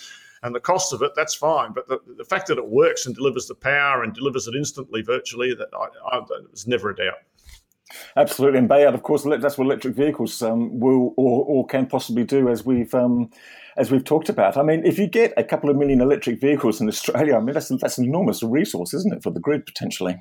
And 0.43 0.55
the 0.55 0.61
cost 0.61 0.93
of 0.93 1.01
it, 1.01 1.13
that's 1.17 1.35
fine. 1.35 1.73
But 1.73 1.89
the, 1.89 1.99
the 2.19 2.25
fact 2.25 2.47
that 2.49 2.59
it 2.59 2.69
works 2.69 3.07
and 3.07 3.17
delivers 3.17 3.47
the 3.47 3.55
power 3.55 4.03
and 4.03 4.15
delivers 4.15 4.47
it 4.47 4.55
instantly, 4.55 5.01
virtually, 5.01 5.55
that 5.55 5.69
I, 5.73 6.17
I, 6.17 6.21
was 6.51 6.67
never 6.67 6.91
a 6.91 6.95
doubt. 6.95 7.15
Absolutely, 8.17 8.59
and 8.59 8.69
Behyad, 8.69 8.95
of 8.95 9.03
course, 9.03 9.23
that's 9.23 9.57
what 9.57 9.65
electric 9.65 9.95
vehicles 9.95 10.43
um, 10.43 10.81
will 10.81 11.15
or, 11.17 11.45
or, 11.45 11.67
can 11.67 11.87
possibly 11.87 12.25
do, 12.25 12.49
as 12.49 12.65
we've 12.65 12.93
um, 12.95 13.31
as 13.77 13.91
we've 13.93 14.05
talked 14.05 14.29
about. 14.29 14.57
I 14.57 14.63
mean, 14.63 14.85
if 14.85 14.99
you 14.99 15.07
get 15.07 15.33
a 15.37 15.45
couple 15.45 15.71
of 15.71 15.77
million 15.77 16.01
electric 16.01 16.41
vehicles 16.41 16.81
in 16.81 16.89
Australia, 16.89 17.37
I 17.37 17.41
mean, 17.41 17.55
that's 17.55 17.69
that's 17.81 17.99
an 17.99 18.05
enormous 18.05 18.43
resource, 18.43 18.93
isn't 18.93 19.13
it, 19.13 19.23
for 19.23 19.31
the 19.31 19.39
grid 19.39 19.67
potentially? 19.67 20.19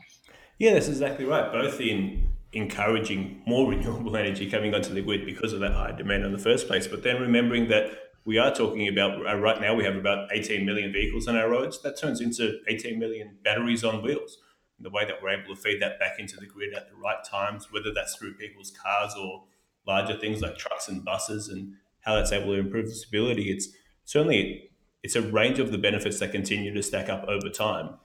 Yeah, 0.59 0.73
that's 0.73 0.87
exactly 0.87 1.25
right. 1.25 1.51
Both 1.51 1.81
in 1.81 2.29
encouraging 2.53 3.41
more 3.47 3.69
renewable 3.71 4.15
energy 4.15 4.49
coming 4.49 4.73
onto 4.73 4.93
the 4.93 5.01
grid 5.01 5.25
because 5.25 5.51
of 5.51 5.59
that 5.61 5.71
high 5.71 5.91
demand 5.91 6.23
in 6.23 6.31
the 6.31 6.39
first 6.39 6.67
place, 6.67 6.85
but 6.85 7.01
then 7.01 7.19
remembering 7.19 7.67
that 7.69 7.89
we 8.25 8.37
are 8.37 8.53
talking 8.53 8.87
about 8.87 9.25
uh, 9.25 9.35
right 9.37 9.59
now 9.59 9.73
we 9.73 9.83
have 9.83 9.95
about 9.95 10.29
18 10.31 10.65
million 10.65 10.91
vehicles 10.91 11.27
on 11.27 11.35
our 11.35 11.49
roads. 11.49 11.81
That 11.81 11.99
turns 11.99 12.21
into 12.21 12.59
18 12.67 12.99
million 12.99 13.37
batteries 13.43 13.83
on 13.83 14.03
wheels 14.03 14.37
the 14.79 14.89
way 14.89 15.05
that 15.05 15.21
we're 15.21 15.29
able 15.29 15.55
to 15.55 15.61
feed 15.61 15.81
that 15.81 15.99
back 15.99 16.19
into 16.19 16.35
the 16.37 16.45
grid 16.45 16.73
at 16.73 16.89
the 16.89 16.95
right 16.95 17.23
times, 17.23 17.71
whether 17.71 17.93
that's 17.93 18.15
through 18.15 18.33
people's 18.35 18.71
cars 18.71 19.13
or 19.17 19.43
larger 19.87 20.17
things 20.17 20.41
like 20.41 20.57
trucks 20.57 20.87
and 20.87 21.05
buses, 21.05 21.47
and 21.47 21.73
how 22.01 22.15
that's 22.15 22.31
able 22.31 22.47
to 22.47 22.59
improve 22.59 22.87
the 22.87 22.95
stability. 22.95 23.51
It's 23.51 23.69
certainly 24.03 24.69
it's 25.03 25.15
a 25.15 25.21
range 25.21 25.59
of 25.59 25.71
the 25.71 25.77
benefits 25.77 26.19
that 26.19 26.31
continue 26.31 26.73
to 26.73 26.83
stack 26.83 27.09
up 27.09 27.25
over 27.27 27.49
time. 27.49 27.95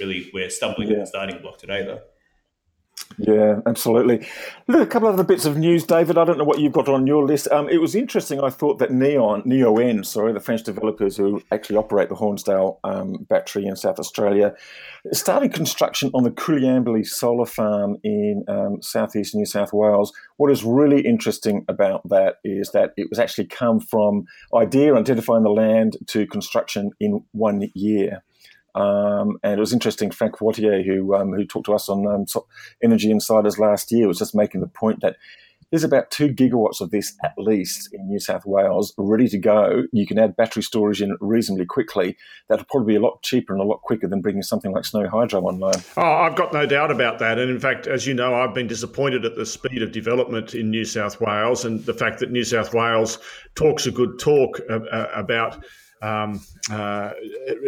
Really, 0.00 0.30
we're 0.32 0.50
stumbling 0.50 0.88
yeah. 0.88 0.94
at 0.94 1.00
the 1.00 1.06
starting 1.06 1.38
block 1.40 1.58
today, 1.58 1.84
though. 1.84 2.00
Yeah, 3.18 3.60
absolutely. 3.64 4.26
Look, 4.66 4.82
a 4.82 4.86
couple 4.86 5.08
of 5.08 5.14
other 5.14 5.24
bits 5.24 5.46
of 5.46 5.56
news, 5.56 5.84
David. 5.84 6.18
I 6.18 6.24
don't 6.24 6.36
know 6.36 6.44
what 6.44 6.60
you've 6.60 6.72
got 6.72 6.88
on 6.88 7.06
your 7.06 7.24
list. 7.24 7.48
Um, 7.50 7.68
it 7.68 7.78
was 7.78 7.94
interesting. 7.94 8.40
I 8.40 8.50
thought 8.50 8.78
that 8.78 8.90
Neon, 8.90 9.42
Neoen, 9.44 10.04
sorry, 10.04 10.32
the 10.32 10.40
French 10.40 10.64
developers 10.64 11.16
who 11.16 11.42
actually 11.50 11.76
operate 11.76 12.10
the 12.10 12.14
Hornsdale 12.14 12.78
um, 12.84 13.24
battery 13.28 13.64
in 13.64 13.74
South 13.76 13.98
Australia, 13.98 14.54
started 15.12 15.54
construction 15.54 16.10
on 16.12 16.24
the 16.24 16.30
Coleambally 16.30 17.06
solar 17.06 17.46
farm 17.46 17.96
in 18.02 18.44
um, 18.48 18.82
southeast 18.82 19.34
New 19.34 19.46
South 19.46 19.72
Wales. 19.72 20.12
What 20.36 20.50
is 20.50 20.62
really 20.62 21.00
interesting 21.00 21.64
about 21.68 22.06
that 22.10 22.36
is 22.44 22.72
that 22.72 22.92
it 22.98 23.08
was 23.08 23.18
actually 23.18 23.46
come 23.46 23.80
from 23.80 24.26
idea, 24.54 24.94
identifying 24.94 25.42
the 25.44 25.50
land, 25.50 25.96
to 26.08 26.26
construction 26.26 26.90
in 27.00 27.24
one 27.32 27.70
year. 27.74 28.22
Um, 28.76 29.38
and 29.42 29.54
it 29.54 29.60
was 29.60 29.72
interesting. 29.72 30.10
Franck 30.10 30.36
Woitiez, 30.36 30.84
who 30.84 31.14
um, 31.14 31.32
who 31.32 31.44
talked 31.44 31.66
to 31.66 31.74
us 31.74 31.88
on 31.88 32.06
um, 32.06 32.26
Energy 32.82 33.10
Insiders 33.10 33.58
last 33.58 33.90
year, 33.90 34.06
was 34.06 34.18
just 34.18 34.34
making 34.34 34.60
the 34.60 34.68
point 34.68 35.00
that 35.00 35.16
there's 35.70 35.82
about 35.82 36.10
two 36.10 36.28
gigawatts 36.28 36.80
of 36.80 36.90
this 36.90 37.16
at 37.24 37.32
least 37.36 37.88
in 37.92 38.06
New 38.06 38.20
South 38.20 38.46
Wales 38.46 38.94
ready 38.98 39.28
to 39.28 39.38
go. 39.38 39.84
You 39.92 40.06
can 40.06 40.18
add 40.18 40.36
battery 40.36 40.62
storage 40.62 41.02
in 41.02 41.16
reasonably 41.20 41.64
quickly. 41.66 42.16
That'll 42.48 42.66
probably 42.66 42.92
be 42.92 42.96
a 42.96 43.00
lot 43.00 43.22
cheaper 43.22 43.52
and 43.52 43.60
a 43.60 43.66
lot 43.66 43.82
quicker 43.82 44.06
than 44.06 44.20
bringing 44.20 44.42
something 44.42 44.72
like 44.72 44.84
Snowy 44.84 45.08
Hydro 45.08 45.40
online. 45.42 45.82
Oh, 45.96 46.02
I've 46.02 46.36
got 46.36 46.52
no 46.52 46.66
doubt 46.66 46.90
about 46.90 47.18
that. 47.18 47.38
And 47.38 47.50
in 47.50 47.58
fact, 47.58 47.86
as 47.86 48.06
you 48.06 48.14
know, 48.14 48.34
I've 48.34 48.54
been 48.54 48.68
disappointed 48.68 49.24
at 49.24 49.34
the 49.34 49.46
speed 49.46 49.82
of 49.82 49.90
development 49.90 50.54
in 50.54 50.70
New 50.70 50.84
South 50.84 51.20
Wales 51.20 51.64
and 51.64 51.84
the 51.84 51.94
fact 51.94 52.20
that 52.20 52.30
New 52.30 52.44
South 52.44 52.72
Wales 52.72 53.18
talks 53.54 53.86
a 53.86 53.90
good 53.90 54.18
talk 54.18 54.60
uh, 54.70 54.80
uh 54.92 55.10
about 55.14 55.64
um, 56.06 56.40
uh, 56.70 57.10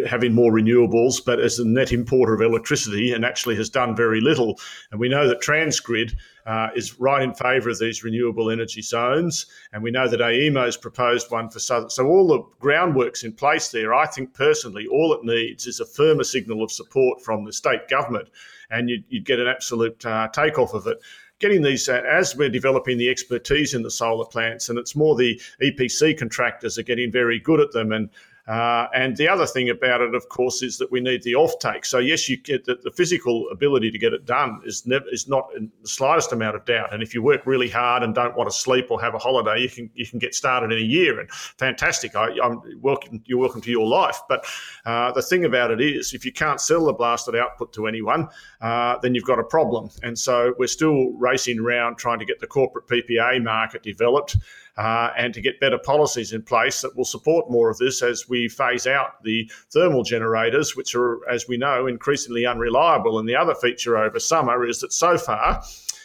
having 0.07 0.33
more 0.33 0.53
renewables, 0.53 1.25
but 1.25 1.41
as 1.41 1.59
a 1.59 1.67
net 1.67 1.93
importer 1.93 2.35
of 2.35 2.41
electricity 2.41 3.13
and 3.13 3.25
actually 3.25 3.57
has 3.57 3.69
done 3.69 3.97
very 3.97 4.21
little. 4.21 4.61
And 4.93 5.01
we 5.01 5.09
know 5.09 5.27
that 5.27 5.41
Transgrid 5.41 6.15
uh, 6.47 6.69
is 6.77 7.01
right 7.01 7.23
in 7.23 7.35
favour 7.35 7.71
of 7.71 7.79
these 7.81 8.05
renewable 8.05 8.51
energy 8.51 8.81
zones, 8.81 9.47
and 9.73 9.83
we 9.83 9.91
know 9.91 10.09
that 10.09 10.21
has 10.21 10.77
proposed 10.77 11.31
one 11.31 11.51
for 11.51 11.59
Southern. 11.59 11.91
So 11.91 12.07
all 12.07 12.29
the 12.29 12.43
groundwork's 12.61 13.25
in 13.25 13.33
place 13.33 13.71
there. 13.71 13.93
I 13.93 14.07
think 14.07 14.35
personally, 14.35 14.87
all 14.87 15.13
it 15.13 15.25
needs 15.25 15.67
is 15.67 15.81
a 15.81 15.87
firmer 15.87 16.25
signal 16.25 16.63
of 16.63 16.71
support 16.71 17.21
from 17.23 17.45
the 17.45 17.53
state 17.53 17.89
government, 17.89 18.29
and 18.71 18.89
you'd, 18.89 19.05
you'd 19.09 19.25
get 19.25 19.41
an 19.41 19.49
absolute 19.49 20.05
uh, 20.07 20.29
takeoff 20.29 20.75
of 20.75 20.87
it 20.87 20.99
getting 21.39 21.63
these 21.63 21.89
uh, 21.89 22.03
as 22.09 22.37
we're 22.37 22.49
developing 22.49 22.99
the 22.99 23.09
expertise 23.09 23.75
in 23.75 23.83
the 23.83 23.91
solar 23.91 24.27
plants, 24.27 24.69
and 24.69 24.79
it's 24.79 24.97
more 24.97 25.15
the 25.15 25.41
EPC 25.63 26.19
contractors 26.19 26.79
are 26.79 26.83
getting 26.83 27.13
very 27.13 27.39
good 27.39 27.61
at 27.61 27.73
them. 27.73 27.93
And 27.93 28.11
uh, 28.49 28.89
and 28.95 29.15
the 29.19 29.29
other 29.29 29.45
thing 29.45 29.69
about 29.69 30.01
it, 30.01 30.15
of 30.15 30.29
course, 30.31 30.63
is 30.63 30.79
that 30.79 30.91
we 30.91 31.01
need 31.01 31.23
the 31.23 31.35
offtake. 31.35 31.85
So 31.85 31.99
yes, 31.99 32.31
you 32.31 32.39
get 32.39 32.65
the, 32.65 32.77
the 32.83 32.91
physical 32.91 33.47
ability 33.51 33.91
to 33.91 33.99
get 33.99 34.15
it 34.15 34.25
done 34.25 34.63
is 34.65 34.87
never 34.87 35.05
is 35.13 35.29
not 35.29 35.51
in 35.55 35.71
the 35.83 35.89
slightest 35.89 36.33
amount 36.33 36.57
of 36.57 36.65
doubt. 36.65 36.95
And 36.95 37.03
if 37.03 37.13
you 37.13 37.23
work 37.23 37.47
really 37.47 37.69
hard 37.69 38.03
and 38.03 38.15
don't 38.15 38.35
want 38.37 38.51
to 38.51 38.57
sleep 38.57 38.91
or 38.91 39.01
have 39.03 39.15
a 39.15 39.19
holiday, 39.19 39.61
you 39.61 39.69
can 39.69 39.91
you 39.95 40.07
can 40.07 40.19
get 40.19 40.35
started 40.35 40.73
in 40.73 40.79
a 40.79 40.87
year. 40.87 41.21
And 41.21 41.31
fantastic, 41.31 42.17
I, 42.17 42.31
am 42.43 42.63
welcome. 42.81 43.23
You're 43.27 43.39
welcome 43.39 43.61
to 43.61 43.71
your 43.71 43.87
life. 43.87 44.19
But 44.31 44.47
uh, 44.87 45.13
the 45.13 45.23
thing 45.23 45.45
about 45.45 45.71
it 45.71 45.83
is, 45.83 46.15
if 46.15 46.25
you 46.25 46.33
can't 46.33 46.61
sell 46.61 46.87
the 46.87 46.95
blasted 46.95 47.37
output 47.37 47.75
to 47.75 47.87
anyone, 47.87 48.29
uh, 48.63 48.97
then 49.03 49.15
you've 49.15 49.25
got 49.25 49.39
a 49.39 49.45
problem. 49.45 49.91
And 50.03 50.19
so 50.19 50.55
we're 50.59 50.69
still 50.69 51.13
racing 51.19 51.61
around 51.61 51.99
trying 51.99 52.19
to 52.19 52.25
get 52.25 52.41
the 52.41 52.47
corporate 52.47 52.87
PPA 52.87 53.43
market 53.43 53.83
developed 53.83 54.39
uh, 54.79 55.11
and 55.17 55.35
to 55.35 55.41
get 55.41 55.59
better 55.61 55.77
policies 55.77 56.33
in 56.33 56.41
place 56.41 56.81
that 56.81 56.97
will 56.97 57.05
support 57.05 57.51
more 57.51 57.69
of 57.69 57.77
this 57.79 58.01
as 58.01 58.29
we 58.29 58.49
phase 58.49 58.87
out 58.87 59.23
the 59.25 59.51
thermal 59.71 60.05
generators, 60.05 60.77
which 60.77 60.95
are, 60.95 61.29
as 61.29 61.49
we 61.49 61.57
know, 61.57 61.89
increasingly 61.89 62.47
unreliable. 62.47 63.19
And 63.19 63.29
the 63.29 63.35
other 63.35 63.57
feature 63.57 63.99
over 63.99 64.21
summer 64.21 64.65
is 64.65 64.81
that 64.81 64.93
so 64.93 65.19
far, 65.19 65.63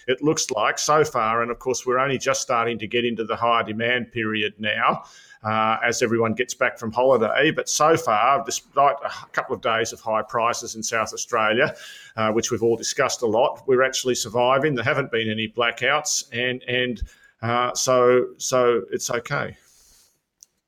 it 0.07 0.21
looks 0.21 0.49
like 0.51 0.79
so 0.79 1.05
far, 1.05 1.43
and 1.43 1.51
of 1.51 1.59
course, 1.59 1.85
we're 1.85 1.99
only 1.99 2.17
just 2.17 2.41
starting 2.41 2.79
to 2.79 2.87
get 2.87 3.05
into 3.05 3.23
the 3.23 3.35
higher 3.35 3.63
demand 3.63 4.11
period 4.11 4.53
now. 4.57 5.03
Uh, 5.43 5.77
as 5.83 6.01
everyone 6.01 6.33
gets 6.33 6.53
back 6.53 6.79
from 6.79 6.89
holiday. 6.89 7.51
But 7.51 7.67
so 7.67 7.97
far, 7.97 8.41
despite 8.45 8.95
a 9.03 9.11
couple 9.33 9.53
of 9.53 9.61
days 9.61 9.91
of 9.91 9.99
high 9.99 10.21
prices 10.21 10.75
in 10.75 10.83
South 10.83 11.11
Australia, 11.11 11.75
uh, 12.15 12.31
which 12.31 12.49
we've 12.49 12.63
all 12.63 12.77
discussed 12.77 13.23
a 13.23 13.25
lot, 13.25 13.61
we're 13.67 13.83
actually 13.83 14.15
surviving. 14.15 14.73
There 14.73 14.85
haven't 14.85 15.11
been 15.11 15.29
any 15.29 15.49
blackouts, 15.49 16.29
and 16.31 16.63
and 16.63 17.03
uh, 17.43 17.73
so 17.75 18.27
so 18.37 18.81
it's 18.91 19.11
okay. 19.11 19.57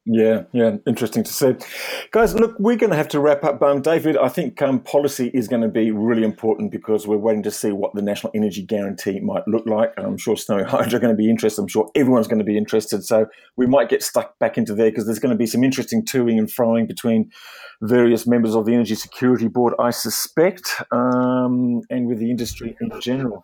Yeah, 0.07 0.43
yeah, 0.51 0.77
interesting 0.85 1.23
to 1.23 1.33
see. 1.33 1.55
Guys, 2.11 2.35
look, 2.35 2.55
we're 2.59 2.75
going 2.75 2.91
to 2.91 2.95
have 2.95 3.07
to 3.07 3.19
wrap 3.19 3.43
up. 3.43 3.59
Um, 3.63 3.81
David, 3.81 4.17
I 4.17 4.29
think 4.29 4.61
um, 4.61 4.79
policy 4.79 5.31
is 5.33 5.47
going 5.47 5.63
to 5.63 5.67
be 5.67 5.89
really 5.89 6.23
important 6.23 6.71
because 6.71 7.07
we're 7.07 7.17
waiting 7.17 7.41
to 7.41 7.49
see 7.49 7.71
what 7.71 7.95
the 7.95 8.03
National 8.03 8.31
Energy 8.35 8.61
Guarantee 8.61 9.19
might 9.19 9.47
look 9.47 9.65
like. 9.65 9.93
I'm 9.97 10.17
sure 10.17 10.37
Snowy 10.37 10.63
Hydro 10.67 10.97
are 10.97 11.01
going 11.01 11.13
to 11.13 11.17
be 11.17 11.27
interested. 11.27 11.59
I'm 11.59 11.67
sure 11.67 11.89
everyone's 11.95 12.27
going 12.27 12.37
to 12.37 12.45
be 12.45 12.55
interested. 12.55 13.03
So 13.03 13.25
we 13.57 13.65
might 13.65 13.89
get 13.89 14.03
stuck 14.03 14.37
back 14.37 14.59
into 14.59 14.75
there 14.75 14.91
because 14.91 15.07
there's 15.07 15.17
going 15.17 15.33
to 15.33 15.37
be 15.37 15.47
some 15.47 15.63
interesting 15.63 16.05
toing 16.05 16.37
and 16.37 16.47
froing 16.47 16.87
between 16.87 17.31
various 17.81 18.27
members 18.27 18.53
of 18.53 18.67
the 18.67 18.75
Energy 18.75 18.93
Security 18.93 19.47
Board, 19.47 19.73
I 19.79 19.89
suspect, 19.89 20.83
um, 20.91 21.81
and 21.89 22.05
with 22.05 22.19
the 22.19 22.29
industry 22.29 22.77
in 22.79 22.91
general. 23.01 23.43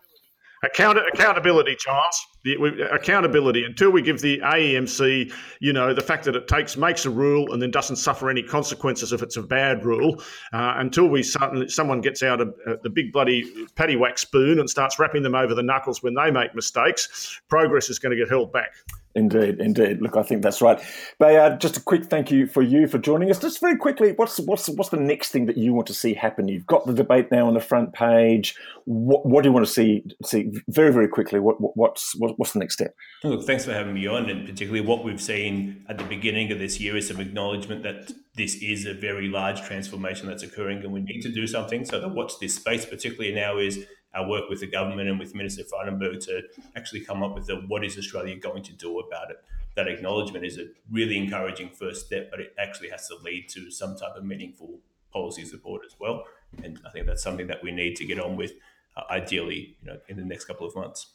Account- 0.64 0.98
accountability, 1.12 1.74
Charles. 1.76 2.26
The, 2.44 2.56
we, 2.56 2.82
accountability. 2.82 3.64
Until 3.64 3.90
we 3.90 4.00
give 4.00 4.20
the 4.20 4.38
AEMC, 4.38 5.32
you 5.60 5.72
know, 5.72 5.92
the 5.92 6.02
fact 6.02 6.24
that 6.24 6.36
it 6.36 6.46
takes 6.46 6.76
makes 6.76 7.04
a 7.04 7.10
rule 7.10 7.52
and 7.52 7.60
then 7.60 7.72
doesn't 7.72 7.96
suffer 7.96 8.30
any 8.30 8.44
consequences 8.44 9.12
if 9.12 9.22
it's 9.22 9.36
a 9.36 9.42
bad 9.42 9.84
rule. 9.84 10.22
Uh, 10.52 10.74
until 10.76 11.08
we 11.08 11.24
someone 11.24 12.00
gets 12.00 12.22
out 12.22 12.40
a, 12.40 12.52
uh, 12.68 12.76
the 12.84 12.90
big 12.90 13.12
bloody 13.12 13.52
paddywhack 13.74 14.20
spoon 14.20 14.60
and 14.60 14.70
starts 14.70 15.00
wrapping 15.00 15.24
them 15.24 15.34
over 15.34 15.52
the 15.52 15.64
knuckles 15.64 16.00
when 16.02 16.14
they 16.14 16.30
make 16.30 16.54
mistakes, 16.54 17.40
progress 17.48 17.90
is 17.90 17.98
going 17.98 18.16
to 18.16 18.16
get 18.16 18.28
held 18.28 18.52
back. 18.52 18.70
Indeed, 19.14 19.60
indeed. 19.60 20.00
Look, 20.00 20.16
I 20.16 20.22
think 20.22 20.42
that's 20.42 20.62
right. 20.62 20.80
Behyad, 21.20 21.58
just 21.58 21.76
a 21.76 21.80
quick 21.80 22.06
thank 22.06 22.30
you 22.30 22.46
for 22.46 22.62
you 22.62 22.86
for 22.86 22.98
joining 22.98 23.30
us. 23.30 23.38
Just 23.38 23.60
very 23.60 23.76
quickly, 23.76 24.12
what's 24.12 24.40
what's 24.40 24.68
what's 24.70 24.88
the 24.88 24.96
next 24.96 25.30
thing 25.30 25.44
that 25.46 25.58
you 25.58 25.74
want 25.74 25.86
to 25.88 25.94
see 25.94 26.14
happen? 26.14 26.48
You've 26.48 26.66
got 26.66 26.86
the 26.86 26.94
debate 26.94 27.30
now 27.30 27.46
on 27.46 27.52
the 27.52 27.60
front 27.60 27.92
page. 27.92 28.54
What, 28.84 29.26
what 29.26 29.42
do 29.42 29.50
you 29.50 29.52
want 29.52 29.66
to 29.66 29.72
see 29.72 30.02
see 30.24 30.50
very 30.68 30.92
very 30.92 31.08
quickly? 31.08 31.38
What, 31.38 31.56
what's 31.76 32.14
what's 32.18 32.52
the 32.52 32.58
next 32.58 32.74
step? 32.74 32.94
Look, 33.24 33.44
thanks 33.44 33.64
for 33.64 33.72
having 33.72 33.94
me 33.94 34.06
on, 34.06 34.28
and 34.28 34.46
particularly 34.46 34.86
what 34.86 35.04
we've 35.04 35.20
seen 35.20 35.84
at 35.88 35.98
the 35.98 36.04
beginning 36.04 36.52
of 36.52 36.58
this 36.58 36.80
year 36.80 36.96
is 36.96 37.08
some 37.08 37.20
acknowledgement 37.20 37.82
that 37.82 38.12
this 38.36 38.56
is 38.62 38.86
a 38.86 38.94
very 38.94 39.28
large 39.28 39.62
transformation 39.62 40.26
that's 40.26 40.42
occurring, 40.42 40.82
and 40.84 40.92
we 40.92 41.00
need 41.00 41.20
to 41.22 41.30
do 41.30 41.46
something. 41.46 41.84
So 41.84 42.00
the 42.00 42.08
watch 42.08 42.38
this 42.40 42.54
space, 42.54 42.84
particularly 42.84 43.34
now, 43.34 43.58
is 43.58 43.86
our 44.14 44.28
work 44.28 44.48
with 44.48 44.60
the 44.60 44.66
government 44.66 45.08
and 45.08 45.18
with 45.18 45.34
Minister 45.34 45.62
Frydenberg 45.64 46.24
to 46.26 46.42
actually 46.76 47.00
come 47.00 47.22
up 47.22 47.34
with 47.34 47.46
the 47.46 47.56
what 47.68 47.84
is 47.84 47.96
Australia 47.96 48.36
going 48.36 48.62
to 48.64 48.72
do 48.72 48.98
about 48.98 49.30
it. 49.30 49.42
That 49.74 49.88
acknowledgement 49.88 50.44
is 50.44 50.58
a 50.58 50.66
really 50.90 51.16
encouraging 51.16 51.70
first 51.70 52.06
step, 52.06 52.30
but 52.30 52.40
it 52.40 52.54
actually 52.58 52.90
has 52.90 53.08
to 53.08 53.16
lead 53.24 53.48
to 53.50 53.70
some 53.70 53.96
type 53.96 54.14
of 54.16 54.24
meaningful 54.24 54.80
policy 55.12 55.44
support 55.44 55.82
as 55.86 55.94
well. 55.98 56.24
And 56.62 56.78
I 56.86 56.90
think 56.90 57.06
that's 57.06 57.22
something 57.22 57.46
that 57.46 57.62
we 57.62 57.72
need 57.72 57.96
to 57.96 58.04
get 58.04 58.18
on 58.20 58.36
with, 58.36 58.52
uh, 58.96 59.02
ideally, 59.10 59.76
you 59.80 59.86
know, 59.86 59.98
in 60.08 60.16
the 60.16 60.24
next 60.24 60.44
couple 60.44 60.66
of 60.66 60.74
months. 60.74 61.14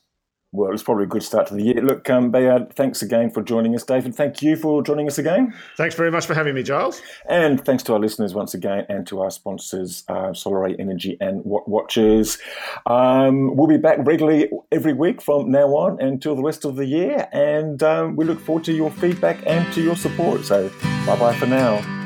Well, 0.54 0.72
it's 0.72 0.82
probably 0.82 1.04
a 1.04 1.08
good 1.08 1.24
start 1.24 1.48
to 1.48 1.56
the 1.56 1.62
year. 1.62 1.82
Look, 1.82 2.10
um, 2.10 2.32
Behyad, 2.32 2.74
thanks 2.74 3.02
again 3.02 3.30
for 3.32 3.44
joining 3.44 3.76
us. 3.76 3.84
David, 3.84 4.16
thank 4.16 4.42
you 4.42 4.56
for 4.56 4.82
joining 4.82 5.06
us 5.06 5.18
again. 5.18 5.54
Thanks 5.76 5.94
very 5.94 6.10
much 6.10 6.26
for 6.26 6.34
having 6.34 6.56
me, 6.56 6.64
Giles. 6.64 7.02
And 7.30 7.64
thanks 7.66 7.84
to 7.84 7.94
our 7.94 8.00
listeners 8.00 8.34
once 8.34 8.54
again 8.54 8.86
and 8.88 9.06
to 9.08 9.20
our 9.20 9.30
sponsors, 9.30 10.06
uh, 10.08 10.30
Solaray 10.30 10.80
Energy 10.80 11.18
and 11.20 11.44
Watt 11.44 11.68
Watchers. 11.68 12.38
Um, 12.86 13.58
we'll 13.58 13.68
be 13.68 13.78
back 13.78 13.98
regularly 14.00 14.50
every 14.72 14.94
week 14.94 15.22
from 15.22 15.52
now 15.52 15.68
on 15.76 16.00
until 16.00 16.36
the 16.36 16.44
rest 16.44 16.64
of 16.64 16.78
the 16.78 16.86
year. 16.86 17.28
And 17.34 17.84
um, 17.84 18.16
we 18.16 18.24
look 18.24 18.40
forward 18.40 18.64
to 18.66 18.74
your 18.74 18.90
feedback 18.90 19.46
and 19.46 19.72
to 19.74 19.82
your 19.82 19.98
support. 19.98 20.46
So 20.46 20.72
bye 21.06 21.20
bye 21.20 21.36
for 21.36 21.46
now. 21.46 21.97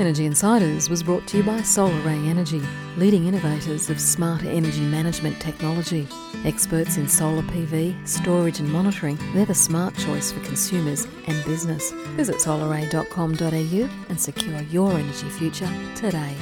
Energy 0.00 0.24
Insiders 0.24 0.88
was 0.88 1.02
brought 1.02 1.26
to 1.26 1.36
you 1.36 1.42
by 1.42 1.60
Solar 1.60 1.92
SolarAy 1.92 2.28
Energy, 2.28 2.62
leading 2.96 3.26
innovators 3.26 3.90
of 3.90 4.00
smarter 4.00 4.48
energy 4.48 4.80
management 4.80 5.38
technology. 5.42 6.08
Experts 6.46 6.96
in 6.96 7.06
solar 7.06 7.42
PV, 7.42 8.08
storage 8.08 8.60
and 8.60 8.72
monitoring, 8.72 9.18
they're 9.34 9.44
the 9.44 9.54
smart 9.54 9.94
choice 9.98 10.32
for 10.32 10.40
consumers 10.40 11.06
and 11.26 11.44
business. 11.44 11.92
Visit 12.16 12.36
solaray.com.au 12.36 14.06
and 14.08 14.18
secure 14.18 14.62
your 14.62 14.90
energy 14.90 15.28
future 15.28 15.70
today. 15.94 16.34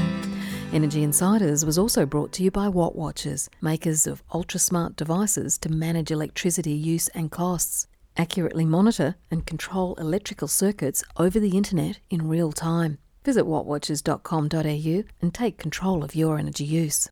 Energy 0.73 1.03
Insiders 1.03 1.65
was 1.65 1.79
also 1.79 2.07
brought 2.07 2.31
to 2.35 2.45
you 2.45 2.53
by 2.53 2.69
Watt 2.69 2.95
Watchers, 2.95 3.51
makers 3.61 4.07
of 4.07 4.23
ultra 4.33 4.61
smart 4.61 4.95
devices 4.95 5.59
to 5.59 5.69
manage 5.69 6.13
electricity 6.13 6.75
use 6.75 7.09
and 7.09 7.33
costs. 7.33 7.89
Accurately 8.17 8.65
monitor 8.65 9.17
and 9.33 9.45
control 9.47 9.97
electrical 9.97 10.47
circuits 10.47 11.03
over 11.17 11.41
the 11.41 11.57
internet 11.57 11.99
in 12.09 12.29
real 12.29 12.53
time. 12.53 12.99
Visit 13.29 13.45
wattwatchers.com.au 13.45 15.05
and 15.21 15.35
take 15.35 15.59
control 15.59 16.03
of 16.03 16.15
your 16.15 16.39
energy 16.39 16.65
use. 16.65 17.11